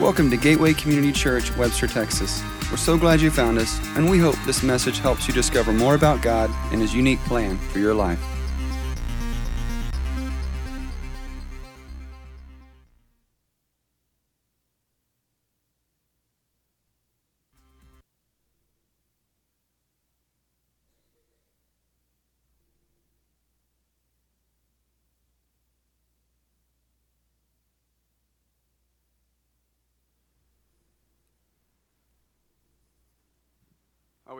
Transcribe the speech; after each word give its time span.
Welcome 0.00 0.30
to 0.30 0.36
Gateway 0.36 0.74
Community 0.74 1.10
Church, 1.10 1.52
Webster, 1.56 1.88
Texas. 1.88 2.40
We're 2.70 2.76
so 2.76 2.96
glad 2.96 3.20
you 3.20 3.32
found 3.32 3.58
us, 3.58 3.80
and 3.96 4.08
we 4.08 4.16
hope 4.20 4.36
this 4.46 4.62
message 4.62 5.00
helps 5.00 5.26
you 5.26 5.34
discover 5.34 5.72
more 5.72 5.96
about 5.96 6.22
God 6.22 6.50
and 6.70 6.80
His 6.80 6.94
unique 6.94 7.18
plan 7.24 7.58
for 7.58 7.80
your 7.80 7.94
life. 7.94 8.37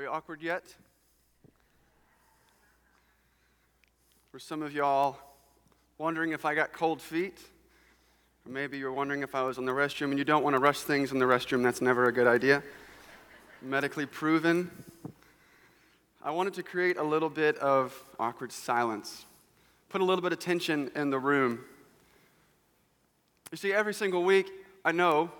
Awkward 0.08 0.42
yet? 0.42 0.64
For 4.32 4.38
some 4.38 4.62
of 4.62 4.72
y'all 4.72 5.16
wondering 5.98 6.32
if 6.32 6.44
I 6.44 6.54
got 6.54 6.72
cold 6.72 7.00
feet, 7.00 7.38
or 8.46 8.52
maybe 8.52 8.78
you're 8.78 8.92
wondering 8.92 9.22
if 9.22 9.34
I 9.34 9.42
was 9.42 9.58
in 9.58 9.64
the 9.64 9.72
restroom 9.72 10.10
and 10.10 10.18
you 10.18 10.24
don't 10.24 10.42
want 10.42 10.54
to 10.54 10.60
rush 10.60 10.80
things 10.80 11.12
in 11.12 11.18
the 11.18 11.24
restroom, 11.24 11.62
that's 11.62 11.80
never 11.80 12.06
a 12.06 12.12
good 12.12 12.26
idea. 12.26 12.62
Medically 13.62 14.06
proven. 14.06 14.70
I 16.22 16.30
wanted 16.30 16.54
to 16.54 16.62
create 16.62 16.96
a 16.96 17.02
little 17.02 17.30
bit 17.30 17.56
of 17.58 18.00
awkward 18.18 18.52
silence, 18.52 19.24
put 19.88 20.00
a 20.00 20.04
little 20.04 20.22
bit 20.22 20.32
of 20.32 20.38
tension 20.38 20.90
in 20.94 21.10
the 21.10 21.18
room. 21.18 21.60
You 23.50 23.56
see, 23.56 23.72
every 23.72 23.94
single 23.94 24.24
week, 24.24 24.50
I 24.84 24.92
know, 24.92 25.30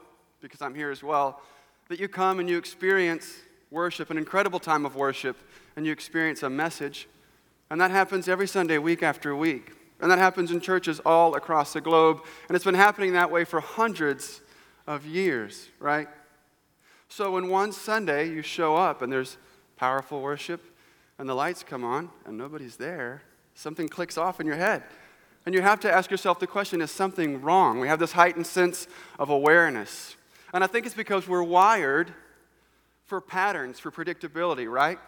because 0.40 0.62
I'm 0.62 0.74
here 0.74 0.90
as 0.90 1.02
well, 1.02 1.42
that 1.88 2.00
you 2.00 2.08
come 2.08 2.40
and 2.40 2.48
you 2.48 2.58
experience 2.58 3.34
worship, 3.70 4.10
an 4.10 4.18
incredible 4.18 4.58
time 4.58 4.86
of 4.86 4.96
worship, 4.96 5.36
and 5.76 5.86
you 5.86 5.92
experience 5.92 6.42
a 6.42 6.50
message. 6.50 7.08
And 7.70 7.80
that 7.80 7.90
happens 7.90 8.28
every 8.28 8.48
Sunday, 8.48 8.78
week 8.78 9.02
after 9.02 9.34
week. 9.36 9.72
And 10.00 10.10
that 10.10 10.18
happens 10.18 10.50
in 10.50 10.60
churches 10.60 11.00
all 11.04 11.34
across 11.34 11.72
the 11.72 11.80
globe. 11.80 12.20
And 12.48 12.54
it's 12.56 12.64
been 12.64 12.74
happening 12.74 13.12
that 13.12 13.30
way 13.30 13.44
for 13.44 13.60
hundreds 13.60 14.40
of 14.86 15.04
years, 15.04 15.68
right? 15.80 16.08
So 17.08 17.32
when 17.32 17.48
one 17.48 17.72
Sunday 17.72 18.28
you 18.28 18.42
show 18.42 18.76
up 18.76 19.02
and 19.02 19.12
there's 19.12 19.38
powerful 19.76 20.20
worship 20.20 20.62
and 21.18 21.28
the 21.28 21.34
lights 21.34 21.62
come 21.62 21.84
on 21.84 22.10
and 22.26 22.38
nobody's 22.38 22.76
there, 22.76 23.22
something 23.54 23.88
clicks 23.88 24.16
off 24.16 24.40
in 24.40 24.46
your 24.46 24.56
head. 24.56 24.82
And 25.44 25.54
you 25.54 25.62
have 25.62 25.80
to 25.80 25.92
ask 25.92 26.10
yourself 26.10 26.38
the 26.38 26.46
question 26.46 26.80
is 26.80 26.90
something 26.90 27.40
wrong? 27.40 27.80
We 27.80 27.88
have 27.88 27.98
this 27.98 28.12
heightened 28.12 28.46
sense 28.46 28.86
of 29.18 29.30
awareness. 29.30 30.16
And 30.52 30.62
I 30.62 30.66
think 30.66 30.86
it's 30.86 30.94
because 30.94 31.26
we're 31.26 31.42
wired 31.42 32.12
for 33.08 33.22
patterns, 33.22 33.78
for 33.80 33.90
predictability, 33.90 34.70
right? 34.70 34.98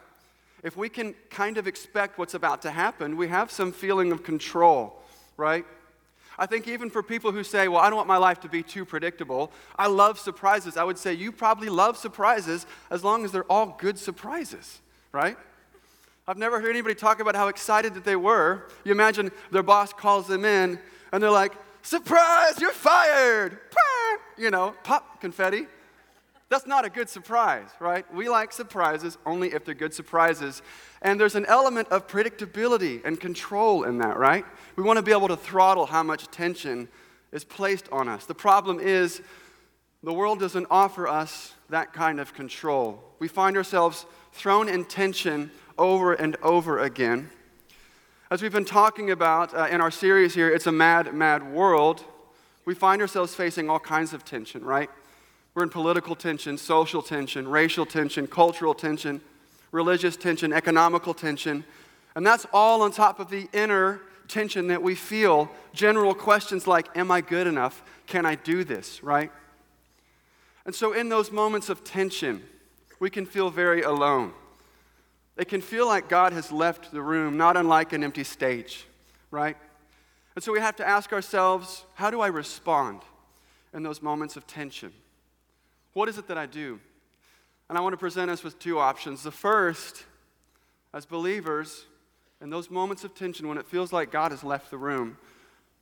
If 0.65 0.77
we 0.77 0.89
can 0.89 1.15
kind 1.29 1.59
of 1.59 1.67
expect 1.67 2.19
what's 2.19 2.34
about 2.34 2.62
to 2.62 2.70
happen, 2.70 3.17
we 3.17 3.29
have 3.29 3.51
some 3.51 3.73
feeling 3.73 4.11
of 4.11 4.23
control, 4.23 5.01
right? 5.37 5.67
I 6.39 6.47
think 6.47 6.67
even 6.67 6.89
for 6.89 7.03
people 7.03 7.31
who 7.31 7.45
say, 7.45 7.69
well, 7.69 7.81
I 7.81 7.91
don't 7.91 7.98
want 7.98 8.09
my 8.09 8.17
life 8.17 8.41
to 8.41 8.48
be 8.48 8.62
too 8.62 8.87
predictable, 8.87 9.53
I 9.79 9.87
love 9.89 10.19
surprises. 10.19 10.79
I 10.79 10.84
would 10.84 10.97
say 10.97 11.12
you 11.12 11.31
probably 11.31 11.69
love 11.69 11.98
surprises 11.98 12.67
as 12.91 13.05
long 13.05 13.27
as 13.27 13.33
they're 13.33 13.45
all 13.53 13.77
good 13.79 13.98
surprises, 13.98 14.81
right? 15.12 15.37
I've 16.27 16.39
never 16.39 16.59
heard 16.59 16.70
anybody 16.70 16.95
talk 16.95 17.20
about 17.20 17.37
how 17.37 17.48
excited 17.48 17.92
that 17.95 18.05
they 18.05 18.17
were. 18.17 18.69
You 18.85 18.92
imagine 18.92 19.31
their 19.51 19.62
boss 19.62 19.92
calls 19.92 20.27
them 20.27 20.47
in 20.47 20.79
and 21.12 21.23
they're 21.23 21.31
like, 21.31 21.53
surprise, 21.83 22.59
you're 22.61 22.73
fired. 22.73 23.59
You 24.39 24.51
know, 24.51 24.75
pop 24.85 25.20
confetti. 25.20 25.67
That's 26.51 26.67
not 26.67 26.84
a 26.84 26.91
good 26.91 27.09
surprise, 27.09 27.69
right? 27.79 28.05
We 28.12 28.29
like 28.29 28.53
surprises 28.53 29.17
only 29.25 29.53
if 29.55 29.65
they're 29.65 29.73
good 29.73 29.95
surprises. 29.95 30.62
And 31.01 31.19
there's 31.19 31.36
an 31.36 31.47
element 31.47 31.89
of 31.89 32.08
predictability 32.08 33.02
and 33.05 33.20
control 33.20 33.85
in 33.85 33.98
that, 33.98 34.19
right? 34.19 34.45
We 34.74 34.83
want 34.83 34.97
to 34.97 35.02
be 35.02 35.13
able 35.13 35.29
to 35.29 35.36
throttle 35.36 35.86
how 35.86 36.02
much 36.02 36.27
tension 36.33 36.89
is 37.30 37.45
placed 37.45 37.89
on 37.92 38.08
us. 38.08 38.27
The 38.27 38.35
problem 38.35 38.80
is, 38.80 39.23
the 40.02 40.13
world 40.13 40.41
doesn't 40.41 40.67
offer 40.70 41.07
us 41.07 41.52
that 41.69 41.92
kind 41.92 42.19
of 42.19 42.35
control. 42.35 43.01
We 43.20 43.29
find 43.29 43.57
ourselves 43.57 44.05
thrown 44.33 44.69
in 44.69 44.86
tension 44.86 45.53
over 45.79 46.14
and 46.14 46.36
over 46.42 46.80
again. 46.80 47.30
As 48.29 48.42
we've 48.42 48.53
been 48.53 48.64
talking 48.64 49.11
about 49.13 49.55
uh, 49.55 49.69
in 49.70 49.80
our 49.80 49.91
series 49.92 50.35
here, 50.35 50.51
It's 50.51 50.67
a 50.67 50.73
Mad, 50.73 51.14
Mad 51.14 51.53
World, 51.53 52.05
we 52.64 52.74
find 52.74 53.01
ourselves 53.01 53.35
facing 53.35 53.70
all 53.70 53.79
kinds 53.79 54.13
of 54.13 54.24
tension, 54.24 54.64
right? 54.64 54.91
We're 55.55 55.64
in 55.64 55.70
political 55.70 56.14
tension, 56.14 56.56
social 56.56 57.02
tension, 57.02 57.48
racial 57.48 57.86
tension, 57.86 58.27
cultural 58.27 58.74
tension, 58.74 59.20
religious 59.72 60.16
tension, 60.16 60.52
economical 60.52 61.14
tension. 61.14 61.64
And 62.14 62.27
that's 62.27 62.46
all 62.52 62.83
on 62.83 62.92
top 62.92 63.20
of 63.20 63.30
the 63.30 63.48
inner 63.52 64.00
tension 64.28 64.68
that 64.68 64.83
we 64.83 64.94
feel. 64.94 65.50
General 65.72 66.14
questions 66.14 66.66
like, 66.66 66.96
Am 66.96 67.11
I 67.11 67.20
good 67.20 67.46
enough? 67.46 67.83
Can 68.06 68.27
I 68.27 68.36
do 68.36 68.64
this? 68.64 69.02
Right? 69.02 69.33
And 70.64 70.74
so, 70.74 70.92
in 70.92 71.08
those 71.08 71.33
moments 71.33 71.68
of 71.68 71.82
tension, 71.82 72.42
we 73.00 73.11
can 73.11 73.27
feel 73.27 73.50
very 73.50 73.82
alone. 73.82 74.32
It 75.36 75.48
can 75.48 75.62
feel 75.62 75.86
like 75.86 76.08
God 76.08 76.32
has 76.34 76.52
left 76.52 76.92
the 76.92 77.00
room, 77.00 77.36
not 77.38 77.56
unlike 77.56 77.94
an 77.94 78.05
empty 78.05 78.24
stage, 78.24 78.84
right? 79.30 79.56
And 80.34 80.44
so 80.44 80.52
we 80.52 80.61
have 80.61 80.77
to 80.77 80.86
ask 80.86 81.12
ourselves, 81.12 81.84
how 81.94 82.11
do 82.11 82.20
I 82.20 82.27
respond 82.27 83.00
in 83.72 83.82
those 83.82 84.02
moments 84.02 84.36
of 84.36 84.46
tension? 84.46 84.92
What 85.92 86.08
is 86.08 86.18
it 86.18 86.28
that 86.28 86.39
I 86.39 86.46
do? 86.46 86.78
And 87.68 87.78
I 87.78 87.80
want 87.80 87.92
to 87.92 87.98
present 87.98 88.30
us 88.30 88.42
with 88.42 88.58
two 88.58 88.78
options. 88.78 89.23
The 89.23 89.30
first, 89.30 90.05
as 90.92 91.06
believers, 91.06 91.86
in 92.40 92.51
those 92.51 92.70
moments 92.70 93.05
of 93.05 93.14
tension 93.14 93.48
when 93.48 93.58
it 93.58 93.67
feels 93.67 93.92
like 93.92 94.11
God 94.11 94.30
has 94.30 94.42
left 94.42 94.70
the 94.70 94.79
room, 94.79 95.17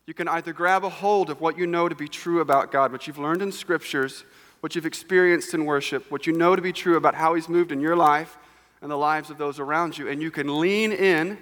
you 0.07 0.15
can 0.15 0.29
either 0.29 0.53
grab 0.53 0.85
a 0.85 0.89
hold 0.89 1.31
of 1.31 1.41
what 1.41 1.59
you 1.59 1.67
know 1.67 1.89
to 1.89 1.95
be 1.95 2.09
true 2.09 2.41
about 2.41 2.73
God, 2.73 2.93
what 2.93 3.07
you've 3.07 3.19
learned 3.19 3.43
in 3.43 3.53
scriptures, 3.53 4.25
what 4.61 4.75
you've 4.75 4.87
experienced 4.87 5.55
in 5.55 5.67
worship, 5.67 6.11
what 6.11 6.27
you 6.27 6.33
know 6.33 6.57
to 6.57 6.63
be 6.63 6.73
true 6.73 6.97
about 6.97 7.15
how 7.15 7.35
He's 7.35 7.49
moved 7.49 7.73
in 7.73 7.81
your 7.81 7.97
life 7.97 8.39
and 8.81 8.91
the 8.91 8.97
lives 8.97 9.29
of 9.31 9.39
those 9.39 9.59
around 9.59 9.99
you, 9.99 10.09
and 10.09 10.23
you 10.23 10.31
can 10.31 10.61
lean 10.61 10.93
in 10.93 11.39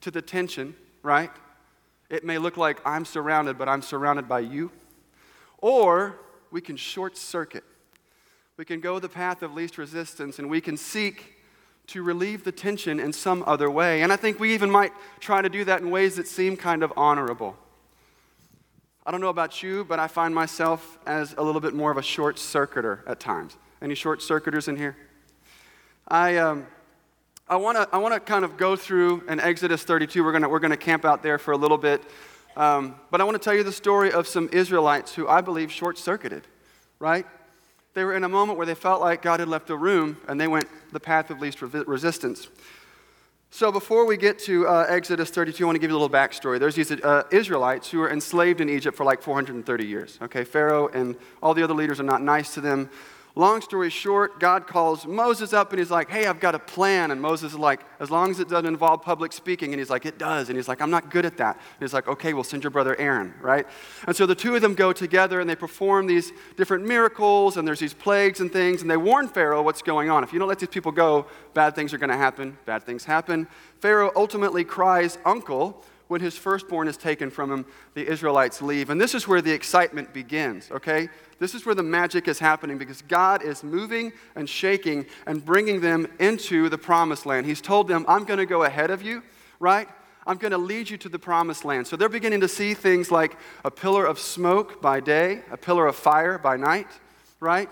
to 0.00 0.10
the 0.10 0.22
tension, 0.22 0.74
right? 1.02 1.30
It 2.08 2.24
may 2.24 2.38
look 2.38 2.56
like 2.56 2.80
I'm 2.84 3.04
surrounded, 3.04 3.58
but 3.58 3.68
I'm 3.68 3.82
surrounded 3.82 4.28
by 4.28 4.40
you. 4.40 4.70
Or 5.58 6.16
we 6.50 6.60
can 6.60 6.76
short 6.76 7.16
circuit 7.16 7.64
we 8.56 8.64
can 8.64 8.80
go 8.80 8.98
the 8.98 9.08
path 9.08 9.42
of 9.42 9.52
least 9.52 9.76
resistance 9.76 10.38
and 10.38 10.48
we 10.48 10.62
can 10.62 10.76
seek 10.76 11.34
to 11.88 12.02
relieve 12.02 12.42
the 12.42 12.52
tension 12.52 12.98
in 12.98 13.12
some 13.12 13.44
other 13.46 13.70
way. 13.70 14.02
And 14.02 14.12
I 14.12 14.16
think 14.16 14.40
we 14.40 14.54
even 14.54 14.70
might 14.70 14.92
try 15.20 15.42
to 15.42 15.48
do 15.48 15.64
that 15.64 15.82
in 15.82 15.90
ways 15.90 16.16
that 16.16 16.26
seem 16.26 16.56
kind 16.56 16.82
of 16.82 16.92
honorable. 16.96 17.54
I 19.04 19.10
don't 19.10 19.20
know 19.20 19.28
about 19.28 19.62
you, 19.62 19.84
but 19.84 20.00
I 20.00 20.08
find 20.08 20.34
myself 20.34 20.98
as 21.06 21.34
a 21.38 21.42
little 21.42 21.60
bit 21.60 21.74
more 21.74 21.90
of 21.90 21.98
a 21.98 22.02
short 22.02 22.38
circuiter 22.38 23.04
at 23.06 23.20
times. 23.20 23.56
Any 23.82 23.94
short 23.94 24.22
circuiters 24.22 24.68
in 24.68 24.76
here? 24.76 24.96
I, 26.08 26.38
um, 26.38 26.66
I 27.48 27.56
want 27.56 27.76
to 27.76 27.88
I 27.92 27.98
wanna 27.98 28.18
kind 28.18 28.44
of 28.44 28.56
go 28.56 28.74
through 28.74 29.22
an 29.28 29.38
Exodus 29.38 29.84
32. 29.84 30.24
We're 30.24 30.32
going 30.32 30.48
we're 30.50 30.58
gonna 30.58 30.76
camp 30.76 31.04
out 31.04 31.22
there 31.22 31.38
for 31.38 31.52
a 31.52 31.56
little 31.56 31.78
bit. 31.78 32.02
Um, 32.56 32.96
but 33.10 33.20
I 33.20 33.24
want 33.24 33.34
to 33.34 33.44
tell 33.44 33.54
you 33.54 33.62
the 33.62 33.70
story 33.70 34.10
of 34.10 34.26
some 34.26 34.48
Israelites 34.50 35.14
who 35.14 35.28
I 35.28 35.42
believe 35.42 35.70
short 35.70 35.98
circuited, 35.98 36.42
right? 36.98 37.26
They 37.96 38.04
were 38.04 38.14
in 38.14 38.24
a 38.24 38.28
moment 38.28 38.58
where 38.58 38.66
they 38.66 38.74
felt 38.74 39.00
like 39.00 39.22
God 39.22 39.40
had 39.40 39.48
left 39.48 39.68
the 39.68 39.76
room 39.78 40.18
and 40.28 40.38
they 40.38 40.48
went 40.48 40.68
the 40.92 41.00
path 41.00 41.30
of 41.30 41.40
least 41.40 41.62
resistance. 41.62 42.48
So, 43.48 43.72
before 43.72 44.04
we 44.04 44.18
get 44.18 44.38
to 44.40 44.68
uh, 44.68 44.84
Exodus 44.86 45.30
32, 45.30 45.64
I 45.64 45.66
want 45.66 45.76
to 45.76 45.78
give 45.78 45.88
you 45.88 45.96
a 45.96 45.98
little 45.98 46.14
backstory. 46.14 46.60
There's 46.60 46.74
these 46.74 46.90
uh, 46.92 47.22
Israelites 47.30 47.90
who 47.90 48.00
were 48.00 48.10
enslaved 48.10 48.60
in 48.60 48.68
Egypt 48.68 48.98
for 48.98 49.04
like 49.04 49.22
430 49.22 49.86
years. 49.86 50.18
Okay, 50.20 50.44
Pharaoh 50.44 50.88
and 50.88 51.16
all 51.42 51.54
the 51.54 51.62
other 51.62 51.72
leaders 51.72 51.98
are 51.98 52.02
not 52.02 52.20
nice 52.20 52.52
to 52.52 52.60
them. 52.60 52.90
Long 53.38 53.60
story 53.60 53.90
short, 53.90 54.40
God 54.40 54.66
calls 54.66 55.06
Moses 55.06 55.52
up 55.52 55.70
and 55.70 55.78
he's 55.78 55.90
like, 55.90 56.08
Hey, 56.08 56.24
I've 56.24 56.40
got 56.40 56.54
a 56.54 56.58
plan. 56.58 57.10
And 57.10 57.20
Moses 57.20 57.52
is 57.52 57.58
like, 57.58 57.82
As 58.00 58.10
long 58.10 58.30
as 58.30 58.40
it 58.40 58.48
doesn't 58.48 58.66
involve 58.66 59.02
public 59.02 59.30
speaking. 59.30 59.74
And 59.74 59.78
he's 59.78 59.90
like, 59.90 60.06
It 60.06 60.16
does. 60.16 60.48
And 60.48 60.56
he's 60.56 60.68
like, 60.68 60.80
I'm 60.80 60.90
not 60.90 61.10
good 61.10 61.26
at 61.26 61.36
that. 61.36 61.56
And 61.56 61.80
he's 61.80 61.92
like, 61.92 62.08
Okay, 62.08 62.32
we'll 62.32 62.44
send 62.44 62.64
your 62.64 62.70
brother 62.70 62.98
Aaron, 62.98 63.34
right? 63.42 63.66
And 64.06 64.16
so 64.16 64.24
the 64.24 64.34
two 64.34 64.54
of 64.54 64.62
them 64.62 64.74
go 64.74 64.90
together 64.90 65.38
and 65.38 65.50
they 65.50 65.54
perform 65.54 66.06
these 66.06 66.32
different 66.56 66.86
miracles 66.86 67.58
and 67.58 67.68
there's 67.68 67.78
these 67.78 67.92
plagues 67.92 68.40
and 68.40 68.50
things. 68.50 68.80
And 68.80 68.90
they 68.90 68.96
warn 68.96 69.28
Pharaoh 69.28 69.60
what's 69.60 69.82
going 69.82 70.08
on. 70.08 70.24
If 70.24 70.32
you 70.32 70.38
don't 70.38 70.48
let 70.48 70.58
these 70.58 70.70
people 70.70 70.90
go, 70.90 71.26
bad 71.52 71.74
things 71.74 71.92
are 71.92 71.98
going 71.98 72.08
to 72.08 72.16
happen. 72.16 72.56
Bad 72.64 72.84
things 72.84 73.04
happen. 73.04 73.48
Pharaoh 73.80 74.12
ultimately 74.16 74.64
cries, 74.64 75.18
Uncle 75.26 75.84
when 76.08 76.20
his 76.20 76.36
firstborn 76.36 76.88
is 76.88 76.96
taken 76.96 77.30
from 77.30 77.50
him, 77.50 77.66
the 77.94 78.06
Israelites 78.06 78.62
leave. 78.62 78.90
And 78.90 79.00
this 79.00 79.14
is 79.14 79.26
where 79.26 79.42
the 79.42 79.52
excitement 79.52 80.12
begins, 80.12 80.70
okay? 80.70 81.08
This 81.38 81.54
is 81.54 81.66
where 81.66 81.74
the 81.74 81.82
magic 81.82 82.28
is 82.28 82.38
happening 82.38 82.78
because 82.78 83.02
God 83.02 83.42
is 83.42 83.64
moving 83.64 84.12
and 84.34 84.48
shaking 84.48 85.06
and 85.26 85.44
bringing 85.44 85.80
them 85.80 86.06
into 86.18 86.68
the 86.68 86.78
promised 86.78 87.26
land. 87.26 87.46
He's 87.46 87.60
told 87.60 87.88
them, 87.88 88.04
I'm 88.08 88.24
going 88.24 88.38
to 88.38 88.46
go 88.46 88.62
ahead 88.62 88.90
of 88.90 89.02
you, 89.02 89.22
right? 89.58 89.88
I'm 90.26 90.38
going 90.38 90.52
to 90.52 90.58
lead 90.58 90.90
you 90.90 90.96
to 90.98 91.08
the 91.08 91.18
promised 91.18 91.64
land. 91.64 91.86
So 91.86 91.96
they're 91.96 92.08
beginning 92.08 92.40
to 92.40 92.48
see 92.48 92.74
things 92.74 93.10
like 93.10 93.36
a 93.64 93.70
pillar 93.70 94.06
of 94.06 94.18
smoke 94.18 94.80
by 94.80 95.00
day, 95.00 95.42
a 95.50 95.56
pillar 95.56 95.86
of 95.86 95.96
fire 95.96 96.38
by 96.38 96.56
night, 96.56 96.88
right? 97.40 97.68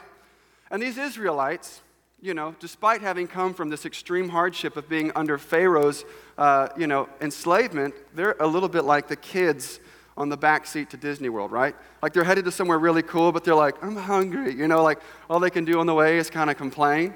And 0.71 0.83
these 0.83 0.99
Israelites, 0.99 1.83
you 2.25 2.33
know, 2.33 2.57
despite 2.59 3.03
having 3.03 3.29
come 3.29 3.53
from 3.53 3.69
this 3.69 3.85
extreme 3.85 4.31
hardship 4.31 4.79
of 4.79 4.89
being 4.89 5.13
under 5.15 5.37
Pharaoh's, 5.37 6.07
uh, 6.39 6.69
you 6.75 6.87
know, 6.87 7.07
enslavement, 7.21 7.95
they're 8.15 8.35
a 8.41 8.47
little 8.47 8.71
bit 8.71 8.85
like 8.85 9.09
the 9.09 9.17
kids 9.17 9.79
on 10.17 10.31
the 10.31 10.37
back 10.37 10.67
seat 10.67 10.89
to 10.89 10.97
Disney 10.97 11.29
World, 11.29 11.53
right? 11.53 11.77
Like 12.01 12.15
they're 12.15 12.25
headed 12.25 12.47
to 12.47 12.51
somewhere 12.51 12.79
really 12.79 13.03
cool, 13.03 13.31
but 13.31 13.45
they're 13.45 13.55
like, 13.55 13.75
I'm 13.85 13.95
hungry, 13.95 14.55
you 14.55 14.67
know, 14.69 14.83
like 14.83 15.01
all 15.29 15.39
they 15.39 15.51
can 15.51 15.67
do 15.67 15.79
on 15.81 15.87
the 15.87 15.93
way 15.93 16.17
is 16.17 16.31
kind 16.31 16.49
of 16.49 16.57
complain. 16.57 17.13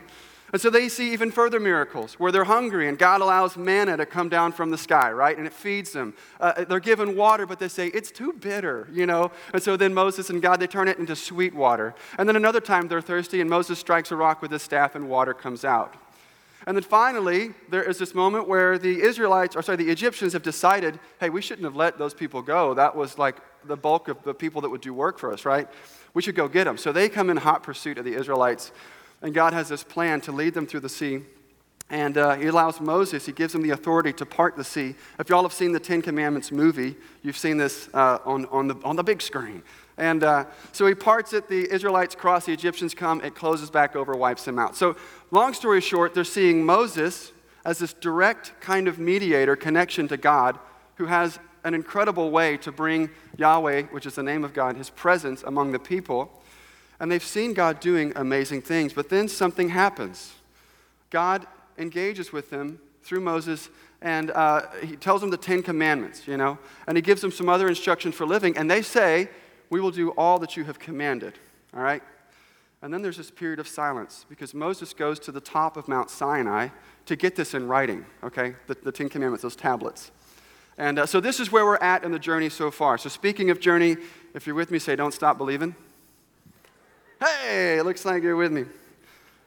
And 0.52 0.62
so 0.62 0.70
they 0.70 0.88
see 0.88 1.12
even 1.12 1.30
further 1.30 1.60
miracles 1.60 2.14
where 2.14 2.32
they're 2.32 2.44
hungry 2.44 2.88
and 2.88 2.98
God 2.98 3.20
allows 3.20 3.56
manna 3.56 3.96
to 3.98 4.06
come 4.06 4.28
down 4.28 4.52
from 4.52 4.70
the 4.70 4.78
sky, 4.78 5.12
right? 5.12 5.36
And 5.36 5.46
it 5.46 5.52
feeds 5.52 5.92
them. 5.92 6.14
Uh, 6.40 6.64
they're 6.64 6.80
given 6.80 7.16
water, 7.16 7.44
but 7.44 7.58
they 7.58 7.68
say, 7.68 7.88
it's 7.88 8.10
too 8.10 8.32
bitter, 8.32 8.88
you 8.90 9.04
know? 9.04 9.30
And 9.52 9.62
so 9.62 9.76
then 9.76 9.92
Moses 9.92 10.30
and 10.30 10.40
God, 10.40 10.58
they 10.58 10.66
turn 10.66 10.88
it 10.88 10.98
into 10.98 11.14
sweet 11.14 11.54
water. 11.54 11.94
And 12.16 12.26
then 12.26 12.36
another 12.36 12.60
time 12.60 12.88
they're 12.88 13.02
thirsty 13.02 13.42
and 13.42 13.50
Moses 13.50 13.78
strikes 13.78 14.10
a 14.10 14.16
rock 14.16 14.40
with 14.40 14.50
his 14.50 14.62
staff 14.62 14.94
and 14.94 15.10
water 15.10 15.34
comes 15.34 15.64
out. 15.64 15.94
And 16.66 16.76
then 16.76 16.84
finally, 16.84 17.54
there 17.70 17.82
is 17.82 17.98
this 17.98 18.14
moment 18.14 18.48
where 18.48 18.78
the 18.78 19.00
Israelites, 19.00 19.54
or 19.54 19.62
sorry, 19.62 19.76
the 19.76 19.90
Egyptians 19.90 20.32
have 20.32 20.42
decided, 20.42 20.98
hey, 21.20 21.30
we 21.30 21.40
shouldn't 21.40 21.64
have 21.64 21.76
let 21.76 21.98
those 21.98 22.14
people 22.14 22.42
go. 22.42 22.74
That 22.74 22.96
was 22.96 23.16
like 23.16 23.36
the 23.64 23.76
bulk 23.76 24.08
of 24.08 24.22
the 24.22 24.34
people 24.34 24.60
that 24.62 24.68
would 24.68 24.80
do 24.80 24.92
work 24.92 25.18
for 25.18 25.32
us, 25.32 25.44
right? 25.44 25.68
We 26.14 26.22
should 26.22 26.34
go 26.34 26.48
get 26.48 26.64
them. 26.64 26.76
So 26.76 26.92
they 26.92 27.08
come 27.08 27.30
in 27.30 27.36
hot 27.36 27.62
pursuit 27.62 27.98
of 27.98 28.04
the 28.04 28.14
Israelites. 28.14 28.72
And 29.22 29.34
God 29.34 29.52
has 29.52 29.68
this 29.68 29.82
plan 29.82 30.20
to 30.22 30.32
lead 30.32 30.54
them 30.54 30.66
through 30.66 30.80
the 30.80 30.88
sea. 30.88 31.22
And 31.90 32.18
uh, 32.18 32.34
he 32.34 32.46
allows 32.46 32.80
Moses, 32.80 33.24
he 33.24 33.32
gives 33.32 33.54
him 33.54 33.62
the 33.62 33.70
authority 33.70 34.12
to 34.14 34.26
part 34.26 34.56
the 34.56 34.64
sea. 34.64 34.94
If 35.18 35.30
y'all 35.30 35.42
have 35.42 35.54
seen 35.54 35.72
the 35.72 35.80
Ten 35.80 36.02
Commandments 36.02 36.52
movie, 36.52 36.96
you've 37.22 37.38
seen 37.38 37.56
this 37.56 37.88
uh, 37.94 38.18
on, 38.26 38.44
on, 38.46 38.68
the, 38.68 38.76
on 38.84 38.96
the 38.96 39.02
big 39.02 39.22
screen. 39.22 39.62
And 39.96 40.22
uh, 40.22 40.44
so 40.72 40.86
he 40.86 40.94
parts 40.94 41.32
it, 41.32 41.48
the 41.48 41.70
Israelites 41.72 42.14
cross, 42.14 42.44
the 42.44 42.52
Egyptians 42.52 42.94
come, 42.94 43.22
it 43.24 43.34
closes 43.34 43.70
back 43.70 43.96
over, 43.96 44.14
wipes 44.14 44.44
them 44.44 44.58
out. 44.58 44.76
So, 44.76 44.96
long 45.30 45.54
story 45.54 45.80
short, 45.80 46.14
they're 46.14 46.24
seeing 46.24 46.64
Moses 46.64 47.32
as 47.64 47.78
this 47.78 47.94
direct 47.94 48.52
kind 48.60 48.86
of 48.86 48.98
mediator 48.98 49.56
connection 49.56 50.06
to 50.08 50.16
God 50.16 50.58
who 50.96 51.06
has 51.06 51.40
an 51.64 51.74
incredible 51.74 52.30
way 52.30 52.56
to 52.58 52.70
bring 52.70 53.10
Yahweh, 53.36 53.82
which 53.90 54.06
is 54.06 54.14
the 54.14 54.22
name 54.22 54.44
of 54.44 54.54
God, 54.54 54.76
his 54.76 54.90
presence 54.90 55.42
among 55.42 55.72
the 55.72 55.78
people. 55.78 56.37
And 57.00 57.10
they've 57.10 57.22
seen 57.22 57.54
God 57.54 57.80
doing 57.80 58.12
amazing 58.16 58.62
things. 58.62 58.92
But 58.92 59.08
then 59.08 59.28
something 59.28 59.68
happens. 59.68 60.34
God 61.10 61.46
engages 61.78 62.32
with 62.32 62.50
them 62.50 62.80
through 63.02 63.20
Moses 63.20 63.68
and 64.00 64.30
uh, 64.30 64.62
he 64.84 64.96
tells 64.96 65.20
them 65.20 65.30
the 65.30 65.36
Ten 65.36 65.62
Commandments, 65.62 66.28
you 66.28 66.36
know, 66.36 66.58
and 66.86 66.96
he 66.96 67.02
gives 67.02 67.20
them 67.20 67.32
some 67.32 67.48
other 67.48 67.66
instructions 67.66 68.14
for 68.14 68.26
living. 68.26 68.56
And 68.56 68.70
they 68.70 68.82
say, 68.82 69.28
We 69.70 69.80
will 69.80 69.90
do 69.90 70.10
all 70.10 70.38
that 70.38 70.56
you 70.56 70.64
have 70.64 70.78
commanded, 70.78 71.34
all 71.74 71.82
right? 71.82 72.02
And 72.80 72.94
then 72.94 73.02
there's 73.02 73.16
this 73.16 73.30
period 73.30 73.58
of 73.58 73.66
silence 73.66 74.24
because 74.28 74.54
Moses 74.54 74.94
goes 74.94 75.18
to 75.20 75.32
the 75.32 75.40
top 75.40 75.76
of 75.76 75.88
Mount 75.88 76.10
Sinai 76.10 76.68
to 77.06 77.16
get 77.16 77.34
this 77.34 77.54
in 77.54 77.66
writing, 77.66 78.06
okay? 78.22 78.54
The, 78.68 78.74
the 78.74 78.92
Ten 78.92 79.08
Commandments, 79.08 79.42
those 79.42 79.56
tablets. 79.56 80.12
And 80.76 81.00
uh, 81.00 81.06
so 81.06 81.18
this 81.18 81.40
is 81.40 81.50
where 81.50 81.64
we're 81.64 81.76
at 81.78 82.04
in 82.04 82.12
the 82.12 82.20
journey 82.20 82.48
so 82.48 82.70
far. 82.70 82.98
So, 82.98 83.08
speaking 83.08 83.50
of 83.50 83.58
journey, 83.58 83.96
if 84.32 84.46
you're 84.46 84.54
with 84.54 84.70
me, 84.70 84.78
say, 84.78 84.94
Don't 84.94 85.14
stop 85.14 85.38
believing. 85.38 85.74
Hey, 87.20 87.82
looks 87.82 88.04
like 88.04 88.22
you're 88.22 88.36
with 88.36 88.52
me. 88.52 88.64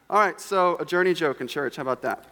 All 0.10 0.20
right, 0.20 0.42
so 0.42 0.76
a 0.82 0.86
journey 0.86 1.14
joke 1.14 1.40
in 1.40 1.48
church. 1.48 1.78
How 1.78 1.84
about 1.84 2.02
that? 2.02 2.26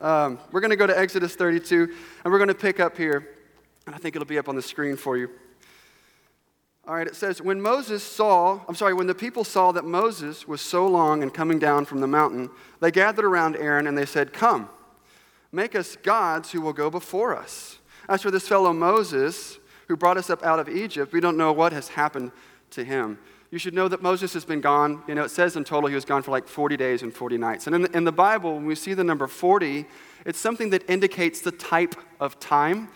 Um, 0.00 0.40
we're 0.50 0.60
going 0.60 0.72
to 0.72 0.76
go 0.76 0.86
to 0.88 0.98
Exodus 0.98 1.36
32, 1.36 1.94
and 2.24 2.32
we're 2.32 2.40
going 2.40 2.48
to 2.48 2.56
pick 2.56 2.80
up 2.80 2.96
here, 2.96 3.28
and 3.86 3.94
I 3.94 3.98
think 3.98 4.16
it'll 4.16 4.26
be 4.26 4.38
up 4.38 4.48
on 4.48 4.56
the 4.56 4.62
screen 4.62 4.96
for 4.96 5.16
you. 5.16 5.30
All 6.88 6.94
right, 6.96 7.06
it 7.06 7.14
says, 7.14 7.40
When 7.40 7.62
Moses 7.62 8.02
saw, 8.02 8.62
I'm 8.66 8.74
sorry, 8.74 8.92
when 8.92 9.06
the 9.06 9.14
people 9.14 9.44
saw 9.44 9.70
that 9.70 9.84
Moses 9.84 10.48
was 10.48 10.60
so 10.60 10.88
long 10.88 11.22
and 11.22 11.32
coming 11.32 11.60
down 11.60 11.84
from 11.84 12.00
the 12.00 12.08
mountain, 12.08 12.50
they 12.80 12.90
gathered 12.90 13.24
around 13.24 13.54
Aaron 13.54 13.86
and 13.86 13.96
they 13.96 14.06
said, 14.06 14.32
Come, 14.32 14.68
make 15.52 15.76
us 15.76 15.94
gods 16.02 16.50
who 16.50 16.60
will 16.60 16.72
go 16.72 16.90
before 16.90 17.36
us. 17.36 17.78
As 18.08 18.22
for 18.22 18.32
this 18.32 18.48
fellow 18.48 18.72
Moses, 18.72 19.60
who 19.86 19.96
brought 19.96 20.16
us 20.16 20.30
up 20.30 20.42
out 20.42 20.58
of 20.58 20.68
Egypt, 20.68 21.12
we 21.12 21.20
don't 21.20 21.36
know 21.36 21.52
what 21.52 21.72
has 21.72 21.86
happened 21.86 22.32
to 22.70 22.82
him 22.82 23.20
you 23.50 23.58
should 23.58 23.74
know 23.74 23.88
that 23.88 24.00
Moses 24.00 24.32
has 24.34 24.44
been 24.44 24.60
gone. 24.60 25.02
You 25.08 25.14
know, 25.14 25.24
it 25.24 25.30
says 25.30 25.56
in 25.56 25.64
total 25.64 25.88
he 25.88 25.94
was 25.94 26.04
gone 26.04 26.22
for 26.22 26.30
like 26.30 26.46
40 26.46 26.76
days 26.76 27.02
and 27.02 27.12
40 27.12 27.36
nights. 27.36 27.66
And 27.66 27.74
in 27.74 27.82
the, 27.82 27.96
in 27.96 28.04
the 28.04 28.12
Bible, 28.12 28.54
when 28.54 28.66
we 28.66 28.76
see 28.76 28.94
the 28.94 29.04
number 29.04 29.26
40, 29.26 29.86
it's 30.24 30.38
something 30.38 30.70
that 30.70 30.88
indicates 30.88 31.40
the 31.40 31.50
type 31.50 31.96
of 32.20 32.38
time. 32.38 32.88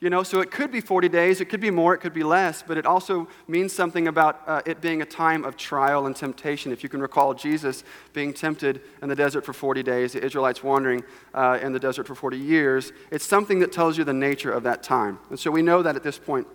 You 0.00 0.08
know, 0.08 0.22
so 0.22 0.40
it 0.40 0.50
could 0.50 0.72
be 0.72 0.80
40 0.80 1.10
days, 1.10 1.42
it 1.42 1.50
could 1.50 1.60
be 1.60 1.70
more, 1.70 1.92
it 1.92 1.98
could 1.98 2.14
be 2.14 2.22
less, 2.22 2.62
but 2.66 2.78
it 2.78 2.86
also 2.86 3.28
means 3.46 3.70
something 3.74 4.08
about 4.08 4.40
uh, 4.46 4.62
it 4.64 4.80
being 4.80 5.02
a 5.02 5.04
time 5.04 5.44
of 5.44 5.58
trial 5.58 6.06
and 6.06 6.16
temptation. 6.16 6.72
If 6.72 6.82
you 6.82 6.88
can 6.88 7.02
recall 7.02 7.34
Jesus 7.34 7.84
being 8.14 8.32
tempted 8.32 8.80
in 9.02 9.10
the 9.10 9.14
desert 9.14 9.44
for 9.44 9.52
40 9.52 9.82
days, 9.82 10.14
the 10.14 10.24
Israelites 10.24 10.64
wandering 10.64 11.04
uh, 11.34 11.58
in 11.60 11.74
the 11.74 11.78
desert 11.78 12.06
for 12.06 12.14
40 12.14 12.38
years, 12.38 12.94
it's 13.10 13.26
something 13.26 13.58
that 13.58 13.72
tells 13.72 13.98
you 13.98 14.04
the 14.04 14.14
nature 14.14 14.50
of 14.50 14.62
that 14.62 14.82
time. 14.82 15.18
And 15.28 15.38
so 15.38 15.50
we 15.50 15.60
know 15.60 15.82
that 15.82 15.96
at 15.96 16.02
this 16.02 16.18
point 16.18 16.46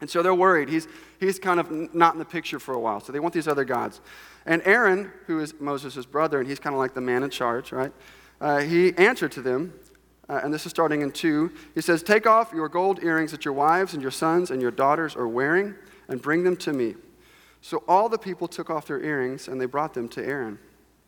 and 0.00 0.08
so 0.08 0.22
they're 0.22 0.34
worried. 0.34 0.68
He's, 0.68 0.86
he's 1.18 1.38
kind 1.38 1.58
of 1.58 1.94
not 1.94 2.12
in 2.12 2.18
the 2.18 2.24
picture 2.24 2.58
for 2.58 2.74
a 2.74 2.78
while. 2.78 3.00
So 3.00 3.12
they 3.12 3.20
want 3.20 3.34
these 3.34 3.48
other 3.48 3.64
gods. 3.64 4.00
And 4.46 4.62
Aaron, 4.64 5.10
who 5.26 5.40
is 5.40 5.54
Moses' 5.58 6.06
brother, 6.06 6.38
and 6.38 6.48
he's 6.48 6.60
kind 6.60 6.74
of 6.74 6.78
like 6.78 6.94
the 6.94 7.00
man 7.00 7.22
in 7.22 7.30
charge, 7.30 7.72
right? 7.72 7.92
Uh, 8.40 8.58
he 8.60 8.96
answered 8.96 9.32
to 9.32 9.42
them, 9.42 9.74
uh, 10.28 10.40
and 10.44 10.54
this 10.54 10.66
is 10.66 10.70
starting 10.70 11.02
in 11.02 11.10
2. 11.10 11.50
He 11.74 11.80
says, 11.80 12.02
Take 12.02 12.26
off 12.26 12.52
your 12.52 12.68
gold 12.68 13.02
earrings 13.02 13.32
that 13.32 13.44
your 13.44 13.54
wives 13.54 13.94
and 13.94 14.02
your 14.02 14.10
sons 14.10 14.50
and 14.50 14.62
your 14.62 14.70
daughters 14.70 15.16
are 15.16 15.26
wearing, 15.26 15.74
and 16.06 16.22
bring 16.22 16.44
them 16.44 16.56
to 16.56 16.72
me. 16.72 16.94
So 17.60 17.82
all 17.88 18.08
the 18.08 18.18
people 18.18 18.46
took 18.46 18.70
off 18.70 18.86
their 18.86 19.02
earrings, 19.02 19.48
and 19.48 19.60
they 19.60 19.66
brought 19.66 19.94
them 19.94 20.08
to 20.10 20.24
Aaron. 20.24 20.58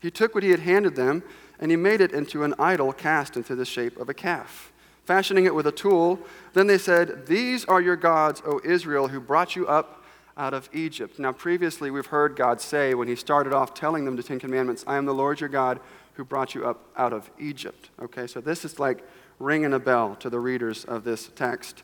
He 0.00 0.10
took 0.10 0.34
what 0.34 0.42
he 0.42 0.50
had 0.50 0.60
handed 0.60 0.96
them, 0.96 1.22
and 1.60 1.70
he 1.70 1.76
made 1.76 2.00
it 2.00 2.12
into 2.12 2.42
an 2.42 2.54
idol 2.58 2.92
cast 2.92 3.36
into 3.36 3.54
the 3.54 3.64
shape 3.64 3.98
of 3.98 4.08
a 4.08 4.14
calf 4.14 4.72
fashioning 5.10 5.44
it 5.44 5.52
with 5.52 5.66
a 5.66 5.72
tool. 5.72 6.20
Then 6.52 6.68
they 6.68 6.78
said, 6.78 7.26
These 7.26 7.64
are 7.64 7.80
your 7.80 7.96
gods, 7.96 8.44
O 8.46 8.60
Israel, 8.62 9.08
who 9.08 9.18
brought 9.18 9.56
you 9.56 9.66
up 9.66 10.04
out 10.36 10.54
of 10.54 10.70
Egypt. 10.72 11.18
Now, 11.18 11.32
previously, 11.32 11.90
we've 11.90 12.06
heard 12.06 12.36
God 12.36 12.60
say 12.60 12.94
when 12.94 13.08
he 13.08 13.16
started 13.16 13.52
off 13.52 13.74
telling 13.74 14.04
them 14.04 14.14
the 14.14 14.22
Ten 14.22 14.38
Commandments, 14.38 14.84
I 14.86 14.96
am 14.98 15.06
the 15.06 15.12
Lord 15.12 15.40
your 15.40 15.48
God 15.48 15.80
who 16.12 16.24
brought 16.24 16.54
you 16.54 16.64
up 16.64 16.84
out 16.96 17.12
of 17.12 17.28
Egypt. 17.40 17.90
Okay, 18.00 18.28
so 18.28 18.40
this 18.40 18.64
is 18.64 18.78
like 18.78 19.04
ringing 19.40 19.72
a 19.72 19.80
bell 19.80 20.14
to 20.14 20.30
the 20.30 20.38
readers 20.38 20.84
of 20.84 21.02
this 21.02 21.28
text 21.34 21.82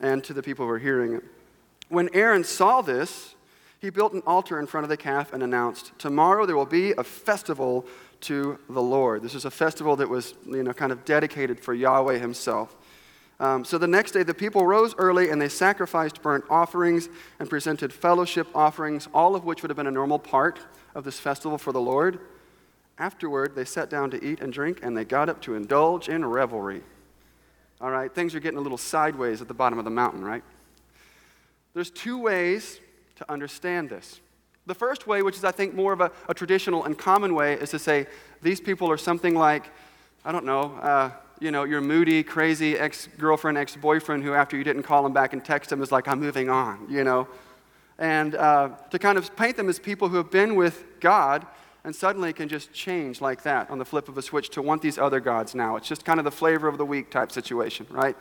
and 0.00 0.24
to 0.24 0.32
the 0.32 0.42
people 0.42 0.66
who 0.66 0.72
are 0.72 0.80
hearing 0.80 1.14
it. 1.14 1.22
When 1.90 2.08
Aaron 2.12 2.42
saw 2.42 2.82
this, 2.82 3.36
he 3.78 3.90
built 3.90 4.14
an 4.14 4.22
altar 4.26 4.58
in 4.58 4.66
front 4.66 4.82
of 4.82 4.90
the 4.90 4.96
calf 4.96 5.32
and 5.32 5.44
announced, 5.44 5.92
Tomorrow 5.96 6.46
there 6.46 6.56
will 6.56 6.66
be 6.66 6.90
a 6.98 7.04
festival 7.04 7.86
to 8.24 8.58
the 8.68 8.82
Lord. 8.82 9.22
This 9.22 9.34
is 9.34 9.44
a 9.44 9.50
festival 9.50 9.96
that 9.96 10.08
was, 10.08 10.34
you 10.46 10.62
know, 10.62 10.72
kind 10.72 10.92
of 10.92 11.04
dedicated 11.04 11.60
for 11.60 11.74
Yahweh 11.74 12.18
himself. 12.18 12.76
Um, 13.40 13.64
so 13.64 13.78
the 13.78 13.88
next 13.88 14.12
day, 14.12 14.22
the 14.22 14.34
people 14.34 14.66
rose 14.66 14.94
early 14.96 15.30
and 15.30 15.40
they 15.40 15.48
sacrificed 15.48 16.22
burnt 16.22 16.44
offerings 16.48 17.08
and 17.38 17.50
presented 17.50 17.92
fellowship 17.92 18.46
offerings, 18.54 19.08
all 19.12 19.34
of 19.34 19.44
which 19.44 19.62
would 19.62 19.70
have 19.70 19.76
been 19.76 19.86
a 19.86 19.90
normal 19.90 20.18
part 20.18 20.60
of 20.94 21.04
this 21.04 21.18
festival 21.18 21.58
for 21.58 21.72
the 21.72 21.80
Lord. 21.80 22.20
Afterward, 22.98 23.56
they 23.56 23.64
sat 23.64 23.90
down 23.90 24.10
to 24.10 24.24
eat 24.24 24.40
and 24.40 24.52
drink 24.52 24.80
and 24.82 24.96
they 24.96 25.04
got 25.04 25.28
up 25.28 25.42
to 25.42 25.54
indulge 25.54 26.08
in 26.08 26.24
revelry. 26.24 26.82
All 27.80 27.90
right, 27.90 28.14
things 28.14 28.34
are 28.34 28.40
getting 28.40 28.58
a 28.58 28.62
little 28.62 28.78
sideways 28.78 29.42
at 29.42 29.48
the 29.48 29.54
bottom 29.54 29.78
of 29.78 29.84
the 29.84 29.90
mountain, 29.90 30.24
right? 30.24 30.44
There's 31.74 31.90
two 31.90 32.18
ways 32.18 32.80
to 33.16 33.30
understand 33.30 33.90
this. 33.90 34.20
The 34.66 34.74
first 34.74 35.06
way, 35.06 35.22
which 35.22 35.36
is 35.36 35.44
I 35.44 35.50
think 35.52 35.74
more 35.74 35.92
of 35.92 36.00
a, 36.00 36.10
a 36.28 36.34
traditional 36.34 36.84
and 36.84 36.96
common 36.96 37.34
way, 37.34 37.54
is 37.54 37.70
to 37.70 37.78
say 37.78 38.06
these 38.42 38.60
people 38.60 38.90
are 38.90 38.96
something 38.96 39.34
like, 39.34 39.64
I 40.24 40.32
don't 40.32 40.46
know, 40.46 40.74
uh, 40.80 41.10
you 41.40 41.50
know, 41.50 41.64
your 41.64 41.80
moody, 41.80 42.22
crazy 42.22 42.78
ex 42.78 43.08
girlfriend, 43.18 43.58
ex 43.58 43.76
boyfriend 43.76 44.22
who, 44.22 44.32
after 44.32 44.56
you 44.56 44.64
didn't 44.64 44.84
call 44.84 45.04
him 45.04 45.12
back 45.12 45.32
and 45.34 45.44
text 45.44 45.70
him, 45.70 45.82
is 45.82 45.92
like, 45.92 46.08
I'm 46.08 46.20
moving 46.20 46.48
on, 46.48 46.86
you 46.88 47.04
know. 47.04 47.28
And 47.98 48.34
uh, 48.34 48.70
to 48.90 48.98
kind 48.98 49.18
of 49.18 49.36
paint 49.36 49.56
them 49.56 49.68
as 49.68 49.78
people 49.78 50.08
who 50.08 50.16
have 50.16 50.30
been 50.30 50.54
with 50.54 50.84
God 51.00 51.46
and 51.84 51.94
suddenly 51.94 52.32
can 52.32 52.48
just 52.48 52.72
change 52.72 53.20
like 53.20 53.42
that 53.42 53.70
on 53.70 53.78
the 53.78 53.84
flip 53.84 54.08
of 54.08 54.16
a 54.16 54.22
switch 54.22 54.48
to 54.50 54.62
want 54.62 54.80
these 54.80 54.96
other 54.96 55.20
gods 55.20 55.54
now. 55.54 55.76
It's 55.76 55.86
just 55.86 56.04
kind 56.04 56.18
of 56.18 56.24
the 56.24 56.30
flavor 56.30 56.66
of 56.66 56.78
the 56.78 56.86
week 56.86 57.10
type 57.10 57.30
situation, 57.30 57.86
right? 57.90 58.16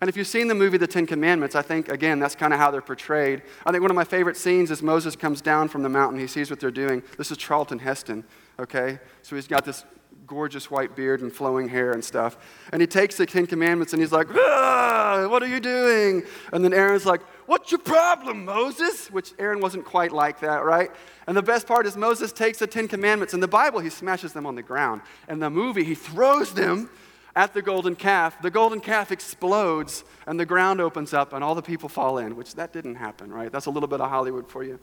And 0.00 0.08
if 0.08 0.16
you've 0.16 0.28
seen 0.28 0.48
the 0.48 0.54
movie 0.54 0.78
The 0.78 0.86
Ten 0.86 1.06
Commandments, 1.06 1.54
I 1.56 1.62
think, 1.62 1.88
again, 1.88 2.20
that's 2.20 2.34
kind 2.34 2.52
of 2.52 2.60
how 2.60 2.70
they're 2.70 2.80
portrayed. 2.80 3.42
I 3.66 3.72
think 3.72 3.82
one 3.82 3.90
of 3.90 3.96
my 3.96 4.04
favorite 4.04 4.36
scenes 4.36 4.70
is 4.70 4.82
Moses 4.82 5.16
comes 5.16 5.40
down 5.40 5.68
from 5.68 5.82
the 5.82 5.88
mountain. 5.88 6.20
He 6.20 6.26
sees 6.26 6.50
what 6.50 6.60
they're 6.60 6.70
doing. 6.70 7.02
This 7.16 7.30
is 7.30 7.36
Charlton 7.36 7.80
Heston, 7.80 8.24
okay? 8.60 9.00
So 9.22 9.34
he's 9.34 9.48
got 9.48 9.64
this 9.64 9.84
gorgeous 10.28 10.70
white 10.70 10.94
beard 10.94 11.22
and 11.22 11.32
flowing 11.32 11.68
hair 11.68 11.92
and 11.92 12.04
stuff. 12.04 12.36
And 12.72 12.80
he 12.80 12.86
takes 12.86 13.16
the 13.16 13.26
Ten 13.26 13.46
Commandments 13.46 13.92
and 13.92 14.00
he's 14.00 14.12
like, 14.12 14.28
ah, 14.32 15.26
What 15.28 15.42
are 15.42 15.48
you 15.48 15.58
doing? 15.58 16.22
And 16.52 16.64
then 16.64 16.72
Aaron's 16.72 17.06
like, 17.06 17.22
What's 17.46 17.72
your 17.72 17.80
problem, 17.80 18.44
Moses? 18.44 19.10
Which 19.10 19.32
Aaron 19.38 19.60
wasn't 19.60 19.86
quite 19.86 20.12
like 20.12 20.40
that, 20.40 20.64
right? 20.64 20.90
And 21.26 21.36
the 21.36 21.42
best 21.42 21.66
part 21.66 21.86
is 21.86 21.96
Moses 21.96 22.30
takes 22.30 22.58
the 22.58 22.66
Ten 22.66 22.86
Commandments. 22.86 23.34
In 23.34 23.40
the 23.40 23.48
Bible, 23.48 23.80
he 23.80 23.90
smashes 23.90 24.32
them 24.34 24.46
on 24.46 24.54
the 24.54 24.62
ground. 24.62 25.00
In 25.28 25.38
the 25.38 25.50
movie, 25.50 25.82
he 25.82 25.94
throws 25.94 26.52
them 26.52 26.90
at 27.38 27.54
the 27.54 27.62
golden 27.62 27.94
calf, 27.94 28.42
the 28.42 28.50
golden 28.50 28.80
calf 28.80 29.12
explodes 29.12 30.02
and 30.26 30.40
the 30.40 30.44
ground 30.44 30.80
opens 30.80 31.14
up 31.14 31.32
and 31.32 31.44
all 31.44 31.54
the 31.54 31.62
people 31.62 31.88
fall 31.88 32.18
in, 32.18 32.34
which 32.34 32.56
that 32.56 32.72
didn't 32.72 32.96
happen, 32.96 33.32
right? 33.32 33.52
That's 33.52 33.66
a 33.66 33.70
little 33.70 33.88
bit 33.88 34.00
of 34.00 34.10
Hollywood 34.10 34.50
for 34.50 34.64
you. 34.64 34.80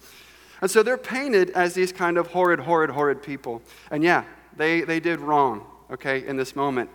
And 0.62 0.71
so 0.71 0.81
they're 0.81 0.97
painted 0.97 1.50
as 1.50 1.74
these 1.74 1.91
kind 1.91 2.17
of 2.17 2.27
horrid, 2.27 2.62
horrid, 2.62 2.91
horrid 2.91 3.21
people. 3.21 3.62
And 3.91 4.05
yeah, 4.05 4.24
they, 4.55 4.81
they 4.81 5.01
did 5.01 5.19
wrong, 5.19 5.67
okay, 5.91 6.25
in 6.25 6.38
this 6.38 6.55
moment. 6.55 6.89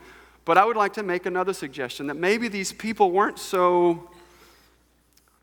But 0.47 0.57
I 0.57 0.64
would 0.64 0.79
like 0.79 0.95
to 0.95 1.02
make 1.02 1.26
another 1.26 1.52
suggestion 1.52 2.07
that 2.07 2.17
maybe 2.17 2.49
these 2.49 2.73
people 2.73 3.11
weren't 3.11 3.38
so, 3.38 4.11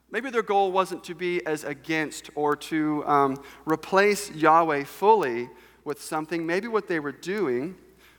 maybe 0.09 0.31
their 0.31 0.41
goal 0.41 0.71
wasn't 0.71 1.03
to 1.03 1.13
be 1.13 1.45
as 1.45 1.63
against 1.63 2.31
or 2.33 2.55
to 2.55 3.05
um, 3.05 3.43
replace 3.65 4.31
Yahweh 4.31 4.85
fully 4.85 5.47
with 5.83 6.01
something. 6.01 6.43
Maybe 6.43 6.67
what 6.67 6.87
they 6.87 6.99
were 6.99 7.11
doing 7.11 7.75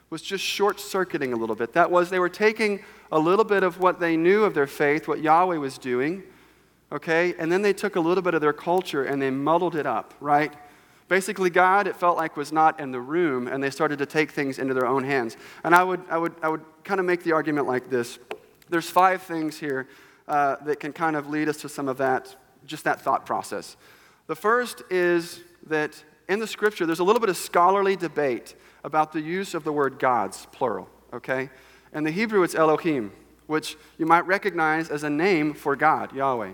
was 0.09 0.21
just 0.21 0.43
short 0.43 0.79
circuiting 0.79 1.33
a 1.33 1.35
little 1.35 1.55
bit. 1.55 1.73
That 1.73 1.91
was, 1.91 2.09
they 2.09 2.19
were 2.19 2.29
taking 2.29 2.83
a 3.11 3.19
little 3.19 3.45
bit 3.45 3.63
of 3.63 3.79
what 3.79 3.99
they 3.99 4.17
knew 4.17 4.43
of 4.43 4.53
their 4.53 4.67
faith, 4.67 5.07
what 5.07 5.21
Yahweh 5.21 5.57
was 5.57 5.77
doing, 5.77 6.23
okay, 6.91 7.35
and 7.37 7.51
then 7.51 7.61
they 7.61 7.73
took 7.73 7.95
a 7.95 7.99
little 7.99 8.23
bit 8.23 8.33
of 8.33 8.41
their 8.41 8.53
culture 8.53 9.03
and 9.03 9.21
they 9.21 9.29
muddled 9.29 9.75
it 9.75 9.85
up, 9.85 10.13
right? 10.19 10.53
Basically, 11.07 11.49
God, 11.49 11.87
it 11.87 11.95
felt 11.95 12.17
like, 12.17 12.37
was 12.37 12.51
not 12.51 12.79
in 12.79 12.91
the 12.91 13.01
room, 13.01 13.47
and 13.47 13.63
they 13.63 13.71
started 13.71 13.97
to 13.97 14.05
take 14.05 14.29
things 14.31 14.59
into 14.59 14.75
their 14.75 14.85
own 14.85 15.03
hands. 15.03 15.37
And 15.63 15.73
I 15.73 15.83
would, 15.83 16.01
I 16.09 16.17
would, 16.17 16.35
I 16.43 16.49
would 16.49 16.61
kind 16.83 16.99
of 16.99 17.05
make 17.05 17.23
the 17.23 17.31
argument 17.31 17.67
like 17.67 17.89
this 17.89 18.19
there's 18.69 18.89
five 18.89 19.23
things 19.23 19.57
here 19.57 19.87
uh, 20.27 20.57
that 20.63 20.79
can 20.79 20.93
kind 20.93 21.15
of 21.15 21.27
lead 21.27 21.49
us 21.49 21.57
to 21.57 21.69
some 21.69 21.87
of 21.87 21.97
that, 21.97 22.35
just 22.65 22.83
that 22.83 23.01
thought 23.01 23.25
process. 23.25 23.75
The 24.27 24.35
first 24.35 24.83
is 24.91 25.41
that 25.65 26.03
in 26.27 26.39
the 26.39 26.45
scripture, 26.45 26.85
there's 26.85 26.99
a 26.99 27.03
little 27.03 27.19
bit 27.19 27.29
of 27.29 27.37
scholarly 27.37 27.95
debate 27.95 28.55
about 28.83 29.11
the 29.11 29.21
use 29.21 29.53
of 29.53 29.63
the 29.63 29.71
word 29.71 29.99
gods, 29.99 30.47
plural, 30.51 30.89
okay? 31.13 31.49
In 31.93 32.03
the 32.03 32.11
Hebrew, 32.11 32.43
it's 32.43 32.55
Elohim, 32.55 33.11
which 33.47 33.77
you 33.97 34.05
might 34.05 34.25
recognize 34.27 34.89
as 34.89 35.03
a 35.03 35.09
name 35.09 35.53
for 35.53 35.75
God, 35.75 36.13
Yahweh. 36.13 36.53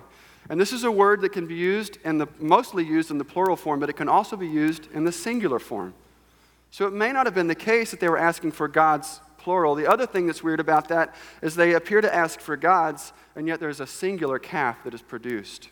And 0.50 0.62
this 0.62 0.72
is 0.72 0.84
a 0.84 0.91
word 0.91 1.22
that 1.22 1.29
can 1.29 1.48
be 1.48 1.55
used 1.55 1.98
the 2.03 2.27
mostly 2.39 2.86
used 2.86 3.12
in 3.12 3.17
the 3.17 3.25
plural 3.25 3.55
form, 3.55 3.79
but 3.79 3.89
it 3.89 3.94
can 3.94 4.08
also 4.08 4.38
be 4.38 4.48
used 4.48 4.91
in 4.94 5.03
the 5.03 5.12
singular 5.12 5.60
form. 5.60 5.94
So 6.72 6.86
it 6.88 6.94
may 6.94 7.12
not 7.12 7.25
have 7.25 7.34
been 7.34 7.48
the 7.48 7.55
case 7.55 7.91
that 7.91 8.00
they 8.00 8.10
were 8.10 8.17
asking 8.17 8.51
for 8.51 8.67
gods 8.67 9.22
plural. 9.38 9.75
The 9.75 9.88
other 9.88 10.05
thing 10.05 10.27
that's 10.27 10.44
weird 10.44 10.60
about 10.60 10.88
that 10.89 11.15
is 11.41 11.55
they 11.55 11.74
appear 11.74 12.01
to 12.01 12.13
ask 12.13 12.39
for 12.39 12.58
gods, 12.58 13.13
and 13.36 13.48
yet 13.48 13.60
there's 13.60 13.79
a 13.79 13.88
singular 13.88 14.39
calf 14.39 14.84
that 14.84 14.94
is 14.94 15.01
produced. 15.01 15.70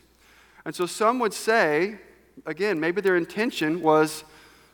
And 0.64 0.74
so 0.74 0.86
some 0.86 1.18
would 1.18 1.34
say, 1.34 1.98
again, 2.46 2.80
maybe 2.80 3.00
their 3.00 3.16
intention 3.16 3.82
was, 3.82 4.24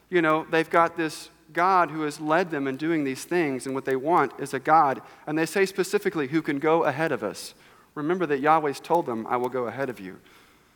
you 0.08 0.22
know, 0.22 0.46
they've 0.50 0.68
got 0.68 0.96
this 0.96 1.30
God 1.52 1.90
who 1.90 2.02
has 2.02 2.20
led 2.20 2.50
them 2.50 2.66
in 2.66 2.76
doing 2.76 3.04
these 3.04 3.24
things, 3.24 3.66
and 3.66 3.74
what 3.74 3.84
they 3.84 3.96
want 3.96 4.32
is 4.38 4.54
a 4.54 4.58
God. 4.58 5.02
And 5.26 5.38
they 5.38 5.46
say 5.46 5.66
specifically, 5.66 6.28
who 6.28 6.42
can 6.42 6.58
go 6.58 6.84
ahead 6.84 7.12
of 7.12 7.22
us. 7.22 7.54
Remember 7.94 8.26
that 8.26 8.40
Yahweh's 8.40 8.80
told 8.80 9.06
them, 9.06 9.26
I 9.26 9.36
will 9.36 9.48
go 9.48 9.66
ahead 9.66 9.88
of 9.88 10.00
you. 10.00 10.18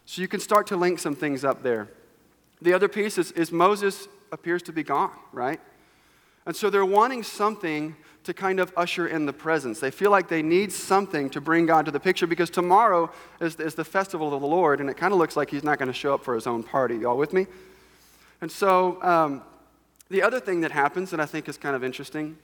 So 0.07 0.21
you 0.21 0.29
can 0.29 0.41
start 0.41 0.67
to 0.69 0.77
link 0.77 0.99
some 0.99 1.15
things 1.15 1.45
up 1.45 1.63
there. 1.63 1.89
The 2.61 2.73
other 2.73 2.89
piece 2.89 3.19
is, 3.19 3.33
is 3.33 3.53
Moses 3.53 4.09
appears 4.33 4.63
to 4.65 4.73
be 4.73 4.83
gone, 4.83 5.13
right? 5.33 5.61
And 6.47 6.55
so 6.55 6.71
they're 6.71 6.85
wanting 6.85 7.23
something 7.23 7.97
to 8.25 8.35
kind 8.35 8.59
of 8.59 8.73
usher 8.77 9.07
in 9.07 9.27
the 9.27 9.33
presence. 9.33 9.81
They 9.81 9.91
feel 9.91 10.11
like 10.11 10.29
they 10.29 10.43
need 10.43 10.73
something 10.73 11.31
to 11.31 11.41
bring 11.41 11.67
God 11.67 11.85
to 11.87 11.91
the 11.91 12.01
picture 12.01 12.27
because 12.27 12.51
tomorrow 12.51 13.11
is, 13.41 13.57
is 13.57 13.75
the 13.75 13.85
festival 13.85 14.33
of 14.35 14.41
the 14.41 14.47
Lord, 14.47 14.81
and 14.81 14.89
it 14.89 14.97
kind 14.97 15.13
of 15.13 15.19
looks 15.19 15.37
like 15.37 15.51
he's 15.51 15.65
not 15.65 15.79
going 15.79 15.89
to 15.89 15.95
show 15.95 16.15
up 16.15 16.25
for 16.25 16.35
his 16.35 16.47
own 16.47 16.63
party. 16.63 16.97
Y'all 16.97 17.19
with 17.19 17.33
me? 17.33 17.47
And 18.41 18.51
so 18.51 19.03
um, 19.03 19.43
the 20.11 20.23
other 20.23 20.41
thing 20.41 20.61
that 20.61 20.71
happens 20.71 21.11
that 21.11 21.21
I 21.21 21.27
think 21.27 21.49
is 21.49 21.57
kind 21.57 21.75
of 21.75 21.83
interesting 21.83 22.37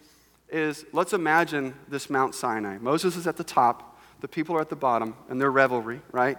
is 0.48 0.84
let's 0.92 1.12
imagine 1.12 1.74
this 1.88 2.10
Mount 2.10 2.34
Sinai. 2.34 2.78
Moses 2.78 3.16
is 3.16 3.26
at 3.26 3.36
the 3.36 3.44
top, 3.44 4.00
the 4.20 4.28
people 4.28 4.56
are 4.56 4.60
at 4.60 4.68
the 4.68 4.76
bottom, 4.76 5.14
and 5.28 5.40
their 5.40 5.50
revelry, 5.50 6.00
right? 6.12 6.38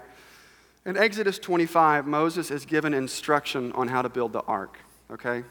In 0.85 0.97
Exodus 0.97 1.37
25, 1.37 2.07
Moses 2.07 2.49
is 2.49 2.65
given 2.65 2.93
instruction 2.93 3.71
on 3.73 3.87
how 3.87 4.01
to 4.01 4.09
build 4.09 4.33
the 4.33 4.41
ark, 4.41 4.79
okay? 5.11 5.43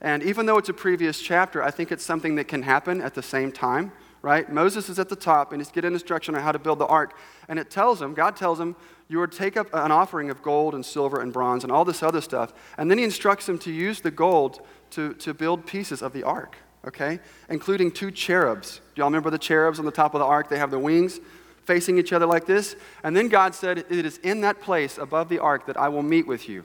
And 0.00 0.22
even 0.22 0.46
though 0.46 0.56
it's 0.56 0.70
a 0.70 0.74
previous 0.74 1.20
chapter, 1.20 1.62
I 1.62 1.70
think 1.70 1.92
it's 1.92 2.04
something 2.04 2.36
that 2.36 2.48
can 2.48 2.62
happen 2.62 3.02
at 3.02 3.14
the 3.14 3.22
same 3.22 3.52
time, 3.52 3.92
right? 4.22 4.50
Moses 4.50 4.88
is 4.88 4.98
at 4.98 5.10
the 5.10 5.16
top 5.16 5.52
and 5.52 5.60
he's 5.60 5.70
getting 5.70 5.92
instruction 5.92 6.34
on 6.34 6.42
how 6.42 6.52
to 6.52 6.58
build 6.58 6.78
the 6.78 6.86
ark. 6.86 7.16
And 7.48 7.58
it 7.58 7.70
tells 7.70 8.00
him, 8.00 8.14
God 8.14 8.36
tells 8.36 8.58
him, 8.58 8.76
you 9.08 9.26
to 9.26 9.36
take 9.36 9.56
up 9.56 9.66
an 9.74 9.90
offering 9.90 10.30
of 10.30 10.40
gold 10.40 10.74
and 10.74 10.86
silver 10.86 11.20
and 11.20 11.32
bronze 11.32 11.64
and 11.64 11.72
all 11.72 11.84
this 11.84 12.02
other 12.02 12.20
stuff. 12.20 12.52
And 12.78 12.90
then 12.90 12.96
he 12.96 13.04
instructs 13.04 13.48
him 13.48 13.58
to 13.58 13.72
use 13.72 14.00
the 14.00 14.10
gold 14.10 14.60
to, 14.92 15.14
to 15.14 15.34
build 15.34 15.66
pieces 15.66 16.02
of 16.02 16.12
the 16.12 16.22
ark, 16.22 16.56
okay? 16.86 17.20
Including 17.48 17.92
two 17.92 18.10
cherubs. 18.10 18.80
Do 18.94 19.00
y'all 19.00 19.08
remember 19.08 19.30
the 19.30 19.38
cherubs 19.38 19.78
on 19.78 19.84
the 19.84 19.90
top 19.90 20.14
of 20.14 20.20
the 20.20 20.26
ark? 20.26 20.48
They 20.48 20.58
have 20.58 20.70
the 20.70 20.78
wings 20.78 21.20
facing 21.64 21.98
each 21.98 22.12
other 22.12 22.26
like 22.26 22.46
this. 22.46 22.76
And 23.04 23.16
then 23.16 23.28
God 23.28 23.54
said, 23.54 23.78
It 23.78 24.04
is 24.04 24.18
in 24.18 24.40
that 24.40 24.60
place 24.60 24.98
above 24.98 25.28
the 25.28 25.38
ark 25.38 25.66
that 25.66 25.76
I 25.76 25.88
will 25.88 26.02
meet 26.02 26.26
with 26.26 26.48
you. 26.48 26.64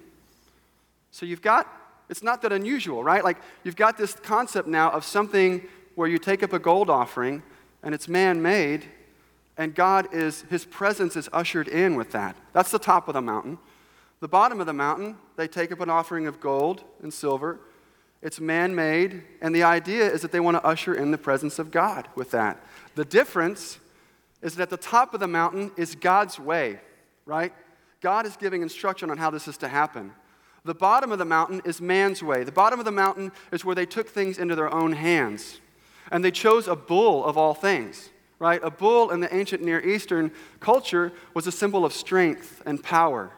So 1.12 1.26
you've 1.26 1.42
got, 1.42 1.68
it's 2.10 2.24
not 2.24 2.42
that 2.42 2.52
unusual, 2.52 3.04
right? 3.04 3.24
Like 3.24 3.38
you've 3.64 3.76
got 3.76 3.98
this 3.98 4.14
concept 4.14 4.68
now 4.68 4.92
of 4.92 5.04
something 5.04 5.68
where 5.96 6.08
you 6.08 6.18
take 6.18 6.44
up 6.44 6.54
a 6.54 6.60
gold 6.60 6.90
offering 6.90 7.44
and 7.84 7.94
it's 7.94 8.08
man 8.08 8.42
made, 8.42 8.86
and 9.58 9.74
God 9.76 10.14
is, 10.14 10.42
his 10.50 10.66
presence 10.66 11.16
is 11.16 11.30
ushered 11.32 11.68
in 11.68 11.96
with 11.96 12.12
that. 12.12 12.36
That's 12.52 12.72
the 12.72 12.80
top 12.80 13.08
of 13.08 13.14
the 13.14 13.22
mountain. 13.22 13.60
The 14.20 14.28
bottom 14.28 14.60
of 14.60 14.66
the 14.66 14.74
mountain, 14.74 15.18
they 15.36 15.48
take 15.48 15.72
up 15.72 15.80
an 15.82 15.90
offering 15.90 16.26
of 16.26 16.40
gold 16.40 16.84
and 17.02 17.14
silver 17.14 17.60
it's 18.26 18.40
man 18.40 18.74
made, 18.74 19.22
and 19.40 19.54
the 19.54 19.62
idea 19.62 20.12
is 20.12 20.24
that 20.24 20.32
they 20.32 20.40
want 20.40 20.58
to 20.58 20.66
usher 20.66 20.96
in 20.96 21.12
the 21.12 21.18
presence 21.18 21.60
of 21.60 21.70
God 21.70 22.08
with 22.16 22.32
that. 22.32 22.60
The 22.96 23.06
difference 23.06 23.78
is 24.42 24.56
that 24.56 24.64
at 24.64 24.70
the 24.72 24.78
top 24.78 25.14
of 25.14 25.20
the 25.20 25.28
mountain 25.28 25.70
is 25.78 25.94
God's 25.94 26.40
way, 26.40 26.80
right? 27.28 27.54
God 28.02 28.26
is 28.26 28.36
giving 28.36 28.64
instruction 28.64 29.12
on 29.12 29.20
how 29.20 29.30
this 29.30 29.48
is 29.48 29.58
to 29.58 29.68
happen. 29.68 30.12
The 30.64 30.74
bottom 30.74 31.12
of 31.12 31.20
the 31.20 31.26
mountain 31.26 31.62
is 31.66 31.80
man's 31.80 32.24
way. 32.24 32.44
The 32.44 32.52
bottom 32.52 32.80
of 32.80 32.86
the 32.86 32.92
mountain 32.92 33.32
is 33.52 33.64
where 33.64 33.76
they 33.76 33.86
took 33.86 34.10
things 34.10 34.40
into 34.40 34.56
their 34.56 34.74
own 34.74 34.94
hands. 34.94 35.62
And 36.12 36.26
they 36.26 36.32
chose 36.32 36.68
a 36.68 36.76
bull 36.76 37.24
of 37.24 37.38
all 37.38 37.54
things, 37.54 38.10
right? 38.40 38.60
A 38.64 38.72
bull 38.72 39.12
in 39.12 39.20
the 39.20 39.34
ancient 39.36 39.62
Near 39.62 39.88
Eastern 39.88 40.32
culture 40.60 41.14
was 41.36 41.46
a 41.46 41.52
symbol 41.52 41.86
of 41.86 41.94
strength 41.94 42.64
and 42.66 42.82
power. 42.82 43.34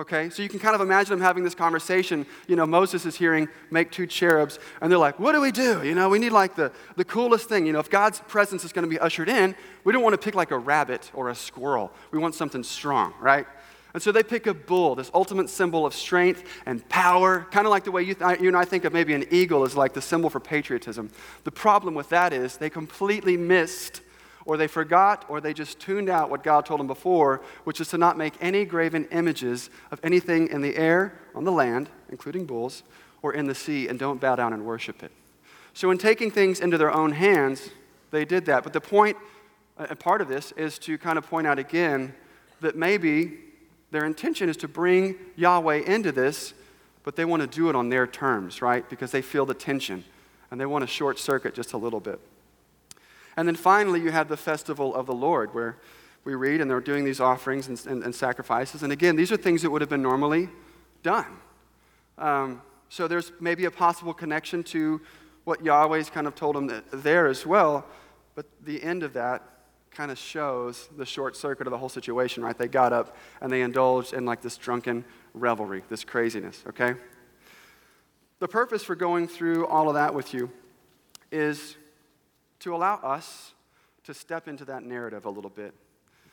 Okay, 0.00 0.30
so 0.30 0.42
you 0.42 0.48
can 0.48 0.58
kind 0.60 0.74
of 0.74 0.80
imagine 0.80 1.10
them 1.10 1.20
having 1.20 1.44
this 1.44 1.54
conversation. 1.54 2.24
You 2.48 2.56
know, 2.56 2.64
Moses 2.64 3.04
is 3.04 3.16
hearing, 3.16 3.50
make 3.70 3.90
two 3.90 4.06
cherubs, 4.06 4.58
and 4.80 4.90
they're 4.90 4.98
like, 4.98 5.20
what 5.20 5.32
do 5.32 5.42
we 5.42 5.52
do? 5.52 5.82
You 5.84 5.94
know, 5.94 6.08
we 6.08 6.18
need 6.18 6.32
like 6.32 6.56
the, 6.56 6.72
the 6.96 7.04
coolest 7.04 7.50
thing. 7.50 7.66
You 7.66 7.74
know, 7.74 7.80
if 7.80 7.90
God's 7.90 8.18
presence 8.20 8.64
is 8.64 8.72
going 8.72 8.84
to 8.84 8.88
be 8.88 8.98
ushered 8.98 9.28
in, 9.28 9.54
we 9.84 9.92
don't 9.92 10.02
want 10.02 10.14
to 10.14 10.18
pick 10.18 10.34
like 10.34 10.52
a 10.52 10.58
rabbit 10.58 11.10
or 11.12 11.28
a 11.28 11.34
squirrel. 11.34 11.92
We 12.12 12.18
want 12.18 12.34
something 12.34 12.62
strong, 12.62 13.12
right? 13.20 13.46
And 13.92 14.02
so 14.02 14.10
they 14.10 14.22
pick 14.22 14.46
a 14.46 14.54
bull, 14.54 14.94
this 14.94 15.10
ultimate 15.12 15.50
symbol 15.50 15.84
of 15.84 15.92
strength 15.92 16.44
and 16.64 16.88
power, 16.88 17.46
kind 17.50 17.66
of 17.66 17.70
like 17.70 17.84
the 17.84 17.92
way 17.92 18.02
you, 18.02 18.14
th- 18.14 18.40
you 18.40 18.48
and 18.48 18.56
I 18.56 18.64
think 18.64 18.86
of 18.86 18.94
maybe 18.94 19.12
an 19.12 19.26
eagle 19.30 19.64
as 19.64 19.76
like 19.76 19.92
the 19.92 20.00
symbol 20.00 20.30
for 20.30 20.40
patriotism. 20.40 21.10
The 21.44 21.52
problem 21.52 21.92
with 21.92 22.08
that 22.08 22.32
is 22.32 22.56
they 22.56 22.70
completely 22.70 23.36
missed 23.36 24.00
or 24.44 24.56
they 24.56 24.66
forgot, 24.66 25.24
or 25.28 25.40
they 25.40 25.52
just 25.52 25.78
tuned 25.78 26.08
out 26.08 26.30
what 26.30 26.42
God 26.42 26.64
told 26.66 26.80
them 26.80 26.86
before, 26.86 27.42
which 27.64 27.80
is 27.80 27.88
to 27.88 27.98
not 27.98 28.16
make 28.16 28.34
any 28.40 28.64
graven 28.64 29.06
images 29.12 29.70
of 29.90 30.00
anything 30.02 30.48
in 30.48 30.62
the 30.62 30.76
air, 30.76 31.14
on 31.34 31.44
the 31.44 31.52
land, 31.52 31.88
including 32.08 32.46
bulls, 32.46 32.82
or 33.22 33.34
in 33.34 33.46
the 33.46 33.54
sea, 33.54 33.88
and 33.88 33.98
don't 33.98 34.20
bow 34.20 34.36
down 34.36 34.52
and 34.52 34.64
worship 34.64 35.02
it. 35.02 35.12
So, 35.74 35.90
in 35.90 35.98
taking 35.98 36.30
things 36.30 36.60
into 36.60 36.78
their 36.78 36.92
own 36.92 37.12
hands, 37.12 37.70
they 38.10 38.24
did 38.24 38.46
that. 38.46 38.64
But 38.64 38.72
the 38.72 38.80
point, 38.80 39.16
uh, 39.78 39.86
a 39.90 39.96
part 39.96 40.20
of 40.20 40.28
this, 40.28 40.52
is 40.52 40.78
to 40.80 40.98
kind 40.98 41.18
of 41.18 41.26
point 41.26 41.46
out 41.46 41.58
again 41.58 42.14
that 42.60 42.76
maybe 42.76 43.38
their 43.90 44.04
intention 44.04 44.48
is 44.48 44.56
to 44.58 44.68
bring 44.68 45.16
Yahweh 45.36 45.82
into 45.86 46.12
this, 46.12 46.54
but 47.02 47.16
they 47.16 47.24
want 47.24 47.40
to 47.42 47.46
do 47.46 47.68
it 47.68 47.76
on 47.76 47.88
their 47.88 48.06
terms, 48.06 48.62
right? 48.62 48.88
Because 48.88 49.10
they 49.10 49.22
feel 49.22 49.46
the 49.46 49.54
tension 49.54 50.04
and 50.50 50.60
they 50.60 50.66
want 50.66 50.82
to 50.82 50.86
short 50.86 51.18
circuit 51.18 51.54
just 51.54 51.72
a 51.72 51.76
little 51.76 52.00
bit. 52.00 52.20
And 53.36 53.46
then 53.46 53.56
finally, 53.56 54.00
you 54.00 54.10
have 54.10 54.28
the 54.28 54.36
festival 54.36 54.94
of 54.94 55.06
the 55.06 55.14
Lord, 55.14 55.54
where 55.54 55.78
we 56.24 56.34
read 56.34 56.60
and 56.60 56.70
they're 56.70 56.80
doing 56.80 57.04
these 57.04 57.20
offerings 57.20 57.68
and, 57.68 57.86
and, 57.86 58.02
and 58.02 58.14
sacrifices. 58.14 58.82
And 58.82 58.92
again, 58.92 59.16
these 59.16 59.32
are 59.32 59.36
things 59.36 59.62
that 59.62 59.70
would 59.70 59.80
have 59.80 59.88
been 59.88 60.02
normally 60.02 60.48
done. 61.02 61.38
Um, 62.18 62.62
so 62.88 63.08
there's 63.08 63.32
maybe 63.40 63.64
a 63.64 63.70
possible 63.70 64.12
connection 64.12 64.62
to 64.64 65.00
what 65.44 65.64
Yahweh's 65.64 66.10
kind 66.10 66.26
of 66.26 66.34
told 66.34 66.56
them 66.56 66.82
there 66.92 67.26
as 67.26 67.46
well. 67.46 67.86
But 68.34 68.46
the 68.64 68.82
end 68.82 69.02
of 69.02 69.14
that 69.14 69.42
kind 69.90 70.10
of 70.10 70.18
shows 70.18 70.88
the 70.96 71.06
short 71.06 71.36
circuit 71.36 71.66
of 71.66 71.70
the 71.70 71.78
whole 71.78 71.88
situation, 71.88 72.42
right? 72.42 72.56
They 72.56 72.68
got 72.68 72.92
up 72.92 73.16
and 73.40 73.50
they 73.50 73.62
indulged 73.62 74.12
in 74.12 74.24
like 74.24 74.40
this 74.42 74.56
drunken 74.56 75.04
revelry, 75.34 75.82
this 75.88 76.04
craziness, 76.04 76.62
okay? 76.68 76.94
The 78.38 78.48
purpose 78.48 78.84
for 78.84 78.94
going 78.94 79.26
through 79.28 79.66
all 79.66 79.88
of 79.88 79.94
that 79.94 80.14
with 80.14 80.32
you 80.32 80.50
is 81.32 81.76
to 82.60 82.74
allow 82.74 82.96
us 82.96 83.52
to 84.04 84.14
step 84.14 84.48
into 84.48 84.64
that 84.66 84.82
narrative 84.82 85.24
a 85.24 85.30
little 85.30 85.50
bit. 85.50 85.74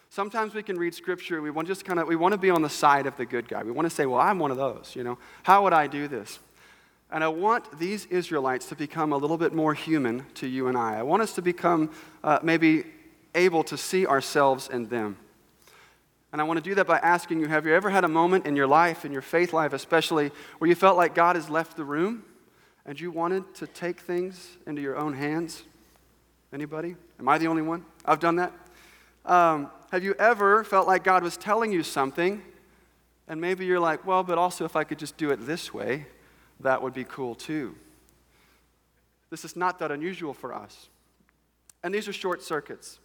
Sometimes 0.09 0.53
we 0.53 0.63
can 0.63 0.77
read 0.77 0.93
scripture, 0.93 1.41
we 1.41 1.51
want 1.51 1.67
just 1.67 1.83
kind 1.83 1.99
of 1.99 2.07
we 2.07 2.15
want 2.15 2.31
to 2.31 2.37
be 2.37 2.49
on 2.49 2.61
the 2.61 2.69
side 2.69 3.05
of 3.05 3.17
the 3.17 3.25
good 3.25 3.47
guy. 3.47 3.63
We 3.63 3.71
want 3.71 3.89
to 3.89 3.93
say, 3.93 4.05
"Well, 4.05 4.21
I'm 4.21 4.39
one 4.39 4.51
of 4.51 4.57
those, 4.57 4.95
you 4.95 5.03
know. 5.03 5.17
How 5.43 5.63
would 5.63 5.73
I 5.73 5.87
do 5.87 6.07
this?" 6.07 6.39
And 7.11 7.23
I 7.23 7.27
want 7.29 7.79
these 7.79 8.05
Israelites 8.07 8.67
to 8.67 8.75
become 8.75 9.13
a 9.13 9.17
little 9.17 9.37
bit 9.37 9.53
more 9.53 9.73
human 9.73 10.25
to 10.35 10.47
you 10.47 10.67
and 10.67 10.77
I. 10.77 10.99
I 10.99 11.03
want 11.03 11.21
us 11.21 11.33
to 11.35 11.41
become 11.41 11.91
uh, 12.23 12.39
maybe 12.43 12.85
able 13.33 13.63
to 13.65 13.77
see 13.77 14.05
ourselves 14.05 14.69
in 14.69 14.87
them. 14.87 15.17
And 16.33 16.41
I 16.41 16.43
want 16.43 16.57
to 16.57 16.69
do 16.69 16.75
that 16.75 16.87
by 16.87 16.97
asking 16.97 17.39
you 17.39 17.47
have 17.47 17.65
you 17.65 17.73
ever 17.73 17.89
had 17.89 18.03
a 18.03 18.09
moment 18.09 18.45
in 18.45 18.55
your 18.55 18.67
life, 18.67 19.05
in 19.05 19.13
your 19.13 19.21
faith 19.21 19.53
life 19.53 19.71
especially, 19.71 20.31
where 20.57 20.67
you 20.67 20.75
felt 20.75 20.97
like 20.97 21.15
God 21.15 21.35
has 21.35 21.49
left 21.49 21.77
the 21.77 21.85
room 21.85 22.23
and 22.85 22.99
you 22.99 23.11
wanted 23.11 23.55
to 23.55 23.67
take 23.67 24.01
things 24.01 24.57
into 24.65 24.81
your 24.81 24.97
own 24.97 25.13
hands? 25.13 25.63
Anybody? 26.53 26.95
Am 27.19 27.27
I 27.27 27.37
the 27.37 27.47
only 27.47 27.61
one? 27.61 27.83
I've 28.05 28.19
done 28.19 28.37
that. 28.37 28.53
Um, 29.25 29.69
have 29.91 30.03
you 30.03 30.13
ever 30.17 30.63
felt 30.63 30.87
like 30.87 31.03
God 31.03 31.21
was 31.23 31.35
telling 31.35 31.71
you 31.73 31.83
something, 31.83 32.41
and 33.27 33.41
maybe 33.41 33.65
you're 33.65 33.79
like, 33.79 34.05
well, 34.05 34.23
but 34.23 34.37
also 34.37 34.63
if 34.63 34.75
I 34.75 34.85
could 34.85 34.97
just 34.97 35.17
do 35.17 35.31
it 35.31 35.45
this 35.45 35.73
way, 35.73 36.07
that 36.61 36.81
would 36.81 36.93
be 36.93 37.03
cool 37.03 37.35
too? 37.35 37.75
This 39.29 39.43
is 39.43 39.57
not 39.57 39.79
that 39.79 39.91
unusual 39.91 40.33
for 40.33 40.53
us. 40.53 40.87
And 41.83 41.93
these 41.93 42.07
are 42.07 42.13
short 42.13 42.41
circuits. 42.41 42.99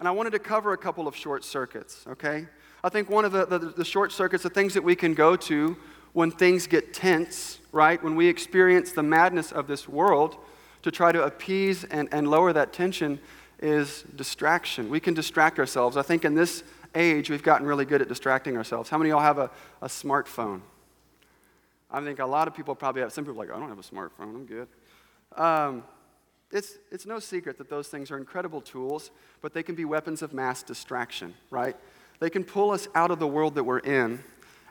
And 0.00 0.08
I 0.08 0.10
wanted 0.10 0.30
to 0.30 0.40
cover 0.40 0.72
a 0.72 0.78
couple 0.78 1.06
of 1.06 1.14
short 1.14 1.44
circuits, 1.44 2.04
okay? 2.08 2.46
I 2.82 2.88
think 2.88 3.08
one 3.08 3.24
of 3.24 3.32
the, 3.32 3.46
the, 3.46 3.58
the, 3.58 3.84
short 3.84 4.12
circuits, 4.12 4.42
the 4.42 4.50
things 4.50 4.74
that 4.74 4.84
we 4.84 4.96
can 4.96 5.14
go 5.14 5.36
to 5.36 5.76
when 6.12 6.30
things 6.30 6.66
get 6.66 6.92
tense, 6.92 7.58
right? 7.70 8.02
When 8.02 8.16
we 8.16 8.26
experience 8.26 8.92
the 8.92 9.02
madness 9.02 9.52
of 9.52 9.68
this 9.68 9.88
world 9.88 10.36
to 10.82 10.90
try 10.90 11.12
to 11.12 11.24
appease 11.24 11.84
and, 11.84 12.08
and 12.12 12.28
lower 12.28 12.52
that 12.52 12.72
tension 12.72 13.18
is 13.60 14.04
distraction. 14.14 14.88
We 14.88 15.00
can 15.00 15.14
distract 15.14 15.58
ourselves. 15.58 15.96
I 15.96 16.02
think 16.02 16.24
in 16.24 16.34
this 16.34 16.62
age, 16.94 17.30
we've 17.30 17.42
gotten 17.42 17.66
really 17.66 17.84
good 17.84 18.02
at 18.02 18.08
distracting 18.08 18.56
ourselves. 18.56 18.88
How 18.88 18.98
many 18.98 19.10
of 19.10 19.14
y'all 19.14 19.22
have 19.22 19.38
a, 19.38 19.50
a 19.82 19.88
smartphone? 19.88 20.60
I 21.90 22.00
think 22.02 22.18
a 22.18 22.26
lot 22.26 22.48
of 22.48 22.54
people 22.54 22.74
probably 22.74 23.02
have. 23.02 23.12
Some 23.12 23.24
people 23.24 23.38
like, 23.38 23.50
I 23.50 23.58
don't 23.58 23.68
have 23.68 23.78
a 23.78 23.82
smartphone, 23.82 24.34
I'm 24.34 24.46
good. 24.46 24.68
Um, 25.36 25.84
it's, 26.50 26.78
it's 26.90 27.04
no 27.04 27.18
secret 27.18 27.58
that 27.58 27.68
those 27.68 27.88
things 27.88 28.10
are 28.10 28.16
incredible 28.16 28.60
tools, 28.60 29.10
but 29.42 29.52
they 29.52 29.62
can 29.62 29.74
be 29.74 29.84
weapons 29.84 30.22
of 30.22 30.32
mass 30.32 30.62
distraction, 30.62 31.34
right? 31.50 31.76
They 32.20 32.30
can 32.30 32.44
pull 32.44 32.70
us 32.70 32.88
out 32.94 33.10
of 33.10 33.18
the 33.18 33.26
world 33.26 33.54
that 33.56 33.64
we're 33.64 33.78
in. 33.80 34.22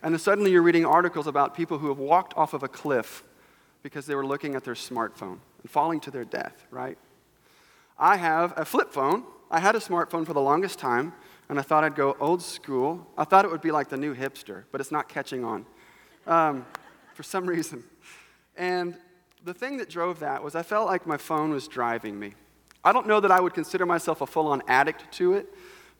And 0.02 0.14
then 0.14 0.20
suddenly 0.20 0.52
you're 0.52 0.64
reading 0.64 0.86
articles 0.86 1.28
about 1.28 1.56
people 1.56 1.78
who 1.78 1.90
have 1.90 2.00
walked 2.00 2.36
off 2.36 2.54
of 2.54 2.64
a 2.64 2.68
cliff 2.68 3.24
because 3.88 4.06
they 4.06 4.15
were 4.15 4.25
looking 4.25 4.53
at 4.53 4.65
their 4.65 4.74
smartphone 4.74 5.39
and 5.62 5.72
falling 5.72 6.01
to 6.01 6.12
their 6.12 6.25
death, 6.25 6.65
right? 6.72 6.98
I 7.98 8.17
have 8.17 8.53
a 8.58 8.65
flip 8.65 8.91
phone. 8.91 9.24
I 9.50 9.62
had 9.62 9.77
a 9.77 9.79
smartphone 9.79 10.25
for 10.25 10.34
the 10.34 10.41
longest 10.41 10.77
time, 10.77 11.13
and 11.48 11.58
I 11.58 11.62
thought 11.62 11.86
I'd 11.86 11.96
go 11.96 12.17
old 12.20 12.41
school. 12.41 13.08
I 13.17 13.24
thought 13.24 13.46
it 13.46 13.51
would 13.51 13.62
be 13.62 13.72
like 13.72 13.88
the 13.88 13.96
new 13.96 14.13
hipster, 14.13 14.65
but 14.74 14.82
it's 14.82 14.91
not 14.91 15.08
catching 15.08 15.46
on 15.46 15.65
um, 16.25 16.65
for 17.13 17.24
some 17.24 17.48
reason. 17.48 17.82
And 18.58 18.98
the 19.46 19.53
thing 19.53 19.77
that 19.77 19.89
drove 19.89 20.20
that 20.20 20.44
was 20.44 20.53
I 20.53 20.63
felt 20.63 20.88
like 20.88 21.08
my 21.08 21.15
phone 21.15 21.51
was 21.51 21.70
driving 21.70 22.20
me. 22.20 22.34
I 22.84 22.91
don't 22.91 23.08
know 23.08 23.22
that 23.22 23.32
I 23.32 23.39
would 23.39 23.53
consider 23.53 23.86
myself 23.86 24.20
a 24.20 24.27
full 24.27 24.48
on 24.48 24.63
addict 24.67 25.10
to 25.13 25.32
it, 25.36 25.48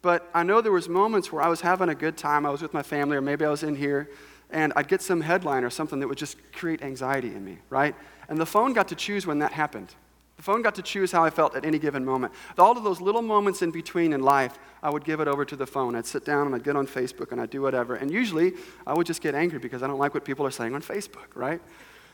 but 0.02 0.30
I 0.34 0.44
know 0.44 0.60
there 0.60 0.74
was 0.74 0.90
moments 0.90 1.32
where 1.32 1.42
I 1.42 1.48
was 1.48 1.62
having 1.62 1.88
a 1.88 1.96
good 1.96 2.18
time. 2.18 2.46
I 2.46 2.50
was 2.50 2.62
with 2.62 2.74
my 2.74 2.84
family, 2.84 3.16
or 3.16 3.22
maybe 3.22 3.46
I 3.46 3.50
was 3.50 3.64
in 3.64 3.78
here, 3.78 4.10
and 4.52 4.74
I'd 4.76 4.88
get 4.88 5.02
some 5.02 5.22
headline 5.22 5.64
or 5.64 5.70
something 5.70 6.00
that 6.00 6.08
would 6.08 6.18
just 6.18 6.38
create 6.54 6.82
anxiety 6.82 7.30
in 7.30 7.44
me, 7.44 7.58
right? 7.70 7.96
And 8.30 8.38
the 8.38 8.46
phone 8.46 8.74
got 8.74 8.88
to 8.90 8.96
choose 8.96 9.26
when 9.26 9.40
that 9.40 9.52
happened. 9.52 9.94
The 10.38 10.44
phone 10.44 10.62
got 10.62 10.76
to 10.76 10.84
choose 10.84 11.12
how 11.12 11.24
I 11.24 11.32
felt 11.32 11.56
at 11.56 11.66
any 11.66 11.80
given 11.80 12.06
moment. 12.06 12.32
All 12.60 12.78
of 12.78 12.84
those 12.84 13.02
little 13.02 13.24
moments 13.24 13.64
in 13.64 13.72
between 13.72 14.14
in 14.14 14.22
life, 14.22 14.60
I 14.84 14.90
would 14.92 15.04
give 15.04 15.20
it 15.20 15.28
over 15.28 15.44
to 15.44 15.56
the 15.56 15.66
phone. 15.66 15.96
I'd 15.96 16.06
sit 16.06 16.26
down 16.26 16.46
and 16.46 16.56
I'd 16.56 16.64
get 16.64 16.76
on 16.76 16.86
Facebook 16.86 17.32
and 17.32 17.42
I'd 17.42 17.50
do 17.50 17.62
whatever. 17.62 17.96
And 17.96 18.12
usually, 18.12 18.54
I 18.86 18.94
would 18.94 19.08
just 19.08 19.22
get 19.22 19.34
angry 19.34 19.58
because 19.58 19.82
I 19.82 19.88
don't 19.88 19.98
like 19.98 20.14
what 20.14 20.24
people 20.24 20.46
are 20.46 20.52
saying 20.52 20.76
on 20.76 20.82
Facebook, 20.82 21.26
right? 21.34 21.60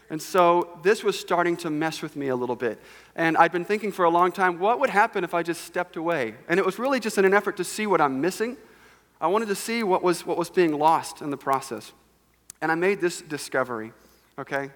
And 0.10 0.22
so 0.22 0.80
this 0.84 1.04
was 1.04 1.20
starting 1.20 1.58
to 1.58 1.70
mess 1.70 2.02
with 2.02 2.16
me 2.16 2.30
a 2.30 2.36
little 2.36 2.56
bit. 2.56 2.80
And 3.16 3.36
I'd 3.36 3.52
been 3.52 3.66
thinking 3.66 3.92
for 3.92 4.06
a 4.06 4.10
long 4.10 4.32
time, 4.32 4.58
what 4.58 4.80
would 4.80 4.90
happen 4.90 5.25
if 5.25 5.34
I 5.34 5.44
just 5.44 5.66
stepped 5.66 5.98
away? 5.98 6.36
And 6.48 6.60
it 6.60 6.66
was 6.66 6.80
really 6.80 7.02
just 7.02 7.18
in 7.18 7.25
an 7.25 7.34
effort 7.34 7.58
to 7.58 7.63
see 7.63 7.88
what 7.88 8.00
I'm 8.00 8.22
missing. 8.22 8.56
I 9.20 9.28
wanted 9.28 9.48
to 9.50 9.56
see 9.56 9.84
what 9.84 10.02
was, 10.02 10.25
what 10.25 10.38
was 10.38 10.50
being 10.50 10.78
lost 10.78 11.22
in 11.22 11.30
the 11.30 11.38
process. 11.38 11.92
And 12.63 12.72
I 12.72 12.75
made 12.75 13.00
this 13.00 13.22
discovery, 13.22 13.91
okay? 14.39 14.72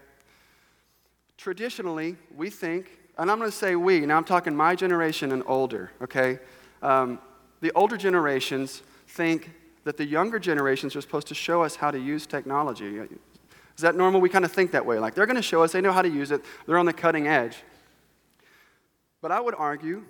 Traditionally, 1.37 2.17
we 2.35 2.51
think 2.51 2.97
and 3.17 3.31
I'm 3.31 3.39
going 3.39 3.49
to 3.49 3.55
say 3.55 3.75
we, 3.75 4.01
now 4.01 4.17
I'm 4.17 4.23
talking 4.23 4.55
my 4.55 4.75
generation 4.75 5.31
and 5.31 5.43
older, 5.47 5.91
okay? 6.01 6.39
Um, 6.83 7.19
the 7.61 7.71
older 7.73 7.97
generations 7.97 8.83
think 9.07 9.51
that 9.85 9.97
the 9.97 10.05
younger 10.05 10.37
generations 10.37 10.95
are 10.95 11.01
supposed 11.01 11.27
to 11.27 11.33
show 11.33 11.63
us 11.63 11.75
how 11.75 11.89
to 11.89 11.97
use 11.97 12.27
technology. 12.27 12.97
Is 12.97 13.81
that 13.81 13.95
normal? 13.95 14.21
We 14.21 14.29
kind 14.29 14.45
of 14.45 14.51
think 14.51 14.71
that 14.71 14.85
way. 14.85 14.99
Like 14.99 15.15
they're 15.15 15.25
going 15.25 15.37
to 15.37 15.41
show 15.41 15.63
us, 15.63 15.71
they 15.71 15.81
know 15.81 15.91
how 15.91 16.03
to 16.03 16.09
use 16.09 16.31
it, 16.31 16.43
they're 16.67 16.77
on 16.77 16.85
the 16.85 16.93
cutting 16.93 17.27
edge. 17.27 17.57
But 19.21 19.31
I 19.31 19.39
would 19.39 19.55
argue 19.57 20.03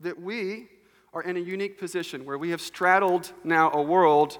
that 0.00 0.20
we 0.20 0.68
are 1.14 1.22
in 1.22 1.38
a 1.38 1.40
unique 1.40 1.78
position 1.78 2.26
where 2.26 2.36
we 2.36 2.50
have 2.50 2.60
straddled 2.60 3.32
now 3.42 3.72
a 3.72 3.80
world 3.80 4.38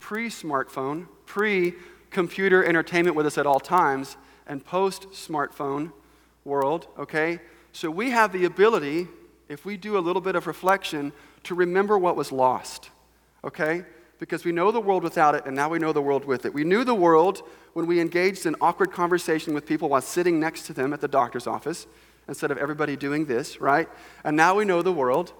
pre 0.00 0.28
smartphone, 0.28 1.06
pre 1.26 1.74
computer 2.10 2.64
entertainment 2.64 3.16
with 3.16 3.26
us 3.26 3.38
at 3.38 3.46
all 3.46 3.60
times, 3.60 4.16
and 4.46 4.64
post 4.64 5.10
smartphone 5.10 5.92
world, 6.44 6.86
okay? 6.98 7.40
So 7.72 7.90
we 7.90 8.10
have 8.10 8.32
the 8.32 8.44
ability, 8.44 9.08
if 9.48 9.64
we 9.64 9.76
do 9.76 9.98
a 9.98 10.00
little 10.00 10.22
bit 10.22 10.36
of 10.36 10.46
reflection, 10.46 11.12
to 11.44 11.54
remember 11.54 11.98
what 11.98 12.16
was 12.16 12.30
lost, 12.30 12.90
okay? 13.42 13.84
Because 14.18 14.44
we 14.44 14.52
know 14.52 14.70
the 14.70 14.80
world 14.80 15.02
without 15.02 15.34
it, 15.34 15.44
and 15.46 15.56
now 15.56 15.68
we 15.68 15.78
know 15.78 15.92
the 15.92 16.02
world 16.02 16.24
with 16.24 16.46
it. 16.46 16.54
We 16.54 16.64
knew 16.64 16.84
the 16.84 16.94
world 16.94 17.42
when 17.72 17.86
we 17.86 18.00
engaged 18.00 18.46
in 18.46 18.54
awkward 18.60 18.92
conversation 18.92 19.54
with 19.54 19.66
people 19.66 19.88
while 19.88 20.00
sitting 20.00 20.38
next 20.38 20.62
to 20.66 20.72
them 20.72 20.92
at 20.92 21.00
the 21.00 21.08
doctor's 21.08 21.46
office 21.46 21.86
instead 22.28 22.50
of 22.50 22.58
everybody 22.58 22.96
doing 22.96 23.26
this, 23.26 23.60
right? 23.60 23.88
And 24.22 24.36
now 24.36 24.54
we 24.54 24.64
know 24.64 24.82
the 24.82 24.92
world 24.92 25.32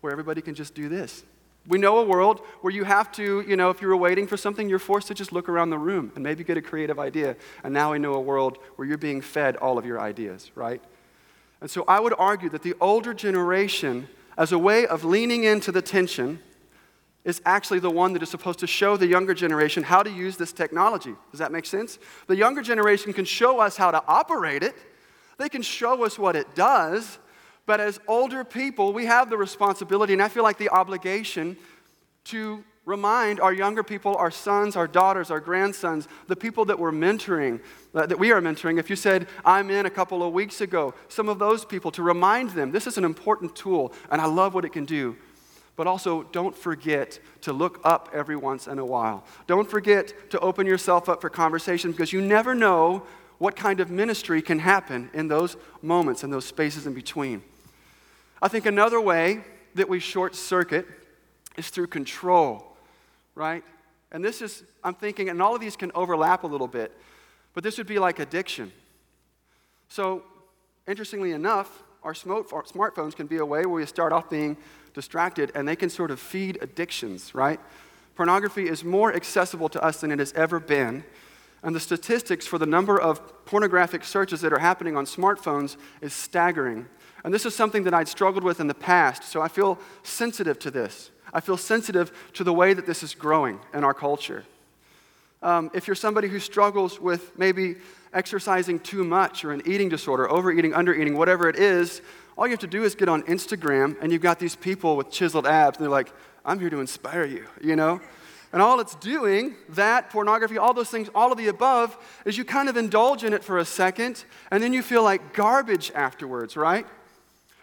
where 0.00 0.10
everybody 0.10 0.40
can 0.40 0.54
just 0.54 0.74
do 0.74 0.88
this. 0.88 1.24
We 1.68 1.78
know 1.78 1.98
a 1.98 2.04
world 2.04 2.40
where 2.60 2.72
you 2.72 2.84
have 2.84 3.12
to, 3.12 3.40
you 3.42 3.56
know, 3.56 3.70
if 3.70 3.80
you're 3.80 3.96
waiting 3.96 4.26
for 4.26 4.36
something, 4.36 4.68
you're 4.68 4.80
forced 4.80 5.08
to 5.08 5.14
just 5.14 5.32
look 5.32 5.48
around 5.48 5.70
the 5.70 5.78
room 5.78 6.10
and 6.14 6.24
maybe 6.24 6.42
get 6.42 6.56
a 6.56 6.62
creative 6.62 6.98
idea. 6.98 7.36
And 7.62 7.72
now 7.72 7.92
we 7.92 7.98
know 8.00 8.14
a 8.14 8.20
world 8.20 8.58
where 8.76 8.86
you're 8.88 8.98
being 8.98 9.20
fed 9.20 9.56
all 9.56 9.78
of 9.78 9.86
your 9.86 10.00
ideas, 10.00 10.50
right? 10.56 10.82
And 11.60 11.70
so 11.70 11.84
I 11.86 12.00
would 12.00 12.14
argue 12.18 12.48
that 12.50 12.62
the 12.62 12.74
older 12.80 13.14
generation, 13.14 14.08
as 14.36 14.50
a 14.50 14.58
way 14.58 14.86
of 14.86 15.04
leaning 15.04 15.44
into 15.44 15.70
the 15.70 15.82
tension, 15.82 16.40
is 17.24 17.40
actually 17.46 17.78
the 17.78 17.90
one 17.90 18.12
that 18.14 18.22
is 18.22 18.28
supposed 18.28 18.58
to 18.58 18.66
show 18.66 18.96
the 18.96 19.06
younger 19.06 19.32
generation 19.32 19.84
how 19.84 20.02
to 20.02 20.10
use 20.10 20.36
this 20.36 20.52
technology. 20.52 21.14
Does 21.30 21.38
that 21.38 21.52
make 21.52 21.66
sense? 21.66 22.00
The 22.26 22.34
younger 22.34 22.62
generation 22.62 23.12
can 23.12 23.24
show 23.24 23.60
us 23.60 23.76
how 23.76 23.92
to 23.92 24.02
operate 24.08 24.64
it, 24.64 24.74
they 25.38 25.48
can 25.48 25.62
show 25.62 26.04
us 26.04 26.18
what 26.18 26.36
it 26.36 26.54
does, 26.54 27.18
but 27.66 27.80
as 27.80 28.00
older 28.08 28.44
people, 28.44 28.92
we 28.92 29.06
have 29.06 29.30
the 29.30 29.36
responsibility, 29.36 30.12
and 30.12 30.22
I 30.22 30.28
feel 30.28 30.42
like 30.42 30.58
the 30.58 30.70
obligation 30.70 31.56
to 32.24 32.64
remind 32.84 33.40
our 33.40 33.52
younger 33.52 33.82
people, 33.82 34.16
our 34.16 34.30
sons, 34.30 34.74
our 34.74 34.88
daughters, 34.88 35.30
our 35.30 35.38
grandsons, 35.38 36.08
the 36.26 36.34
people 36.34 36.64
that 36.64 36.78
we're 36.78 36.90
mentoring, 36.90 37.60
uh, 37.94 38.06
that 38.06 38.18
we 38.18 38.32
are 38.32 38.40
mentoring. 38.40 38.78
If 38.78 38.90
you 38.90 38.96
said, 38.96 39.28
I'm 39.44 39.70
in 39.70 39.86
a 39.86 39.90
couple 39.90 40.22
of 40.22 40.32
weeks 40.32 40.60
ago, 40.60 40.92
some 41.08 41.28
of 41.28 41.38
those 41.38 41.64
people, 41.64 41.92
to 41.92 42.02
remind 42.02 42.50
them 42.50 42.72
this 42.72 42.88
is 42.88 42.98
an 42.98 43.04
important 43.04 43.54
tool, 43.54 43.92
and 44.10 44.20
I 44.20 44.26
love 44.26 44.54
what 44.54 44.64
it 44.64 44.72
can 44.72 44.84
do. 44.84 45.16
But 45.76 45.86
also, 45.86 46.24
don't 46.24 46.56
forget 46.56 47.18
to 47.42 47.52
look 47.52 47.80
up 47.84 48.10
every 48.12 48.36
once 48.36 48.66
in 48.66 48.78
a 48.78 48.84
while. 48.84 49.24
Don't 49.46 49.68
forget 49.68 50.12
to 50.30 50.38
open 50.40 50.66
yourself 50.66 51.08
up 51.08 51.20
for 51.20 51.30
conversation 51.30 51.92
because 51.92 52.12
you 52.12 52.20
never 52.20 52.54
know 52.54 53.04
what 53.38 53.56
kind 53.56 53.80
of 53.80 53.90
ministry 53.90 54.42
can 54.42 54.58
happen 54.58 55.08
in 55.14 55.28
those 55.28 55.56
moments, 55.80 56.24
and 56.24 56.32
those 56.32 56.44
spaces 56.44 56.86
in 56.86 56.94
between. 56.94 57.42
I 58.42 58.48
think 58.48 58.66
another 58.66 59.00
way 59.00 59.44
that 59.76 59.88
we 59.88 60.00
short 60.00 60.34
circuit 60.34 60.84
is 61.56 61.70
through 61.70 61.86
control, 61.86 62.76
right? 63.36 63.62
And 64.10 64.24
this 64.24 64.42
is, 64.42 64.64
I'm 64.82 64.94
thinking, 64.94 65.28
and 65.28 65.40
all 65.40 65.54
of 65.54 65.60
these 65.60 65.76
can 65.76 65.92
overlap 65.94 66.42
a 66.42 66.48
little 66.48 66.66
bit, 66.66 66.92
but 67.54 67.62
this 67.62 67.78
would 67.78 67.86
be 67.86 68.00
like 68.00 68.18
addiction. 68.18 68.72
So, 69.88 70.24
interestingly 70.88 71.30
enough, 71.30 71.84
our 72.02 72.14
smartphones 72.14 73.14
can 73.14 73.28
be 73.28 73.36
a 73.36 73.46
way 73.46 73.60
where 73.60 73.76
we 73.76 73.86
start 73.86 74.12
off 74.12 74.28
being 74.28 74.56
distracted 74.92 75.52
and 75.54 75.66
they 75.66 75.76
can 75.76 75.88
sort 75.88 76.10
of 76.10 76.18
feed 76.18 76.58
addictions, 76.60 77.36
right? 77.36 77.60
Pornography 78.16 78.68
is 78.68 78.82
more 78.82 79.14
accessible 79.14 79.68
to 79.68 79.82
us 79.82 80.00
than 80.00 80.10
it 80.10 80.18
has 80.18 80.32
ever 80.32 80.58
been. 80.58 81.04
And 81.62 81.76
the 81.76 81.80
statistics 81.80 82.44
for 82.44 82.58
the 82.58 82.66
number 82.66 83.00
of 83.00 83.46
pornographic 83.46 84.02
searches 84.02 84.40
that 84.40 84.52
are 84.52 84.58
happening 84.58 84.96
on 84.96 85.06
smartphones 85.06 85.76
is 86.00 86.12
staggering. 86.12 86.86
And 87.24 87.32
this 87.32 87.46
is 87.46 87.54
something 87.54 87.84
that 87.84 87.94
I'd 87.94 88.08
struggled 88.08 88.44
with 88.44 88.60
in 88.60 88.66
the 88.66 88.74
past, 88.74 89.24
so 89.24 89.40
I 89.40 89.48
feel 89.48 89.78
sensitive 90.02 90.58
to 90.60 90.70
this. 90.70 91.10
I 91.32 91.40
feel 91.40 91.56
sensitive 91.56 92.12
to 92.34 92.44
the 92.44 92.52
way 92.52 92.74
that 92.74 92.86
this 92.86 93.02
is 93.02 93.14
growing 93.14 93.60
in 93.72 93.84
our 93.84 93.94
culture. 93.94 94.44
Um, 95.42 95.70
if 95.74 95.86
you're 95.86 95.96
somebody 95.96 96.28
who 96.28 96.38
struggles 96.38 97.00
with 97.00 97.36
maybe 97.38 97.76
exercising 98.12 98.78
too 98.78 99.02
much 99.02 99.44
or 99.44 99.52
an 99.52 99.62
eating 99.66 99.88
disorder, 99.88 100.30
overeating, 100.30 100.72
undereating, 100.72 101.16
whatever 101.16 101.48
it 101.48 101.56
is, 101.56 102.02
all 102.36 102.46
you 102.46 102.52
have 102.52 102.60
to 102.60 102.66
do 102.66 102.84
is 102.84 102.94
get 102.94 103.08
on 103.08 103.22
Instagram 103.24 103.96
and 104.00 104.12
you've 104.12 104.22
got 104.22 104.38
these 104.38 104.54
people 104.54 104.96
with 104.96 105.10
chiseled 105.10 105.46
abs 105.46 105.78
and 105.78 105.84
they're 105.84 105.90
like, 105.90 106.12
I'm 106.44 106.60
here 106.60 106.70
to 106.70 106.80
inspire 106.80 107.24
you, 107.24 107.46
you 107.60 107.76
know? 107.76 108.00
And 108.52 108.60
all 108.60 108.80
it's 108.80 108.94
doing, 108.96 109.56
that, 109.70 110.10
pornography, 110.10 110.58
all 110.58 110.74
those 110.74 110.90
things, 110.90 111.08
all 111.14 111.32
of 111.32 111.38
the 111.38 111.48
above, 111.48 111.96
is 112.26 112.36
you 112.36 112.44
kind 112.44 112.68
of 112.68 112.76
indulge 112.76 113.24
in 113.24 113.32
it 113.32 113.42
for 113.42 113.58
a 113.58 113.64
second 113.64 114.24
and 114.50 114.62
then 114.62 114.72
you 114.72 114.82
feel 114.82 115.02
like 115.02 115.32
garbage 115.32 115.90
afterwards, 115.94 116.56
right? 116.56 116.86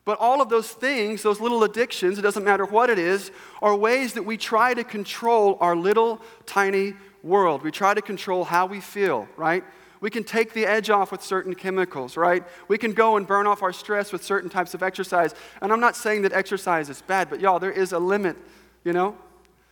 But 0.10 0.20
all 0.20 0.42
of 0.42 0.50
those 0.50 0.72
things, 0.72 1.22
those 1.22 1.40
little 1.40 1.64
addictions, 1.64 2.18
it 2.18 2.24
doesn't 2.24 2.44
matter 2.44 2.66
what 2.66 2.90
it 2.90 2.98
is, 2.98 3.30
are 3.62 3.76
ways 3.76 4.14
that 4.14 4.24
we 4.24 4.38
try 4.38 4.74
to 4.74 4.84
control 4.84 5.56
our 5.62 5.76
little 5.76 6.20
tiny 6.48 6.96
world. 7.22 7.62
We 7.62 7.70
try 7.70 7.94
to 7.94 8.02
control 8.02 8.44
how 8.44 8.66
we 8.66 8.82
feel, 8.82 9.28
right? 9.38 9.64
We 10.02 10.10
can 10.10 10.24
take 10.24 10.54
the 10.54 10.66
edge 10.66 10.90
off 10.90 11.12
with 11.12 11.22
certain 11.22 11.54
chemicals, 11.54 12.18
right? 12.18 12.44
We 12.68 12.80
can 12.80 12.94
go 12.94 13.18
and 13.18 13.28
burn 13.28 13.46
off 13.46 13.62
our 13.62 13.72
stress 13.72 14.12
with 14.12 14.24
certain 14.24 14.50
types 14.50 14.74
of 14.74 14.82
exercise. 14.82 15.36
And 15.62 15.72
I'm 15.72 15.80
not 15.80 15.96
saying 15.96 16.24
that 16.24 16.34
exercise 16.34 16.90
is 16.90 17.04
bad, 17.04 17.30
but 17.30 17.40
y'all, 17.40 17.60
there 17.60 17.70
is 17.70 17.92
a 17.92 18.00
limit, 18.00 18.36
you 18.84 18.94
know? 18.94 19.16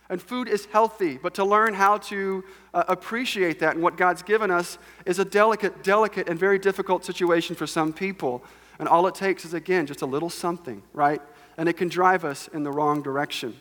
And 0.08 0.22
food 0.22 0.46
is 0.46 0.66
healthy, 0.66 1.18
but 1.20 1.34
to 1.34 1.44
learn 1.44 1.74
how 1.74 1.98
to 1.98 2.44
uh, 2.72 2.84
appreciate 2.86 3.58
that 3.58 3.74
and 3.74 3.82
what 3.82 3.96
God's 3.96 4.22
given 4.22 4.52
us 4.52 4.78
is 5.04 5.18
a 5.18 5.24
delicate, 5.24 5.82
delicate, 5.82 6.28
and 6.28 6.38
very 6.38 6.60
difficult 6.60 7.04
situation 7.04 7.56
for 7.56 7.66
some 7.66 7.92
people. 7.92 8.44
And 8.78 8.88
all 8.88 9.06
it 9.06 9.14
takes 9.14 9.44
is, 9.44 9.54
again, 9.54 9.86
just 9.86 10.02
a 10.02 10.06
little 10.06 10.30
something, 10.30 10.82
right? 10.92 11.20
And 11.56 11.68
it 11.68 11.76
can 11.76 11.88
drive 11.88 12.24
us 12.24 12.48
in 12.48 12.62
the 12.62 12.70
wrong 12.70 13.02
direction. 13.02 13.56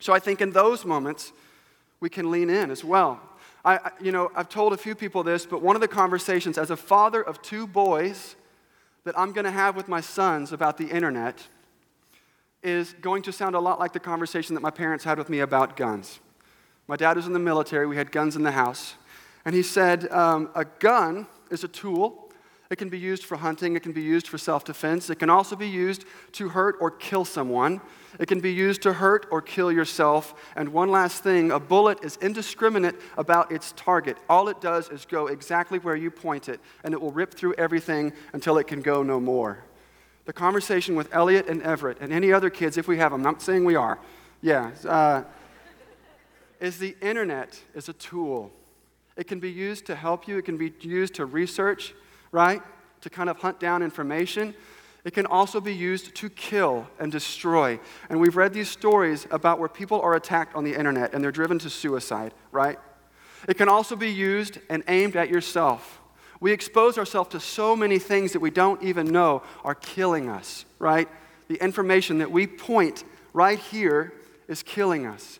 So 0.00 0.12
I 0.12 0.18
think 0.18 0.40
in 0.40 0.50
those 0.50 0.84
moments, 0.84 1.32
we 2.00 2.08
can 2.08 2.30
lean 2.30 2.50
in 2.50 2.70
as 2.70 2.82
well. 2.82 3.20
I, 3.64 3.90
you 4.00 4.10
know, 4.10 4.30
I've 4.34 4.48
told 4.48 4.72
a 4.72 4.76
few 4.76 4.94
people 4.94 5.22
this, 5.22 5.44
but 5.44 5.60
one 5.60 5.76
of 5.76 5.82
the 5.82 5.88
conversations 5.88 6.56
as 6.56 6.70
a 6.70 6.76
father 6.76 7.22
of 7.22 7.42
two 7.42 7.66
boys 7.66 8.36
that 9.04 9.18
I'm 9.18 9.32
going 9.32 9.44
to 9.44 9.50
have 9.50 9.76
with 9.76 9.86
my 9.86 10.00
sons 10.00 10.52
about 10.52 10.78
the 10.78 10.86
internet 10.86 11.46
is 12.62 12.94
going 13.00 13.22
to 13.22 13.32
sound 13.32 13.54
a 13.54 13.60
lot 13.60 13.78
like 13.78 13.92
the 13.92 14.00
conversation 14.00 14.54
that 14.54 14.60
my 14.60 14.70
parents 14.70 15.04
had 15.04 15.18
with 15.18 15.28
me 15.28 15.40
about 15.40 15.76
guns. 15.76 16.20
My 16.88 16.96
dad 16.96 17.16
was 17.16 17.26
in 17.26 17.32
the 17.32 17.38
military, 17.38 17.86
we 17.86 17.96
had 17.96 18.12
guns 18.12 18.34
in 18.34 18.42
the 18.42 18.50
house. 18.50 18.94
And 19.44 19.54
he 19.54 19.62
said, 19.62 20.10
um, 20.10 20.50
A 20.54 20.64
gun 20.64 21.26
is 21.50 21.64
a 21.64 21.68
tool. 21.68 22.29
It 22.70 22.78
can 22.78 22.88
be 22.88 23.00
used 23.00 23.24
for 23.24 23.36
hunting, 23.36 23.74
it 23.74 23.82
can 23.82 23.90
be 23.90 24.00
used 24.00 24.28
for 24.28 24.38
self 24.38 24.64
defense, 24.64 25.10
it 25.10 25.18
can 25.18 25.28
also 25.28 25.56
be 25.56 25.68
used 25.68 26.04
to 26.32 26.48
hurt 26.50 26.76
or 26.80 26.92
kill 26.92 27.24
someone. 27.24 27.80
It 28.20 28.26
can 28.26 28.40
be 28.40 28.52
used 28.52 28.82
to 28.82 28.92
hurt 28.92 29.26
or 29.30 29.42
kill 29.42 29.72
yourself. 29.72 30.34
And 30.54 30.72
one 30.72 30.88
last 30.88 31.24
thing 31.24 31.50
a 31.50 31.58
bullet 31.58 32.04
is 32.04 32.16
indiscriminate 32.18 32.94
about 33.16 33.50
its 33.50 33.72
target. 33.76 34.18
All 34.28 34.48
it 34.48 34.60
does 34.60 34.88
is 34.88 35.04
go 35.04 35.26
exactly 35.26 35.80
where 35.80 35.96
you 35.96 36.12
point 36.12 36.48
it, 36.48 36.60
and 36.84 36.94
it 36.94 37.00
will 37.00 37.10
rip 37.10 37.34
through 37.34 37.54
everything 37.54 38.12
until 38.32 38.56
it 38.58 38.68
can 38.68 38.82
go 38.82 39.02
no 39.02 39.18
more. 39.18 39.64
The 40.26 40.32
conversation 40.32 40.94
with 40.94 41.12
Elliot 41.12 41.48
and 41.48 41.62
Everett 41.62 41.98
and 42.00 42.12
any 42.12 42.32
other 42.32 42.50
kids, 42.50 42.78
if 42.78 42.86
we 42.86 42.98
have 42.98 43.10
them, 43.10 43.20
I'm 43.20 43.24
not 43.24 43.42
saying 43.42 43.64
we 43.64 43.74
are, 43.74 43.98
yeah, 44.42 44.70
uh, 44.86 45.24
is 46.60 46.78
the 46.78 46.96
internet 47.00 47.60
is 47.74 47.88
a 47.88 47.94
tool. 47.94 48.52
It 49.16 49.26
can 49.26 49.40
be 49.40 49.50
used 49.50 49.86
to 49.86 49.96
help 49.96 50.28
you, 50.28 50.38
it 50.38 50.44
can 50.44 50.56
be 50.56 50.72
used 50.80 51.14
to 51.14 51.26
research, 51.26 51.94
right? 52.32 52.62
To 53.02 53.10
kind 53.10 53.30
of 53.30 53.38
hunt 53.38 53.60
down 53.60 53.82
information. 53.82 54.54
It 55.04 55.14
can 55.14 55.26
also 55.26 55.60
be 55.60 55.74
used 55.74 56.14
to 56.16 56.28
kill 56.28 56.86
and 56.98 57.10
destroy. 57.10 57.80
And 58.08 58.20
we've 58.20 58.36
read 58.36 58.52
these 58.52 58.68
stories 58.68 59.26
about 59.30 59.58
where 59.58 59.68
people 59.68 60.00
are 60.00 60.14
attacked 60.14 60.54
on 60.54 60.64
the 60.64 60.74
internet 60.74 61.14
and 61.14 61.24
they're 61.24 61.32
driven 61.32 61.58
to 61.60 61.70
suicide, 61.70 62.34
right? 62.52 62.78
It 63.48 63.54
can 63.56 63.68
also 63.68 63.96
be 63.96 64.10
used 64.10 64.58
and 64.68 64.84
aimed 64.88 65.16
at 65.16 65.30
yourself. 65.30 66.00
We 66.40 66.52
expose 66.52 66.98
ourselves 66.98 67.30
to 67.30 67.40
so 67.40 67.74
many 67.74 67.98
things 67.98 68.32
that 68.32 68.40
we 68.40 68.50
don't 68.50 68.82
even 68.82 69.06
know 69.06 69.42
are 69.64 69.74
killing 69.74 70.28
us, 70.28 70.64
right? 70.78 71.08
The 71.48 71.62
information 71.62 72.18
that 72.18 72.30
we 72.30 72.46
point 72.46 73.04
right 73.32 73.58
here 73.58 74.12
is 74.48 74.62
killing 74.62 75.06
us. 75.06 75.38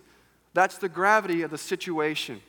That's 0.55 0.79
the 0.79 0.89
gravity 0.89 1.43
of 1.43 1.51
the 1.51 1.59
situation. 1.59 2.41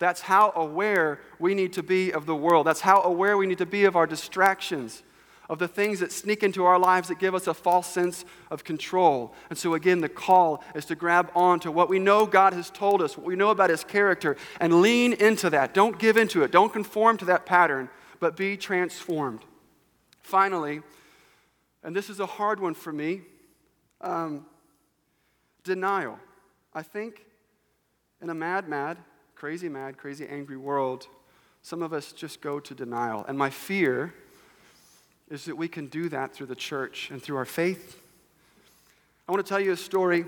That's 0.00 0.22
how 0.22 0.52
aware 0.56 1.20
we 1.38 1.54
need 1.54 1.74
to 1.74 1.82
be 1.84 2.10
of 2.10 2.26
the 2.26 2.34
world. 2.34 2.66
That's 2.66 2.80
how 2.80 3.02
aware 3.02 3.36
we 3.36 3.46
need 3.46 3.58
to 3.58 3.66
be 3.66 3.84
of 3.84 3.94
our 3.94 4.06
distractions 4.06 5.04
of 5.50 5.58
the 5.58 5.66
things 5.66 5.98
that 5.98 6.12
sneak 6.12 6.44
into 6.44 6.64
our 6.64 6.78
lives 6.78 7.08
that 7.08 7.18
give 7.18 7.34
us 7.34 7.48
a 7.48 7.52
false 7.52 7.88
sense 7.88 8.24
of 8.52 8.62
control. 8.62 9.34
And 9.50 9.58
so, 9.58 9.74
again, 9.74 10.00
the 10.00 10.08
call 10.08 10.62
is 10.76 10.84
to 10.86 10.94
grab 10.94 11.28
on 11.34 11.58
to 11.60 11.72
what 11.72 11.88
we 11.88 11.98
know 11.98 12.24
God 12.24 12.52
has 12.52 12.70
told 12.70 13.02
us, 13.02 13.18
what 13.18 13.26
we 13.26 13.34
know 13.34 13.50
about 13.50 13.68
His 13.68 13.82
character, 13.82 14.36
and 14.60 14.80
lean 14.80 15.12
into 15.12 15.50
that. 15.50 15.74
Don't 15.74 15.98
give 15.98 16.16
into 16.16 16.44
it, 16.44 16.52
don't 16.52 16.72
conform 16.72 17.16
to 17.16 17.24
that 17.24 17.46
pattern, 17.46 17.90
but 18.20 18.36
be 18.36 18.56
transformed. 18.56 19.40
Finally, 20.22 20.82
and 21.82 21.96
this 21.96 22.08
is 22.08 22.20
a 22.20 22.26
hard 22.26 22.60
one 22.60 22.74
for 22.74 22.92
me 22.92 23.22
um, 24.02 24.46
denial. 25.64 26.16
I 26.72 26.82
think 26.82 27.26
in 28.22 28.30
a 28.30 28.34
mad, 28.34 28.68
mad, 28.68 28.98
crazy, 29.40 29.70
mad, 29.70 29.96
crazy, 29.96 30.26
angry 30.28 30.58
world, 30.58 31.06
some 31.62 31.80
of 31.80 31.94
us 31.94 32.12
just 32.12 32.42
go 32.42 32.60
to 32.60 32.74
denial. 32.74 33.24
And 33.26 33.38
my 33.38 33.48
fear 33.48 34.12
is 35.30 35.46
that 35.46 35.56
we 35.56 35.66
can 35.66 35.86
do 35.86 36.10
that 36.10 36.34
through 36.34 36.48
the 36.48 36.54
church 36.54 37.08
and 37.10 37.22
through 37.22 37.38
our 37.38 37.46
faith. 37.46 38.02
I 39.26 39.32
want 39.32 39.42
to 39.42 39.48
tell 39.48 39.58
you 39.58 39.72
a 39.72 39.78
story. 39.78 40.26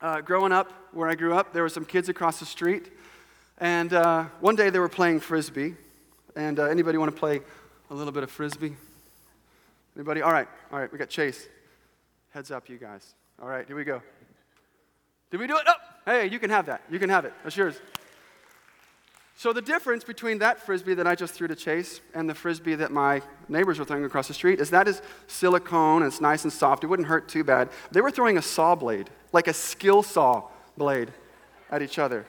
Uh, 0.00 0.20
growing 0.20 0.52
up, 0.52 0.72
where 0.92 1.08
I 1.08 1.16
grew 1.16 1.34
up, 1.34 1.52
there 1.52 1.64
were 1.64 1.68
some 1.68 1.84
kids 1.84 2.08
across 2.08 2.38
the 2.38 2.46
street, 2.46 2.92
and 3.58 3.92
uh, 3.92 4.26
one 4.38 4.54
day 4.54 4.70
they 4.70 4.78
were 4.78 4.88
playing 4.88 5.18
frisbee. 5.18 5.74
And 6.36 6.60
uh, 6.60 6.66
anybody 6.66 6.96
want 6.96 7.12
to 7.12 7.18
play 7.18 7.40
a 7.90 7.94
little 7.94 8.12
bit 8.12 8.22
of 8.22 8.30
frisbee? 8.30 8.76
Anybody? 9.96 10.22
All 10.22 10.30
right, 10.30 10.46
all 10.70 10.78
right. 10.78 10.92
We 10.92 10.96
got 10.96 11.08
Chase. 11.08 11.48
Heads 12.30 12.52
up, 12.52 12.68
you 12.68 12.78
guys. 12.78 13.16
All 13.42 13.48
right, 13.48 13.66
here 13.66 13.74
we 13.74 13.82
go. 13.82 14.00
Did 15.32 15.40
we 15.40 15.48
do 15.48 15.56
it? 15.56 15.64
Oh, 15.66 15.74
hey, 16.06 16.28
you 16.28 16.38
can 16.38 16.50
have 16.50 16.66
that. 16.66 16.82
You 16.88 17.00
can 17.00 17.10
have 17.10 17.24
it. 17.24 17.32
That's 17.42 17.56
yours. 17.56 17.74
So, 19.38 19.52
the 19.52 19.62
difference 19.62 20.02
between 20.02 20.38
that 20.38 20.66
frisbee 20.66 20.94
that 20.94 21.06
I 21.06 21.14
just 21.14 21.32
threw 21.32 21.46
to 21.46 21.54
Chase 21.54 22.00
and 22.12 22.28
the 22.28 22.34
frisbee 22.34 22.74
that 22.74 22.90
my 22.90 23.22
neighbors 23.48 23.78
were 23.78 23.84
throwing 23.84 24.04
across 24.04 24.26
the 24.26 24.34
street 24.34 24.58
is 24.58 24.70
that 24.70 24.88
is 24.88 25.00
silicone 25.28 26.02
and 26.02 26.10
it's 26.10 26.20
nice 26.20 26.42
and 26.42 26.52
soft. 26.52 26.82
It 26.82 26.88
wouldn't 26.88 27.06
hurt 27.06 27.28
too 27.28 27.44
bad. 27.44 27.68
They 27.92 28.00
were 28.00 28.10
throwing 28.10 28.36
a 28.36 28.42
saw 28.42 28.74
blade, 28.74 29.10
like 29.32 29.46
a 29.46 29.52
skill 29.52 30.02
saw 30.02 30.48
blade, 30.76 31.12
at 31.70 31.82
each 31.82 32.00
other. 32.00 32.26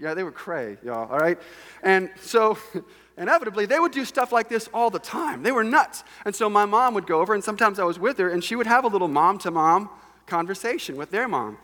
yeah, 0.00 0.14
they 0.14 0.22
were 0.22 0.32
cray, 0.32 0.78
y'all, 0.82 1.12
all 1.12 1.18
right? 1.18 1.38
And 1.82 2.08
so, 2.22 2.56
inevitably, 3.18 3.66
they 3.66 3.78
would 3.78 3.92
do 3.92 4.06
stuff 4.06 4.32
like 4.32 4.48
this 4.48 4.66
all 4.72 4.88
the 4.88 4.98
time. 4.98 5.42
They 5.42 5.52
were 5.52 5.62
nuts. 5.62 6.04
And 6.24 6.34
so, 6.34 6.48
my 6.48 6.64
mom 6.64 6.94
would 6.94 7.06
go 7.06 7.20
over, 7.20 7.34
and 7.34 7.44
sometimes 7.44 7.78
I 7.78 7.84
was 7.84 7.98
with 7.98 8.16
her, 8.16 8.30
and 8.30 8.42
she 8.42 8.56
would 8.56 8.66
have 8.66 8.84
a 8.84 8.88
little 8.88 9.08
mom 9.08 9.36
to 9.40 9.50
mom 9.50 9.90
conversation 10.26 10.96
with 10.96 11.10
their 11.10 11.28
mom. 11.28 11.58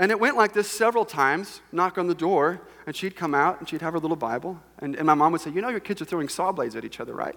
And 0.00 0.10
it 0.10 0.18
went 0.18 0.34
like 0.34 0.54
this 0.54 0.66
several 0.66 1.04
times 1.04 1.60
knock 1.72 1.98
on 1.98 2.06
the 2.06 2.14
door, 2.14 2.62
and 2.86 2.96
she'd 2.96 3.14
come 3.14 3.34
out 3.34 3.60
and 3.60 3.68
she'd 3.68 3.82
have 3.82 3.92
her 3.92 3.98
little 3.98 4.16
Bible. 4.16 4.58
And, 4.78 4.96
and 4.96 5.06
my 5.06 5.12
mom 5.12 5.32
would 5.32 5.42
say, 5.42 5.50
You 5.50 5.60
know, 5.60 5.68
your 5.68 5.78
kids 5.78 6.00
are 6.00 6.06
throwing 6.06 6.30
saw 6.30 6.50
blades 6.52 6.74
at 6.74 6.86
each 6.86 7.00
other, 7.00 7.12
right? 7.12 7.36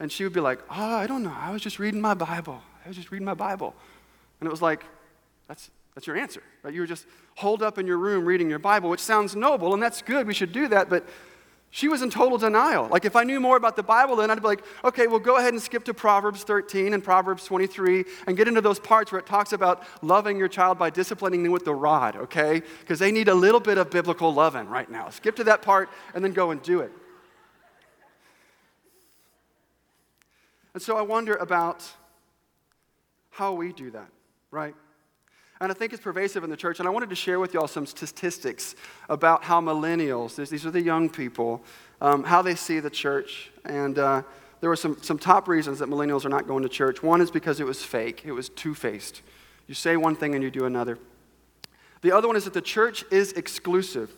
And 0.00 0.10
she 0.10 0.24
would 0.24 0.32
be 0.32 0.40
like, 0.40 0.60
Oh, 0.70 0.96
I 0.96 1.06
don't 1.06 1.22
know. 1.22 1.36
I 1.38 1.50
was 1.50 1.60
just 1.60 1.78
reading 1.78 2.00
my 2.00 2.14
Bible. 2.14 2.62
I 2.82 2.88
was 2.88 2.96
just 2.96 3.10
reading 3.10 3.26
my 3.26 3.34
Bible. 3.34 3.74
And 4.40 4.46
it 4.46 4.50
was 4.50 4.62
like, 4.62 4.84
That's, 5.48 5.70
that's 5.94 6.06
your 6.06 6.16
answer, 6.16 6.42
right? 6.62 6.72
You 6.72 6.80
were 6.80 6.86
just 6.86 7.04
holed 7.34 7.62
up 7.62 7.76
in 7.76 7.86
your 7.86 7.98
room 7.98 8.24
reading 8.24 8.48
your 8.48 8.58
Bible, 8.58 8.88
which 8.88 9.00
sounds 9.00 9.36
noble, 9.36 9.74
and 9.74 9.82
that's 9.82 10.00
good. 10.00 10.26
We 10.26 10.32
should 10.32 10.52
do 10.52 10.68
that. 10.68 10.88
But 10.88 11.06
she 11.74 11.88
was 11.88 12.02
in 12.02 12.10
total 12.10 12.36
denial. 12.36 12.86
Like, 12.88 13.06
if 13.06 13.16
I 13.16 13.24
knew 13.24 13.40
more 13.40 13.56
about 13.56 13.76
the 13.76 13.82
Bible, 13.82 14.16
then 14.16 14.30
I'd 14.30 14.42
be 14.42 14.46
like, 14.46 14.62
okay, 14.84 15.06
well, 15.06 15.18
go 15.18 15.38
ahead 15.38 15.54
and 15.54 15.62
skip 15.62 15.84
to 15.84 15.94
Proverbs 15.94 16.44
13 16.44 16.92
and 16.92 17.02
Proverbs 17.02 17.46
23 17.46 18.04
and 18.26 18.36
get 18.36 18.46
into 18.46 18.60
those 18.60 18.78
parts 18.78 19.10
where 19.10 19.18
it 19.18 19.24
talks 19.24 19.54
about 19.54 19.82
loving 20.02 20.36
your 20.36 20.48
child 20.48 20.78
by 20.78 20.90
disciplining 20.90 21.42
them 21.42 21.50
with 21.50 21.64
the 21.64 21.74
rod, 21.74 22.14
okay? 22.14 22.60
Because 22.80 22.98
they 22.98 23.10
need 23.10 23.28
a 23.28 23.34
little 23.34 23.58
bit 23.58 23.78
of 23.78 23.90
biblical 23.90 24.34
loving 24.34 24.68
right 24.68 24.90
now. 24.90 25.08
Skip 25.08 25.34
to 25.36 25.44
that 25.44 25.62
part 25.62 25.88
and 26.14 26.22
then 26.22 26.34
go 26.34 26.50
and 26.50 26.60
do 26.62 26.80
it. 26.80 26.92
And 30.74 30.82
so 30.82 30.98
I 30.98 31.02
wonder 31.02 31.36
about 31.36 31.90
how 33.30 33.54
we 33.54 33.72
do 33.72 33.90
that, 33.92 34.08
right? 34.50 34.74
And 35.62 35.70
I 35.70 35.76
think 35.76 35.92
it's 35.92 36.02
pervasive 36.02 36.42
in 36.42 36.50
the 36.50 36.56
church. 36.56 36.80
And 36.80 36.88
I 36.88 36.90
wanted 36.90 37.08
to 37.10 37.14
share 37.14 37.38
with 37.38 37.54
y'all 37.54 37.68
some 37.68 37.86
statistics 37.86 38.74
about 39.08 39.44
how 39.44 39.60
millennials, 39.60 40.34
these 40.48 40.66
are 40.66 40.72
the 40.72 40.82
young 40.82 41.08
people, 41.08 41.62
um, 42.00 42.24
how 42.24 42.42
they 42.42 42.56
see 42.56 42.80
the 42.80 42.90
church. 42.90 43.52
And 43.64 43.96
uh, 43.96 44.22
there 44.60 44.68
were 44.68 44.74
some, 44.74 45.00
some 45.02 45.20
top 45.20 45.46
reasons 45.46 45.78
that 45.78 45.88
millennials 45.88 46.24
are 46.24 46.30
not 46.30 46.48
going 46.48 46.64
to 46.64 46.68
church. 46.68 47.00
One 47.00 47.20
is 47.20 47.30
because 47.30 47.60
it 47.60 47.64
was 47.64 47.84
fake, 47.84 48.22
it 48.24 48.32
was 48.32 48.48
two 48.48 48.74
faced. 48.74 49.22
You 49.68 49.76
say 49.76 49.96
one 49.96 50.16
thing 50.16 50.34
and 50.34 50.42
you 50.42 50.50
do 50.50 50.64
another. 50.64 50.98
The 52.00 52.10
other 52.10 52.26
one 52.26 52.36
is 52.36 52.42
that 52.42 52.54
the 52.54 52.60
church 52.60 53.04
is 53.12 53.30
exclusive. 53.34 54.10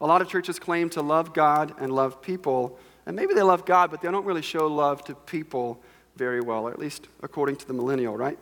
A 0.00 0.06
lot 0.06 0.22
of 0.22 0.28
churches 0.30 0.58
claim 0.58 0.88
to 0.90 1.02
love 1.02 1.34
God 1.34 1.74
and 1.78 1.92
love 1.92 2.22
people, 2.22 2.78
and 3.04 3.14
maybe 3.14 3.34
they 3.34 3.42
love 3.42 3.66
God, 3.66 3.90
but 3.90 4.00
they 4.00 4.10
don't 4.10 4.24
really 4.24 4.40
show 4.40 4.66
love 4.66 5.04
to 5.04 5.14
people 5.14 5.82
very 6.16 6.40
well, 6.40 6.66
or 6.66 6.70
at 6.70 6.78
least 6.78 7.08
according 7.22 7.56
to 7.56 7.66
the 7.66 7.74
millennial, 7.74 8.16
right? 8.16 8.38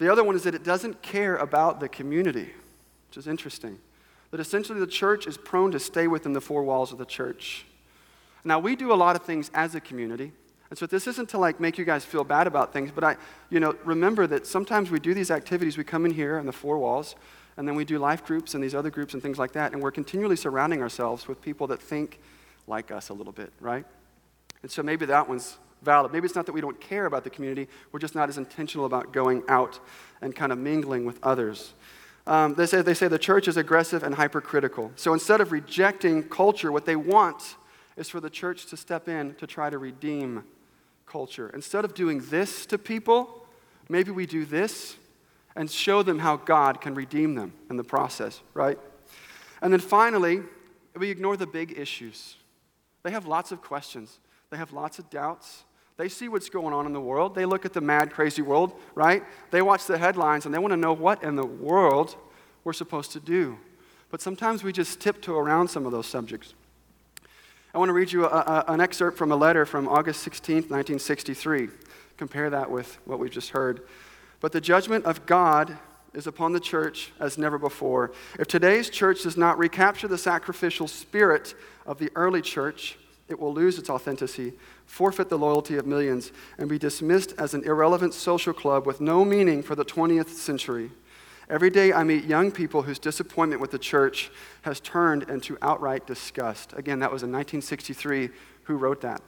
The 0.00 0.10
other 0.10 0.24
one 0.24 0.34
is 0.34 0.44
that 0.44 0.54
it 0.54 0.64
doesn't 0.64 1.02
care 1.02 1.36
about 1.36 1.78
the 1.78 1.88
community, 1.88 2.54
which 3.08 3.18
is 3.18 3.26
interesting. 3.26 3.78
That 4.30 4.40
essentially 4.40 4.80
the 4.80 4.86
church 4.86 5.26
is 5.26 5.36
prone 5.36 5.72
to 5.72 5.78
stay 5.78 6.06
within 6.06 6.32
the 6.32 6.40
four 6.40 6.64
walls 6.64 6.90
of 6.90 6.96
the 6.96 7.04
church. 7.04 7.66
Now, 8.42 8.58
we 8.58 8.76
do 8.76 8.94
a 8.94 8.94
lot 8.94 9.14
of 9.14 9.24
things 9.24 9.50
as 9.52 9.74
a 9.74 9.80
community. 9.80 10.32
And 10.70 10.78
so 10.78 10.86
this 10.86 11.06
isn't 11.06 11.28
to 11.30 11.38
like 11.38 11.60
make 11.60 11.76
you 11.76 11.84
guys 11.84 12.06
feel 12.06 12.24
bad 12.24 12.46
about 12.46 12.72
things, 12.72 12.90
but 12.90 13.04
I, 13.04 13.16
you 13.50 13.60
know, 13.60 13.76
remember 13.84 14.26
that 14.28 14.46
sometimes 14.46 14.90
we 14.90 15.00
do 15.00 15.12
these 15.12 15.30
activities, 15.30 15.76
we 15.76 15.84
come 15.84 16.06
in 16.06 16.12
here 16.12 16.38
in 16.38 16.46
the 16.46 16.52
four 16.52 16.78
walls, 16.78 17.14
and 17.58 17.68
then 17.68 17.74
we 17.74 17.84
do 17.84 17.98
life 17.98 18.24
groups 18.24 18.54
and 18.54 18.64
these 18.64 18.74
other 18.74 18.88
groups 18.88 19.12
and 19.12 19.22
things 19.22 19.38
like 19.38 19.52
that, 19.52 19.74
and 19.74 19.82
we're 19.82 19.90
continually 19.90 20.36
surrounding 20.36 20.80
ourselves 20.80 21.28
with 21.28 21.42
people 21.42 21.66
that 21.66 21.82
think 21.82 22.20
like 22.66 22.90
us 22.90 23.10
a 23.10 23.12
little 23.12 23.34
bit, 23.34 23.52
right? 23.60 23.84
And 24.62 24.70
so 24.70 24.82
maybe 24.82 25.04
that 25.04 25.28
one's 25.28 25.58
valid. 25.82 26.12
Maybe 26.12 26.26
it's 26.26 26.34
not 26.34 26.46
that 26.46 26.52
we 26.52 26.60
don't 26.60 26.80
care 26.80 27.06
about 27.06 27.24
the 27.24 27.30
community, 27.30 27.68
we're 27.92 28.00
just 28.00 28.14
not 28.14 28.28
as 28.28 28.38
intentional 28.38 28.86
about 28.86 29.12
going 29.12 29.42
out 29.48 29.78
and 30.20 30.34
kind 30.34 30.52
of 30.52 30.58
mingling 30.58 31.04
with 31.04 31.18
others. 31.22 31.74
Um, 32.26 32.54
they, 32.54 32.66
say, 32.66 32.82
they 32.82 32.94
say 32.94 33.08
the 33.08 33.18
church 33.18 33.48
is 33.48 33.56
aggressive 33.56 34.02
and 34.02 34.14
hypercritical. 34.14 34.92
So 34.96 35.12
instead 35.12 35.40
of 35.40 35.52
rejecting 35.52 36.22
culture, 36.28 36.70
what 36.70 36.86
they 36.86 36.96
want 36.96 37.56
is 37.96 38.08
for 38.08 38.20
the 38.20 38.30
church 38.30 38.66
to 38.66 38.76
step 38.76 39.08
in 39.08 39.34
to 39.36 39.46
try 39.46 39.70
to 39.70 39.78
redeem 39.78 40.44
culture. 41.06 41.50
Instead 41.54 41.84
of 41.84 41.94
doing 41.94 42.22
this 42.30 42.66
to 42.66 42.78
people, 42.78 43.46
maybe 43.88 44.10
we 44.10 44.26
do 44.26 44.44
this 44.44 44.96
and 45.56 45.70
show 45.70 46.02
them 46.02 46.18
how 46.18 46.36
God 46.36 46.80
can 46.80 46.94
redeem 46.94 47.34
them 47.34 47.52
in 47.68 47.76
the 47.76 47.84
process, 47.84 48.40
right? 48.54 48.78
And 49.60 49.72
then 49.72 49.80
finally, 49.80 50.42
we 50.96 51.10
ignore 51.10 51.36
the 51.36 51.46
big 51.46 51.78
issues. 51.78 52.36
They 53.02 53.10
have 53.10 53.26
lots 53.26 53.50
of 53.52 53.60
questions, 53.60 54.18
they 54.50 54.56
have 54.56 54.72
lots 54.72 54.98
of 54.98 55.10
doubts. 55.10 55.64
They 56.00 56.08
see 56.08 56.28
what's 56.28 56.48
going 56.48 56.72
on 56.72 56.86
in 56.86 56.94
the 56.94 57.00
world. 57.00 57.34
They 57.34 57.44
look 57.44 57.66
at 57.66 57.74
the 57.74 57.82
mad, 57.82 58.10
crazy 58.10 58.40
world, 58.40 58.72
right? 58.94 59.22
They 59.50 59.60
watch 59.60 59.84
the 59.84 59.98
headlines 59.98 60.46
and 60.46 60.54
they 60.54 60.58
want 60.58 60.72
to 60.72 60.78
know 60.78 60.94
what 60.94 61.22
in 61.22 61.36
the 61.36 61.44
world 61.44 62.16
we're 62.64 62.72
supposed 62.72 63.12
to 63.12 63.20
do. 63.20 63.58
But 64.10 64.22
sometimes 64.22 64.64
we 64.64 64.72
just 64.72 64.98
tiptoe 64.98 65.36
around 65.36 65.68
some 65.68 65.84
of 65.84 65.92
those 65.92 66.06
subjects. 66.06 66.54
I 67.74 67.78
want 67.78 67.90
to 67.90 67.92
read 67.92 68.10
you 68.10 68.24
a, 68.24 68.28
a, 68.28 68.64
an 68.68 68.80
excerpt 68.80 69.18
from 69.18 69.30
a 69.30 69.36
letter 69.36 69.66
from 69.66 69.86
August 69.88 70.22
16, 70.22 70.54
1963. 70.70 71.68
Compare 72.16 72.48
that 72.48 72.70
with 72.70 72.98
what 73.04 73.18
we've 73.18 73.30
just 73.30 73.50
heard. 73.50 73.82
But 74.40 74.52
the 74.52 74.60
judgment 74.62 75.04
of 75.04 75.26
God 75.26 75.76
is 76.14 76.26
upon 76.26 76.54
the 76.54 76.60
church 76.60 77.12
as 77.20 77.36
never 77.36 77.58
before. 77.58 78.12
If 78.38 78.48
today's 78.48 78.88
church 78.88 79.24
does 79.24 79.36
not 79.36 79.58
recapture 79.58 80.08
the 80.08 80.16
sacrificial 80.16 80.88
spirit 80.88 81.54
of 81.84 81.98
the 81.98 82.10
early 82.14 82.40
church, 82.40 82.96
it 83.30 83.38
will 83.38 83.52
lose 83.52 83.78
its 83.78 83.88
authenticity, 83.88 84.52
forfeit 84.86 85.28
the 85.28 85.38
loyalty 85.38 85.76
of 85.76 85.86
millions, 85.86 86.32
and 86.58 86.68
be 86.68 86.78
dismissed 86.78 87.34
as 87.38 87.54
an 87.54 87.64
irrelevant 87.64 88.14
social 88.14 88.52
club 88.52 88.86
with 88.86 89.00
no 89.00 89.24
meaning 89.24 89.62
for 89.62 89.74
the 89.74 89.84
20th 89.84 90.28
century. 90.28 90.90
Every 91.48 91.70
day 91.70 91.92
I 91.92 92.04
meet 92.04 92.24
young 92.24 92.52
people 92.52 92.82
whose 92.82 92.98
disappointment 92.98 93.60
with 93.60 93.72
the 93.72 93.78
church 93.78 94.30
has 94.62 94.78
turned 94.78 95.24
into 95.24 95.58
outright 95.62 96.06
disgust. 96.06 96.72
Again, 96.76 97.00
that 97.00 97.10
was 97.10 97.22
in 97.22 97.32
1963. 97.32 98.30
Who 98.64 98.76
wrote 98.76 99.00
that? 99.00 99.20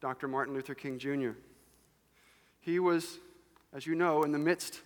Dr. 0.00 0.28
Martin 0.28 0.54
Luther 0.54 0.74
King 0.74 0.98
Jr. 0.98 1.30
He 2.60 2.80
was, 2.80 3.18
as 3.72 3.86
you 3.86 3.94
know, 3.94 4.24
in 4.24 4.32
the 4.32 4.38
midst 4.38 4.82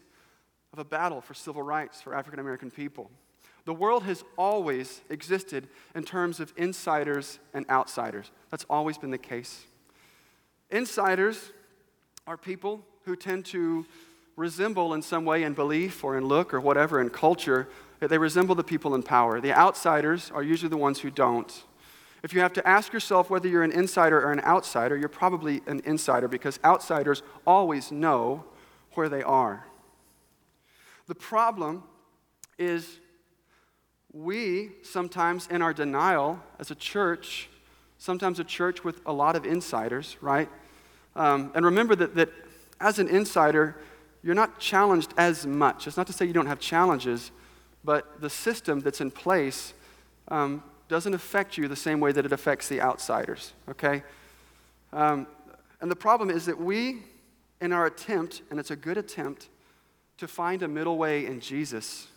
of 0.72 0.78
a 0.78 0.84
battle 0.84 1.20
for 1.20 1.34
civil 1.34 1.62
rights 1.62 2.00
for 2.00 2.14
African 2.14 2.40
American 2.40 2.70
people. 2.70 3.10
The 3.64 3.74
world 3.74 4.04
has 4.04 4.24
always 4.38 5.02
existed 5.10 5.68
in 5.94 6.04
terms 6.04 6.40
of 6.40 6.52
insiders 6.56 7.38
and 7.52 7.68
outsiders. 7.68 8.30
That's 8.50 8.66
always 8.70 8.98
been 8.98 9.10
the 9.10 9.18
case. 9.18 9.64
Insiders 10.70 11.52
are 12.26 12.36
people 12.36 12.84
who 13.04 13.16
tend 13.16 13.44
to 13.46 13.84
resemble 14.36 14.94
in 14.94 15.02
some 15.02 15.24
way 15.24 15.42
in 15.42 15.52
belief 15.52 16.02
or 16.02 16.16
in 16.16 16.24
look 16.24 16.54
or 16.54 16.60
whatever 16.60 17.00
in 17.00 17.10
culture, 17.10 17.68
they 18.00 18.18
resemble 18.18 18.54
the 18.54 18.64
people 18.64 18.94
in 18.94 19.02
power. 19.02 19.40
The 19.40 19.52
outsiders 19.52 20.30
are 20.32 20.42
usually 20.42 20.70
the 20.70 20.76
ones 20.76 21.00
who 21.00 21.10
don't. 21.10 21.64
If 22.22 22.32
you 22.34 22.40
have 22.40 22.52
to 22.54 22.66
ask 22.66 22.92
yourself 22.92 23.30
whether 23.30 23.48
you're 23.48 23.62
an 23.62 23.72
insider 23.72 24.20
or 24.20 24.32
an 24.32 24.40
outsider, 24.40 24.96
you're 24.96 25.08
probably 25.08 25.62
an 25.66 25.80
insider 25.84 26.28
because 26.28 26.58
outsiders 26.64 27.22
always 27.46 27.90
know 27.90 28.44
where 28.94 29.08
they 29.08 29.22
are. 29.22 29.66
The 31.06 31.14
problem 31.14 31.82
is 32.58 33.00
we 34.12 34.72
sometimes, 34.82 35.46
in 35.48 35.62
our 35.62 35.72
denial 35.72 36.40
as 36.58 36.70
a 36.70 36.74
church, 36.74 37.48
sometimes 37.98 38.40
a 38.40 38.44
church 38.44 38.82
with 38.82 39.00
a 39.06 39.12
lot 39.12 39.36
of 39.36 39.44
insiders, 39.44 40.16
right? 40.20 40.48
Um, 41.14 41.52
and 41.54 41.64
remember 41.64 41.94
that, 41.96 42.14
that 42.14 42.30
as 42.80 42.98
an 42.98 43.08
insider, 43.08 43.76
you're 44.22 44.34
not 44.34 44.58
challenged 44.58 45.14
as 45.16 45.46
much. 45.46 45.86
It's 45.86 45.96
not 45.96 46.06
to 46.08 46.12
say 46.12 46.24
you 46.24 46.32
don't 46.32 46.46
have 46.46 46.60
challenges, 46.60 47.30
but 47.84 48.20
the 48.20 48.30
system 48.30 48.80
that's 48.80 49.00
in 49.00 49.10
place 49.10 49.74
um, 50.28 50.62
doesn't 50.88 51.14
affect 51.14 51.56
you 51.56 51.68
the 51.68 51.76
same 51.76 52.00
way 52.00 52.12
that 52.12 52.26
it 52.26 52.32
affects 52.32 52.68
the 52.68 52.80
outsiders, 52.80 53.52
okay? 53.68 54.02
Um, 54.92 55.26
and 55.80 55.90
the 55.90 55.96
problem 55.96 56.30
is 56.30 56.46
that 56.46 56.60
we, 56.60 57.02
in 57.60 57.72
our 57.72 57.86
attempt, 57.86 58.42
and 58.50 58.58
it's 58.58 58.70
a 58.70 58.76
good 58.76 58.98
attempt, 58.98 59.48
to 60.18 60.28
find 60.28 60.62
a 60.62 60.68
middle 60.68 60.98
way 60.98 61.26
in 61.26 61.40
Jesus, 61.40 62.08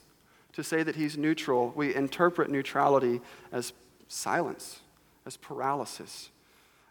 to 0.54 0.64
say 0.64 0.84
that 0.84 0.96
he's 0.96 1.18
neutral, 1.18 1.74
we 1.76 1.94
interpret 1.94 2.50
neutrality 2.50 3.22
as 3.52 3.74
silence, 4.08 4.80
as 5.26 5.38
paralysis. 5.38 6.30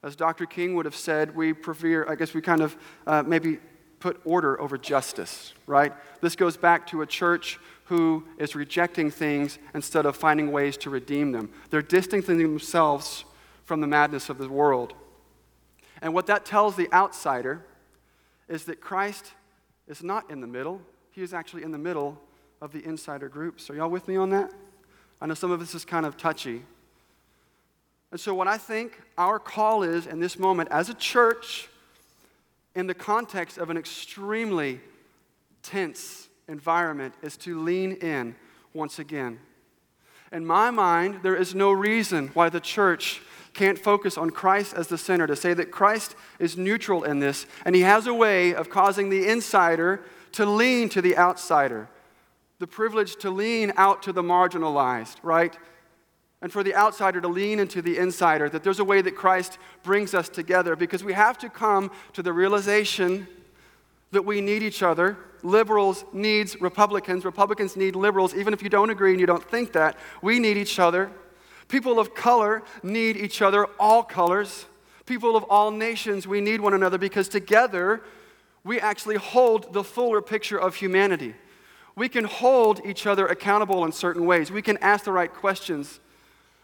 As 0.03 0.17
Dr. 0.17 0.47
King 0.47 0.75
would 0.75 0.85
have 0.85 0.97
said, 0.97 1.35
we 1.37 1.53
prefer, 1.53 2.09
I 2.09 2.17
guess 2.17 2.35
we 2.35 2.43
kind 2.43 2.61
of 2.61 2.77
uh, 3.07 3.23
maybe 3.23 3.59
put 4.01 4.21
order 4.25 4.61
over 4.61 4.77
justice, 4.77 5.55
right? 5.69 5.93
This 6.21 6.35
goes 6.35 6.57
back 6.57 6.89
to 6.89 7.03
a 7.03 7.07
church 7.07 7.61
who 7.85 8.25
is 8.37 8.57
rejecting 8.57 9.13
things 9.13 9.61
instead 9.75 10.07
of 10.07 10.17
finding 10.17 10.51
ways 10.51 10.77
to 10.79 10.91
redeem 10.91 11.31
them. 11.31 11.51
They're 11.71 11.83
distancing 11.83 12.39
themselves 12.39 13.25
from 13.65 13.81
the 13.81 13.87
madness 13.87 14.29
of 14.29 14.39
the 14.39 14.49
world. 14.49 14.95
And 16.01 16.13
what 16.15 16.27
that 16.27 16.45
tells 16.45 16.75
the 16.75 16.93
outsider 16.93 17.65
is 18.49 18.65
that 18.65 18.81
Christ 18.81 19.35
is 19.87 20.03
not 20.03 20.29
in 20.31 20.41
the 20.41 20.49
middle, 20.49 20.81
he 21.13 21.23
is 21.23 21.33
actually 21.33 21.63
in 21.63 21.71
the 21.71 21.79
middle 21.79 22.21
of 22.63 22.73
the 22.73 22.83
insider 22.87 23.29
groups. 23.29 23.69
Are 23.69 23.75
y'all 23.75 23.91
with 23.91 24.07
me 24.07 24.15
on 24.15 24.31
that? 24.31 24.53
I 25.21 25.27
know 25.27 25.35
some 25.35 25.51
of 25.51 25.59
this 25.59 25.75
is 25.75 25.85
kind 25.85 26.07
of 26.07 26.17
touchy. 26.17 26.63
And 28.13 28.21
so, 28.21 28.35
what 28.35 28.47
I 28.47 28.57
think 28.57 29.03
our 29.19 29.41
call 29.41 29.83
is 29.83 30.07
in 30.07 30.21
this 30.21 30.39
moment 30.39 30.69
as 30.71 30.89
a 30.89 30.95
church, 30.95 31.69
in 32.77 32.87
the 32.87 32.95
context 32.95 33.59
of 33.59 33.69
an 33.69 33.77
extremely 33.77 34.81
tense 35.65 36.29
environment, 36.47 37.15
is 37.21 37.37
to 37.39 37.61
lean 37.61 37.95
in 37.95 38.37
once 38.73 39.01
again. 39.01 39.41
In 40.31 40.47
my 40.47 40.71
mind, 40.71 41.19
there 41.25 41.37
is 41.37 41.57
no 41.57 41.73
reason 41.73 42.29
why 42.29 42.49
the 42.49 42.61
church 42.61 43.23
can't 43.55 43.79
focus 43.79 44.17
on 44.17 44.31
Christ 44.31 44.73
as 44.73 44.87
the 44.87 44.97
center, 44.97 45.27
to 45.27 45.35
say 45.35 45.53
that 45.53 45.73
Christ 45.73 46.15
is 46.39 46.57
neutral 46.57 47.03
in 47.03 47.19
this, 47.19 47.45
and 47.65 47.75
he 47.75 47.83
has 47.83 48.07
a 48.07 48.15
way 48.15 48.55
of 48.55 48.71
causing 48.71 49.11
the 49.11 49.27
insider 49.27 50.01
to 50.33 50.47
lean 50.47 50.89
to 50.91 51.03
the 51.03 51.17
outsider 51.19 51.89
the 52.63 52.67
privilege 52.69 53.17
to 53.17 53.29
lean 53.29 53.73
out 53.77 54.05
to 54.05 54.13
the 54.13 54.23
marginalized, 54.23 55.17
right? 55.25 55.59
And 56.41 56.53
for 56.53 56.63
the 56.63 56.77
outsider 56.77 57.21
to 57.21 57.27
lean 57.27 57.59
into 57.59 57.83
the 57.83 57.99
insider, 57.99 58.49
that 58.49 58.63
there's 58.63 58.79
a 58.79 58.85
way 58.85 59.03
that 59.03 59.17
Christ 59.17 59.59
brings 59.83 60.15
us 60.15 60.29
together 60.29 60.77
because 60.77 61.03
we 61.03 61.13
have 61.13 61.37
to 61.39 61.49
come 61.49 61.91
to 62.13 62.23
the 62.23 62.33
realization 62.33 63.27
that 64.13 64.25
we 64.25 64.41
need 64.41 64.63
each 64.63 64.81
other. 64.81 65.17
Liberals 65.43 66.05
needs 66.13 66.61
Republicans, 66.61 67.25
Republicans 67.25 67.77
need 67.77 67.97
liberals, 67.97 68.33
even 68.33 68.55
if 68.55 68.63
you 68.63 68.69
don't 68.69 68.91
agree 68.91 69.11
and 69.11 69.19
you 69.19 69.27
don't 69.27 69.43
think 69.43 69.73
that. 69.73 69.97
We 70.23 70.39
need 70.39 70.57
each 70.57 70.79
other. 70.79 71.11
People 71.67 71.99
of 71.99 72.15
color 72.15 72.63
need 72.85 73.17
each 73.17 73.43
other, 73.43 73.67
all 73.81 74.05
colors. 74.05 74.67
People 75.05 75.35
of 75.35 75.43
all 75.51 75.73
nations, 75.73 76.29
we 76.29 76.41
need 76.41 76.61
one 76.61 76.75
another 76.75 76.97
because 76.97 77.29
together 77.29 78.03
we 78.63 78.79
actually 78.79 79.17
hold 79.17 79.73
the 79.73 79.83
fuller 79.83 80.23
picture 80.23 80.61
of 80.61 80.77
humanity 80.77 81.35
we 81.95 82.09
can 82.09 82.25
hold 82.25 82.81
each 82.85 83.07
other 83.07 83.27
accountable 83.27 83.85
in 83.85 83.93
certain 83.93 84.25
ways. 84.25 84.51
We 84.51 84.63
can 84.63 84.79
ask 84.79 85.05
the 85.05 85.13
right 85.13 85.33
questions. 85.33 86.01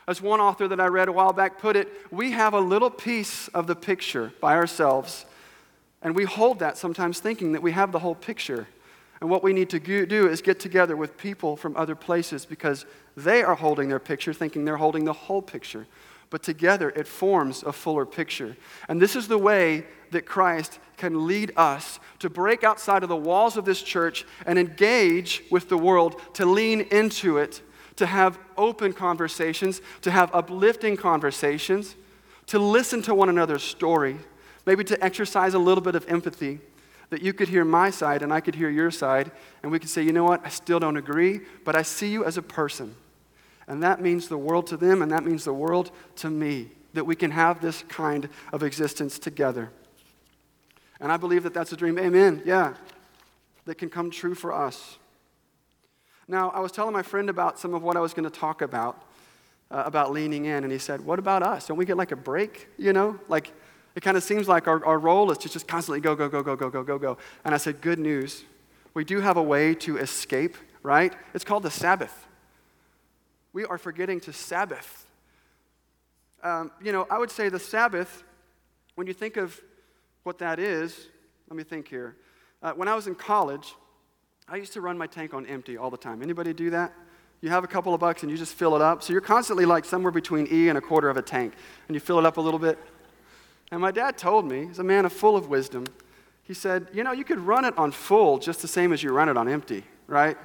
As 0.07 0.23
one 0.23 0.41
author 0.41 0.67
that 0.69 0.81
I 0.81 0.87
read 0.87 1.09
a 1.09 1.13
while 1.13 1.35
back 1.35 1.59
put 1.59 1.77
it, 1.77 1.89
we 2.11 2.31
have 2.31 2.55
a 2.55 2.61
little 2.61 2.91
piece 2.91 3.49
of 3.49 3.67
the 3.67 3.77
picture 3.77 4.33
by 4.41 4.55
ourselves, 4.55 5.27
and 6.01 6.15
we 6.15 6.25
hold 6.25 6.61
that 6.61 6.79
sometimes 6.79 7.21
thinking 7.21 7.53
that 7.53 7.63
we 7.63 7.73
have 7.73 7.93
the 7.93 7.99
whole 7.99 8.15
picture. 8.15 8.67
And 9.21 9.29
what 9.29 9.43
we 9.43 9.53
need 9.53 9.69
to 9.71 10.07
do 10.07 10.29
is 10.29 10.41
get 10.41 10.61
together 10.61 10.97
with 10.97 11.19
people 11.19 11.57
from 11.57 11.77
other 11.77 11.95
places 11.95 12.47
because 12.47 12.87
they 13.17 13.43
are 13.43 13.57
holding 13.57 13.89
their 13.89 13.99
picture, 13.99 14.33
thinking 14.33 14.65
they're 14.65 14.77
holding 14.77 15.05
the 15.05 15.13
whole 15.13 15.43
picture. 15.43 15.87
But 16.31 16.43
together 16.43 16.91
it 16.91 17.09
forms 17.09 17.63
a 17.63 17.73
fuller 17.73 18.07
picture. 18.07 18.57
And 18.89 19.03
this 19.03 19.17
is 19.17 19.29
the 19.29 19.39
way 19.39 19.85
that 20.11 20.27
Christ 20.27 20.79
can 20.97 21.27
lead 21.27 21.53
us 21.57 22.01
to 22.19 22.29
break 22.29 22.65
outside 22.65 23.03
of 23.03 23.09
the 23.09 23.17
walls 23.17 23.57
of 23.57 23.65
this 23.65 23.83
church 23.83 24.25
and 24.47 24.59
engage 24.59 25.43
with 25.51 25.69
the 25.69 25.79
world, 25.79 26.21
to 26.35 26.45
lean 26.45 26.83
into 26.91 27.39
it, 27.39 27.63
to 27.97 28.07
have 28.07 28.39
open 28.57 28.93
conversations, 28.93 29.81
to 30.03 30.11
have 30.11 30.35
uplifting 30.35 30.97
conversations, 30.97 31.97
to 32.47 32.59
listen 32.59 33.03
to 33.03 33.15
one 33.15 33.29
another's 33.29 33.63
story, 33.63 34.17
maybe 34.67 34.85
to 34.85 35.03
exercise 35.05 35.55
a 35.55 35.59
little 35.59 35.83
bit 35.83 35.95
of 35.95 36.07
empathy. 36.09 36.61
That 37.11 37.23
you 37.23 37.33
could 37.33 37.49
hear 37.49 37.65
my 37.65 37.91
side 37.91 38.23
and 38.23 38.33
I 38.33 38.41
could 38.41 38.55
hear 38.55 38.69
your 38.69 38.91
side, 38.91 39.31
and 39.63 39.73
we 39.73 39.79
could 39.79 39.89
say, 39.89 40.03
you 40.03 40.13
know 40.13 40.25
what, 40.25 40.45
I 40.45 40.51
still 40.51 40.79
don't 40.79 40.97
agree, 40.99 41.41
but 41.65 41.75
I 41.75 41.83
see 41.83 42.09
you 42.09 42.25
as 42.25 42.37
a 42.37 42.43
person. 42.43 42.95
And 43.67 43.83
that 43.83 44.01
means 44.01 44.29
the 44.29 44.39
world 44.39 44.67
to 44.69 44.77
them, 44.77 45.03
and 45.03 45.11
that 45.11 45.25
means 45.25 45.45
the 45.45 45.55
world 45.55 45.91
to 46.17 46.31
me, 46.31 46.69
that 46.95 47.05
we 47.05 47.17
can 47.17 47.31
have 47.31 47.61
this 47.61 47.83
kind 47.89 48.29
of 48.53 48.63
existence 48.63 49.19
together. 49.19 49.71
And 51.01 51.13
I 51.13 51.17
believe 51.17 51.43
that 51.45 51.55
that's 51.55 51.73
a 51.73 51.77
dream. 51.77 51.99
Amen. 51.99 52.43
Yeah. 52.45 52.75
That 53.67 53.77
can 53.77 53.91
come 53.91 54.11
true 54.11 54.35
for 54.35 54.53
us. 54.53 54.99
Now, 56.27 56.51
I 56.51 56.61
was 56.61 56.73
telling 56.73 56.93
my 56.93 57.03
friend 57.03 57.31
about 57.31 57.59
some 57.59 57.75
of 57.75 57.83
what 57.83 57.97
I 57.97 58.01
was 58.01 58.13
going 58.13 58.31
to 58.31 58.39
talk 58.39 58.61
about, 58.61 59.03
uh, 59.71 59.83
about 59.87 60.13
leaning 60.13 60.45
in, 60.45 60.65
and 60.65 60.73
he 60.73 60.79
said, 60.79 61.01
What 61.01 61.19
about 61.19 61.43
us? 61.43 61.67
Don't 61.67 61.77
we 61.77 61.85
get 61.85 61.97
like 61.97 62.13
a 62.13 62.17
break? 62.17 62.69
You 62.77 62.93
know? 62.93 63.19
Like, 63.29 63.53
It 63.95 64.03
kind 64.03 64.17
of 64.17 64.23
seems 64.23 64.49
like 64.49 64.69
our, 64.69 64.85
our 64.85 64.99
role 64.99 65.31
is 65.31 65.39
to 65.39 65.49
just 65.49 65.67
constantly 65.67 66.01
go, 66.01 66.15
go, 66.15 66.29
go, 66.29 66.43
go, 66.43 66.57
go, 66.57 66.71
go, 66.71 66.83
go, 66.83 66.99
go. 66.99 67.19
And 67.45 67.55
I 67.55 67.59
said, 67.59 67.81
Good 67.81 67.99
news. 67.99 68.45
We 68.95 69.05
do 69.05 69.21
have 69.21 69.37
a 69.37 69.43
way 69.43 69.75
to 69.77 69.99
escape, 69.99 70.57
right? 70.83 71.15
It's 71.33 71.45
called 71.45 71.63
the 71.63 71.71
Sabbath. 71.71 72.27
We 73.53 73.65
are 73.65 73.79
forgetting 73.79 74.21
to 74.21 74.33
Sabbath. 74.33 75.07
Um, 76.43 76.71
you 76.83 76.93
know, 76.93 77.07
I 77.11 77.19
would 77.19 77.31
say 77.31 77.49
the 77.49 77.59
Sabbath, 77.59 78.25
when 78.95 79.07
you 79.07 79.13
think 79.13 79.37
of 79.37 79.61
what 80.29 80.39
that 80.39 80.59
is, 80.59 81.09
let 81.49 81.57
me 81.57 81.65
think 81.65 81.89
here. 81.89 82.15
Uh, 82.63 82.73
when 82.75 82.87
I 82.87 82.95
was 82.95 83.07
in 83.07 83.15
college, 83.15 83.75
I 84.47 84.57
used 84.57 84.75
to 84.75 84.83
run 84.83 84.99
my 84.99 85.07
tank 85.07 85.33
on 85.33 85.47
empty 85.47 85.79
all 85.79 85.89
the 85.89 85.97
time. 85.97 86.23
Anybody 86.23 86.53
do 86.53 86.69
that? 86.69 86.93
You 87.41 87.49
have 87.49 87.65
a 87.65 87.67
couple 87.67 87.95
of 87.95 88.01
bucks 88.01 88.23
and 88.23 88.31
you 88.31 88.37
just 88.37 88.55
fill 88.55 88.77
it 88.77 88.83
up. 88.83 89.03
So 89.03 89.15
you're 89.15 89.23
constantly 89.23 89.65
like 89.65 89.87
somewhere 89.87 90.13
between 90.13 90.47
E 90.53 90.69
and 90.69 90.77
a 90.77 90.83
quarter 90.83 91.09
of 91.09 91.17
a 91.17 91.23
tank. 91.23 91.55
And 91.89 91.95
you 91.95 92.01
fill 92.01 92.19
it 92.19 92.27
up 92.27 92.37
a 92.37 92.43
little 92.43 92.59
bit. 92.61 92.79
And 93.73 93.81
my 93.81 93.91
dad 93.91 94.19
told 94.19 94.45
me, 94.45 94.67
he's 94.67 94.79
a 94.79 94.85
man 94.85 95.07
of 95.07 95.15
full 95.15 95.35
of 95.35 95.49
wisdom. 95.49 95.87
He 96.43 96.53
said, 96.53 96.89
You 96.93 97.05
know, 97.05 97.13
you 97.13 97.25
could 97.25 97.39
run 97.39 97.65
it 97.65 97.79
on 97.79 97.91
full 97.91 98.39
just 98.39 98.61
the 98.61 98.69
same 98.69 98.93
as 98.93 99.03
you 99.03 99.13
run 99.13 99.31
it 99.31 99.39
on 99.39 99.49
empty, 99.49 99.83
right? 100.09 100.37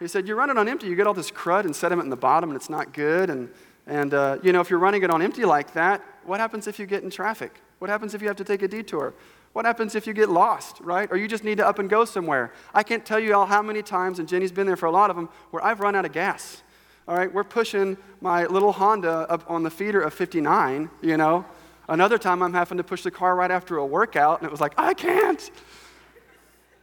He 0.00 0.06
said, 0.08 0.28
You 0.28 0.34
run 0.34 0.50
it 0.50 0.58
on 0.58 0.68
empty, 0.68 0.86
you 0.86 0.96
get 0.96 1.06
all 1.06 1.14
this 1.14 1.30
crud 1.30 1.64
and 1.64 1.74
sediment 1.74 2.04
in 2.04 2.10
the 2.10 2.16
bottom, 2.16 2.50
and 2.50 2.56
it's 2.58 2.68
not 2.68 2.92
good. 2.92 3.30
And, 3.30 3.48
and 3.86 4.12
uh, 4.12 4.36
you 4.42 4.52
know, 4.52 4.60
if 4.60 4.68
you're 4.68 4.78
running 4.78 5.02
it 5.02 5.08
on 5.08 5.22
empty 5.22 5.46
like 5.46 5.72
that, 5.72 6.02
what 6.24 6.40
happens 6.40 6.66
if 6.66 6.78
you 6.78 6.84
get 6.84 7.02
in 7.02 7.08
traffic? 7.08 7.58
What 7.82 7.90
happens 7.90 8.14
if 8.14 8.22
you 8.22 8.28
have 8.28 8.36
to 8.36 8.44
take 8.44 8.62
a 8.62 8.68
detour? 8.68 9.12
What 9.54 9.64
happens 9.64 9.96
if 9.96 10.06
you 10.06 10.12
get 10.12 10.28
lost, 10.28 10.78
right? 10.82 11.10
Or 11.10 11.16
you 11.16 11.26
just 11.26 11.42
need 11.42 11.58
to 11.58 11.66
up 11.66 11.80
and 11.80 11.90
go 11.90 12.04
somewhere? 12.04 12.52
I 12.72 12.84
can't 12.84 13.04
tell 13.04 13.18
you 13.18 13.34
all 13.34 13.44
how 13.44 13.60
many 13.60 13.82
times, 13.82 14.20
and 14.20 14.28
Jenny's 14.28 14.52
been 14.52 14.68
there 14.68 14.76
for 14.76 14.86
a 14.86 14.92
lot 14.92 15.10
of 15.10 15.16
them, 15.16 15.28
where 15.50 15.64
I've 15.64 15.80
run 15.80 15.96
out 15.96 16.04
of 16.04 16.12
gas. 16.12 16.62
All 17.08 17.16
right, 17.16 17.34
we're 17.34 17.42
pushing 17.42 17.96
my 18.20 18.46
little 18.46 18.70
Honda 18.70 19.26
up 19.28 19.50
on 19.50 19.64
the 19.64 19.70
feeder 19.70 20.00
of 20.00 20.14
59, 20.14 20.90
you 21.00 21.16
know. 21.16 21.44
Another 21.88 22.18
time 22.18 22.40
I'm 22.40 22.52
having 22.52 22.78
to 22.78 22.84
push 22.84 23.02
the 23.02 23.10
car 23.10 23.34
right 23.34 23.50
after 23.50 23.78
a 23.78 23.84
workout, 23.84 24.38
and 24.38 24.46
it 24.46 24.52
was 24.52 24.60
like, 24.60 24.74
I 24.78 24.94
can't. 24.94 25.50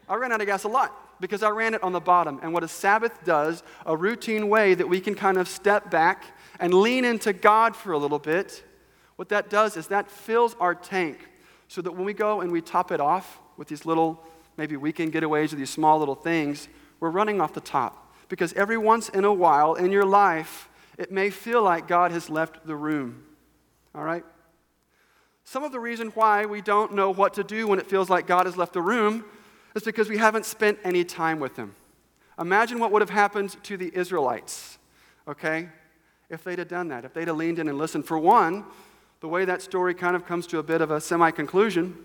I 0.10 0.16
ran 0.16 0.34
out 0.34 0.42
of 0.42 0.48
gas 0.48 0.66
a 0.66 0.68
lot 0.68 0.94
because 1.22 1.44
I 1.44 1.50
ran 1.52 1.76
it 1.76 1.82
on 1.82 1.94
the 1.94 2.02
bottom. 2.02 2.42
And 2.44 2.52
what 2.52 2.66
a 2.66 2.68
Sabbath 2.68 3.24
does, 3.24 3.64
a 3.86 3.96
routine 3.96 4.50
way 4.50 4.74
that 4.74 4.90
we 4.90 5.00
can 5.00 5.16
kind 5.16 5.38
of 5.38 5.48
step 5.48 5.90
back 5.90 6.26
and 6.60 6.74
lean 6.74 7.06
into 7.06 7.32
God 7.32 7.74
for 7.74 7.94
a 7.94 7.98
little 7.98 8.20
bit, 8.20 8.66
what 9.20 9.28
that 9.28 9.50
does 9.50 9.76
is 9.76 9.88
that 9.88 10.10
fills 10.10 10.56
our 10.62 10.74
tank 10.74 11.28
so 11.68 11.82
that 11.82 11.92
when 11.92 12.06
we 12.06 12.14
go 12.14 12.40
and 12.40 12.50
we 12.50 12.62
top 12.62 12.90
it 12.90 13.02
off 13.02 13.42
with 13.58 13.68
these 13.68 13.86
little, 13.86 14.24
maybe 14.56 14.78
weekend 14.78 15.12
getaways 15.12 15.52
or 15.52 15.58
these 15.58 15.70
small 15.70 16.00
little 16.00 16.16
things, 16.16 16.70
we're 17.02 17.10
running 17.10 17.42
off 17.42 17.52
the 17.52 17.60
top. 17.60 18.16
Because 18.30 18.54
every 18.54 18.78
once 18.78 19.10
in 19.10 19.26
a 19.26 19.34
while 19.34 19.74
in 19.74 19.92
your 19.92 20.06
life, 20.06 20.70
it 20.98 21.12
may 21.12 21.32
feel 21.32 21.62
like 21.62 21.86
God 21.86 22.12
has 22.12 22.30
left 22.30 22.66
the 22.66 22.78
room. 22.78 23.26
All 23.94 24.06
right? 24.06 24.24
Some 25.44 25.66
of 25.66 25.74
the 25.74 25.82
reason 25.82 26.12
why 26.12 26.46
we 26.46 26.62
don't 26.62 26.94
know 26.94 27.12
what 27.12 27.34
to 27.34 27.44
do 27.44 27.68
when 27.68 27.78
it 27.78 27.88
feels 27.88 28.10
like 28.10 28.26
God 28.26 28.46
has 28.46 28.56
left 28.56 28.72
the 28.72 28.82
room 28.82 29.26
is 29.76 29.84
because 29.84 30.08
we 30.08 30.18
haven't 30.18 30.46
spent 30.46 30.80
any 30.86 31.04
time 31.04 31.42
with 31.42 31.58
Him. 31.58 31.76
Imagine 32.40 32.80
what 32.80 32.94
would 32.94 33.02
have 33.02 33.10
happened 33.10 33.62
to 33.64 33.76
the 33.76 33.92
Israelites, 33.94 34.78
okay, 35.28 35.68
if 36.30 36.42
they'd 36.46 36.60
have 36.60 36.70
done 36.70 36.88
that, 36.88 37.04
if 37.04 37.14
they'd 37.14 37.28
have 37.28 37.36
leaned 37.36 37.60
in 37.60 37.68
and 37.68 37.78
listened. 37.78 38.06
For 38.06 38.18
one, 38.18 38.64
the 39.22 39.28
way 39.28 39.46
that 39.46 39.62
story 39.62 39.94
kind 39.94 40.16
of 40.16 40.26
comes 40.26 40.48
to 40.48 40.60
a 40.60 40.64
bit 40.64 40.82
of 40.82 40.92
a 40.92 41.02
semi 41.02 41.32
conclusion 41.32 41.98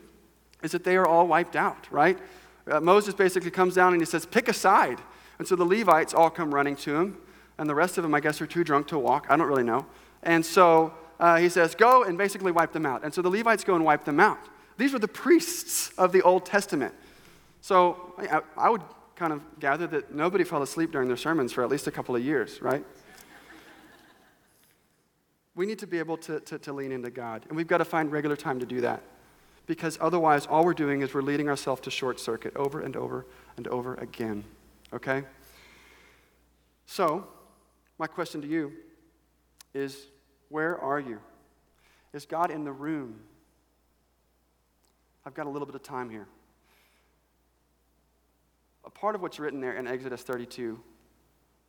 is 0.62 0.72
that 0.72 0.84
they 0.84 0.96
are 0.96 1.06
all 1.06 1.26
wiped 1.26 1.56
out, 1.56 1.90
right? 1.90 2.18
Uh, 2.70 2.80
Moses 2.80 3.14
basically 3.14 3.50
comes 3.50 3.74
down 3.74 3.92
and 3.92 4.00
he 4.00 4.06
says, 4.06 4.26
Pick 4.26 4.48
a 4.48 4.52
side. 4.52 5.00
And 5.38 5.46
so 5.46 5.56
the 5.56 5.64
Levites 5.64 6.14
all 6.14 6.30
come 6.30 6.54
running 6.54 6.76
to 6.76 6.94
him, 6.94 7.18
and 7.58 7.68
the 7.68 7.74
rest 7.74 7.98
of 7.98 8.02
them, 8.02 8.14
I 8.14 8.20
guess, 8.20 8.40
are 8.40 8.46
too 8.46 8.64
drunk 8.64 8.88
to 8.88 8.98
walk. 8.98 9.26
I 9.28 9.36
don't 9.36 9.48
really 9.48 9.64
know. 9.64 9.84
And 10.22 10.46
so 10.46 10.94
uh, 11.20 11.36
he 11.36 11.48
says, 11.48 11.74
Go 11.74 12.04
and 12.04 12.16
basically 12.16 12.52
wipe 12.52 12.72
them 12.72 12.86
out. 12.86 13.04
And 13.04 13.12
so 13.12 13.22
the 13.22 13.30
Levites 13.30 13.64
go 13.64 13.74
and 13.74 13.84
wipe 13.84 14.04
them 14.04 14.20
out. 14.20 14.38
These 14.76 14.92
were 14.92 14.98
the 14.98 15.08
priests 15.08 15.90
of 15.98 16.12
the 16.12 16.22
Old 16.22 16.46
Testament. 16.46 16.94
So 17.60 18.14
I, 18.18 18.40
I 18.56 18.70
would 18.70 18.82
kind 19.14 19.32
of 19.32 19.40
gather 19.60 19.86
that 19.86 20.12
nobody 20.12 20.44
fell 20.44 20.62
asleep 20.62 20.90
during 20.90 21.08
their 21.08 21.16
sermons 21.16 21.52
for 21.52 21.62
at 21.62 21.70
least 21.70 21.86
a 21.86 21.90
couple 21.90 22.16
of 22.16 22.22
years, 22.22 22.60
right? 22.60 22.84
We 25.54 25.66
need 25.66 25.78
to 25.80 25.86
be 25.86 25.98
able 25.98 26.16
to, 26.18 26.40
to, 26.40 26.58
to 26.58 26.72
lean 26.72 26.92
into 26.92 27.10
God, 27.10 27.44
and 27.48 27.56
we've 27.56 27.66
got 27.66 27.78
to 27.78 27.84
find 27.84 28.10
regular 28.10 28.36
time 28.36 28.60
to 28.60 28.66
do 28.66 28.80
that. 28.80 29.02
Because 29.66 29.96
otherwise, 30.00 30.46
all 30.46 30.64
we're 30.64 30.74
doing 30.74 31.00
is 31.00 31.14
we're 31.14 31.22
leading 31.22 31.48
ourselves 31.48 31.80
to 31.82 31.90
short 31.90 32.20
circuit 32.20 32.54
over 32.56 32.80
and 32.80 32.96
over 32.96 33.24
and 33.56 33.66
over 33.68 33.94
again. 33.94 34.44
Okay? 34.92 35.24
So, 36.86 37.26
my 37.98 38.06
question 38.06 38.42
to 38.42 38.46
you 38.46 38.72
is 39.72 40.06
where 40.48 40.78
are 40.78 41.00
you? 41.00 41.18
Is 42.12 42.26
God 42.26 42.50
in 42.50 42.64
the 42.64 42.72
room? 42.72 43.20
I've 45.24 45.34
got 45.34 45.46
a 45.46 45.50
little 45.50 45.66
bit 45.66 45.74
of 45.74 45.82
time 45.82 46.10
here. 46.10 46.26
A 48.84 48.90
part 48.90 49.14
of 49.14 49.22
what's 49.22 49.38
written 49.38 49.60
there 49.60 49.76
in 49.76 49.86
Exodus 49.86 50.22
32, 50.22 50.78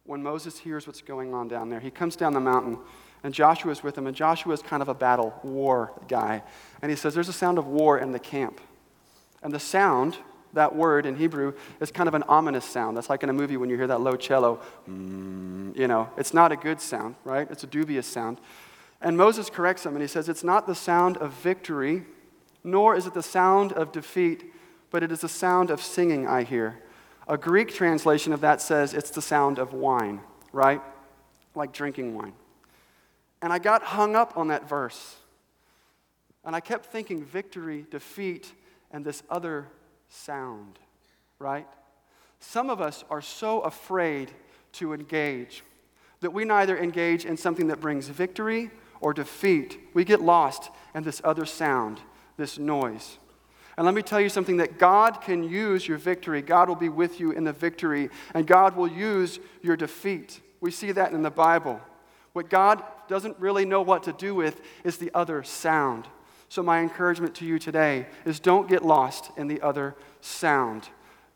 when 0.04 0.21
Moses 0.21 0.60
hears 0.60 0.86
what's 0.86 1.02
going 1.02 1.34
on 1.34 1.48
down 1.48 1.69
there, 1.69 1.80
he 1.80 1.89
comes 1.89 2.15
down 2.15 2.34
the 2.34 2.41
mountain 2.41 2.78
and 3.25 3.33
Joshua's 3.33 3.81
with 3.81 3.97
him, 3.97 4.05
and 4.05 4.15
Joshua's 4.15 4.61
kind 4.61 4.83
of 4.83 4.88
a 4.88 4.93
battle 4.93 5.33
war 5.41 5.91
guy. 6.07 6.43
And 6.83 6.91
he 6.91 6.95
says, 6.95 7.15
There's 7.15 7.27
a 7.27 7.33
sound 7.33 7.57
of 7.57 7.65
war 7.65 7.97
in 7.97 8.11
the 8.11 8.19
camp. 8.19 8.61
And 9.41 9.51
the 9.51 9.59
sound, 9.59 10.17
that 10.53 10.75
word 10.75 11.07
in 11.07 11.15
Hebrew, 11.15 11.53
is 11.79 11.89
kind 11.89 12.07
of 12.07 12.13
an 12.13 12.21
ominous 12.27 12.65
sound. 12.65 12.95
That's 12.95 13.09
like 13.09 13.23
in 13.23 13.29
a 13.31 13.33
movie 13.33 13.57
when 13.57 13.67
you 13.67 13.77
hear 13.77 13.88
that 13.88 14.01
low 14.01 14.15
cello. 14.15 14.61
Mm, 14.88 15.75
you 15.75 15.88
know, 15.88 16.07
it's 16.17 16.35
not 16.35 16.51
a 16.51 16.55
good 16.55 16.79
sound, 16.79 17.15
right? 17.23 17.49
It's 17.49 17.63
a 17.63 17.67
dubious 17.67 18.05
sound. 18.05 18.39
And 19.01 19.17
Moses 19.17 19.49
corrects 19.49 19.88
him, 19.88 19.93
and 19.93 20.03
he 20.03 20.07
says, 20.07 20.29
It's 20.29 20.43
not 20.43 20.67
the 20.67 20.75
sound 20.75 21.17
of 21.17 21.33
victory, 21.33 22.03
nor 22.63 22.95
is 22.95 23.07
it 23.07 23.15
the 23.15 23.23
sound 23.23 23.73
of 23.73 23.91
defeat, 23.91 24.53
but 24.91 25.01
it 25.01 25.11
is 25.11 25.21
the 25.21 25.29
sound 25.29 25.71
of 25.71 25.81
singing 25.81 26.27
I 26.27 26.43
hear. 26.43 26.79
A 27.27 27.39
Greek 27.39 27.73
translation 27.73 28.33
of 28.33 28.41
that 28.41 28.61
says 28.61 28.93
it's 28.93 29.09
the 29.09 29.19
sound 29.19 29.57
of 29.57 29.73
wine, 29.73 30.21
right? 30.53 30.79
Like 31.55 31.73
drinking 31.73 32.15
wine. 32.15 32.33
And 33.45 33.53
I 33.53 33.60
got 33.60 33.84
hung 33.84 34.15
up 34.15 34.36
on 34.39 34.47
that 34.47 34.67
verse. 34.67 35.17
And 36.43 36.55
I 36.55 36.60
kept 36.60 36.88
thinking 36.88 37.23
victory, 37.23 37.86
defeat, 37.91 38.51
and 38.89 39.05
this 39.05 39.21
other 39.29 39.67
sound, 40.10 40.79
right? 41.38 41.67
Some 42.39 42.71
of 42.71 42.81
us 42.81 43.03
are 43.08 43.21
so 43.21 43.62
afraid 43.62 44.31
to 44.73 44.93
engage 44.93 45.62
that 46.21 46.31
we 46.31 46.43
neither 46.43 46.75
engage 46.75 47.23
in 47.23 47.38
something 47.38 47.67
that 47.67 47.79
brings 47.79 48.08
victory 48.08 48.71
or 48.99 49.13
defeat. 49.13 49.77
We 49.93 50.05
get 50.05 50.21
lost 50.21 50.71
in 50.95 51.03
this 51.03 51.21
other 51.23 51.45
sound, 51.45 51.99
this 52.38 52.58
noise. 52.58 53.19
And 53.77 53.86
let 53.86 53.93
me 53.93 54.01
tell 54.01 54.19
you 54.19 54.29
something 54.29 54.58
that 54.58 54.79
God 54.79 55.21
can 55.21 55.43
use 55.43 55.88
your 55.88 55.99
victory. 55.99 56.41
God 56.41 56.67
will 56.67 56.75
be 56.75 56.89
with 56.89 57.19
you 57.19 57.29
in 57.29 57.43
the 57.43 57.53
victory, 57.53 58.10
and 58.34 58.47
God 58.47 58.75
will 58.75 58.88
use 58.88 59.39
your 59.62 59.77
defeat. 59.77 60.41
We 60.62 60.71
see 60.71 60.91
that 60.93 61.12
in 61.12 61.21
the 61.21 61.29
Bible. 61.29 61.79
What 62.34 62.49
God 62.49 62.84
doesn't 63.08 63.38
really 63.39 63.65
know 63.65 63.82
what 63.82 64.04
to 64.04 64.13
do 64.13 64.36
with 64.36 64.62
is 64.84 64.98
the 64.98 65.12
other 65.13 65.44
sound. 65.44 66.08
So, 66.50 66.63
my 66.63 66.82
encouragement 66.82 67.36
to 67.36 67.46
you 67.46 67.60
today 67.60 68.08
is 68.24 68.39
don't 68.39 68.70
get 68.70 68.86
lost 68.86 69.32
in 69.38 69.48
the 69.48 69.62
other 69.62 69.96
sound. 70.22 70.88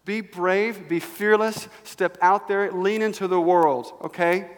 Be 0.05 0.21
brave, 0.21 0.87
be 0.87 0.99
fearless, 0.99 1.67
step 1.83 2.17
out 2.21 2.47
there, 2.47 2.71
lean 2.71 3.01
into 3.01 3.27
the 3.27 3.39
world, 3.39 3.93
okay? 4.01 4.49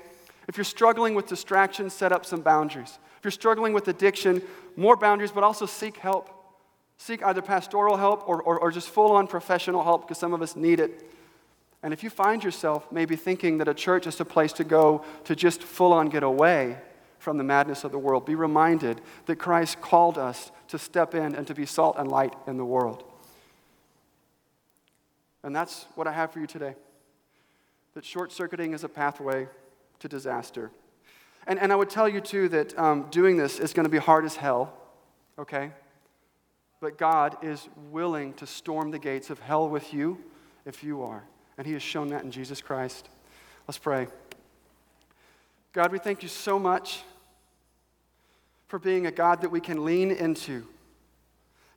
If 0.48 0.58
you're 0.58 0.64
struggling 0.64 1.16
with 1.16 1.28
distractions, 1.28 1.94
set 1.94 2.12
up 2.12 2.26
some 2.26 2.42
boundaries. 2.42 3.00
If 3.18 3.26
you're 3.26 3.32
struggling 3.32 3.74
with 3.74 3.88
addiction, 3.88 4.42
more 4.76 4.96
boundaries, 4.96 5.32
but 5.32 5.44
also 5.44 5.66
seek 5.66 5.98
help. 5.98 6.30
Seek 6.98 7.24
either 7.24 7.42
pastoral 7.42 7.98
help 7.98 8.28
or, 8.28 8.42
or, 8.42 8.60
or 8.60 8.72
just 8.72 8.90
full 8.90 9.12
on 9.14 9.28
professional 9.28 9.84
help 9.84 10.04
because 10.04 10.20
some 10.20 10.34
of 10.34 10.42
us 10.42 10.56
need 10.56 10.80
it. 10.80 11.04
And 11.84 11.94
if 11.94 12.04
you 12.04 12.10
find 12.10 12.44
yourself 12.44 12.92
maybe 12.92 13.16
thinking 13.16 13.58
that 13.58 13.68
a 13.68 13.74
church 13.74 14.06
is 14.06 14.20
a 14.20 14.26
place 14.26 14.54
to 14.54 14.64
go 14.64 15.04
to 15.24 15.36
just 15.36 15.64
full 15.64 15.94
on 15.94 16.10
get 16.10 16.24
away 16.24 16.78
from 17.22 17.38
the 17.38 17.44
madness 17.44 17.84
of 17.84 17.92
the 17.92 18.00
world, 18.00 18.26
be 18.26 18.34
reminded 18.34 19.00
that 19.28 19.36
Christ 19.36 19.80
called 19.80 20.18
us 20.18 20.52
to 20.70 20.80
step 20.80 21.14
in 21.14 21.36
and 21.36 21.46
to 21.46 21.54
be 21.54 21.68
salt 21.68 21.96
and 22.00 22.10
light 22.10 22.34
in 22.48 22.58
the 22.58 22.66
world. 22.66 23.04
And 25.44 25.56
that's 25.56 25.86
what 25.94 26.08
I 26.08 26.12
have 26.12 26.32
for 26.32 26.40
you 26.40 26.48
today 26.48 26.76
that 27.94 28.06
short 28.06 28.32
circuiting 28.32 28.74
is 28.74 28.86
a 28.86 28.90
pathway 28.90 29.48
to 30.00 30.08
disaster. 30.08 30.72
And, 31.46 31.60
and 31.60 31.74
I 31.74 31.76
would 31.76 31.90
tell 31.90 32.08
you, 32.08 32.22
too, 32.22 32.48
that 32.50 32.78
um, 32.80 33.08
doing 33.12 33.36
this 33.36 33.60
is 33.60 33.74
going 33.74 33.84
to 33.84 33.90
be 33.90 33.98
hard 33.98 34.24
as 34.24 34.38
hell, 34.38 34.74
okay? 35.38 35.72
But 36.80 36.98
God 36.98 37.36
is 37.44 37.68
willing 37.92 38.34
to 38.36 38.48
storm 38.48 38.92
the 38.92 39.00
gates 39.00 39.30
of 39.30 39.40
hell 39.40 39.68
with 39.68 39.94
you 39.94 40.20
if 40.66 40.86
you 40.86 41.04
are. 41.04 41.24
And 41.58 41.68
He 41.68 41.74
has 41.74 41.82
shown 41.82 42.08
that 42.10 42.24
in 42.24 42.32
Jesus 42.32 42.62
Christ. 42.62 43.10
Let's 43.68 43.78
pray. 43.78 44.08
God, 45.74 45.92
we 45.92 46.00
thank 46.00 46.24
you 46.24 46.30
so 46.30 46.58
much 46.58 47.02
for 48.72 48.80
being 48.80 49.06
a 49.06 49.12
God 49.12 49.42
that 49.42 49.52
we 49.52 49.60
can 49.60 49.84
lean 49.84 50.12
into. 50.12 50.66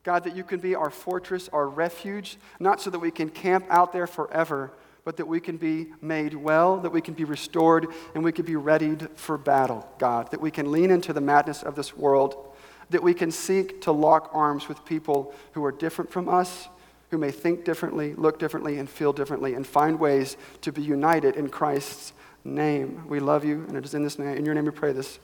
God, 0.05 0.23
that 0.23 0.37
you 0.37 0.45
can 0.45 0.61
be 0.61 0.77
our 0.77 0.91
fortress, 0.91 1.49
our 1.53 1.69
refuge, 1.69 2.37
not 2.61 2.81
so 2.81 2.89
that 2.89 3.01
we 3.01 3.11
can 3.11 3.31
camp 3.31 3.67
out 3.69 3.93
there 3.93 4.07
forever, 4.07 4.71
but 5.05 5.17
that 5.17 5.27
we 5.27 5.41
can 5.41 5.57
be 5.57 5.89
made 6.01 6.35
well, 6.35 6.77
that 6.77 6.93
we 6.93 7.01
can 7.01 7.15
be 7.15 7.25
restored, 7.25 7.89
and 8.15 8.23
we 8.23 8.31
can 8.31 8.45
be 8.45 8.55
readied 8.55 9.09
for 9.17 9.37
battle, 9.37 9.89
God, 9.99 10.31
that 10.31 10.41
we 10.41 10.53
can 10.53 10.71
lean 10.71 10.93
into 10.93 11.13
the 11.13 11.21
madness 11.21 11.65
of 11.65 11.75
this 11.75 11.97
world, 11.97 12.55
that 12.91 13.03
we 13.03 13.13
can 13.13 13.33
seek 13.33 13.81
to 13.81 13.91
lock 13.91 14.31
arms 14.33 14.69
with 14.69 14.85
people 14.85 15.35
who 15.51 15.65
are 15.65 15.73
different 15.73 16.13
from 16.13 16.29
us, 16.29 16.69
who 17.11 17.19
may 17.19 17.33
think 17.33 17.65
differently, 17.65 18.15
look 18.15 18.39
differently, 18.39 18.79
and 18.79 18.89
feel 18.89 19.13
differently, 19.13 19.55
and 19.55 19.67
find 19.67 19.99
ways 19.99 20.37
to 20.61 20.71
be 20.71 20.83
united 20.83 21.35
in 21.35 21.49
Christ's 21.49 22.13
name. 22.45 23.03
We 23.09 23.19
love 23.19 23.45
you, 23.45 23.65
and 23.67 23.77
it 23.77 23.85
is 23.85 23.95
in 23.95 24.05
this 24.05 24.17
name, 24.17 24.37
in 24.37 24.45
your 24.45 24.55
name 24.55 24.67
we 24.67 24.71
pray 24.71 24.93
this. 24.93 25.19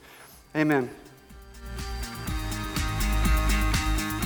Amen. 0.57 0.91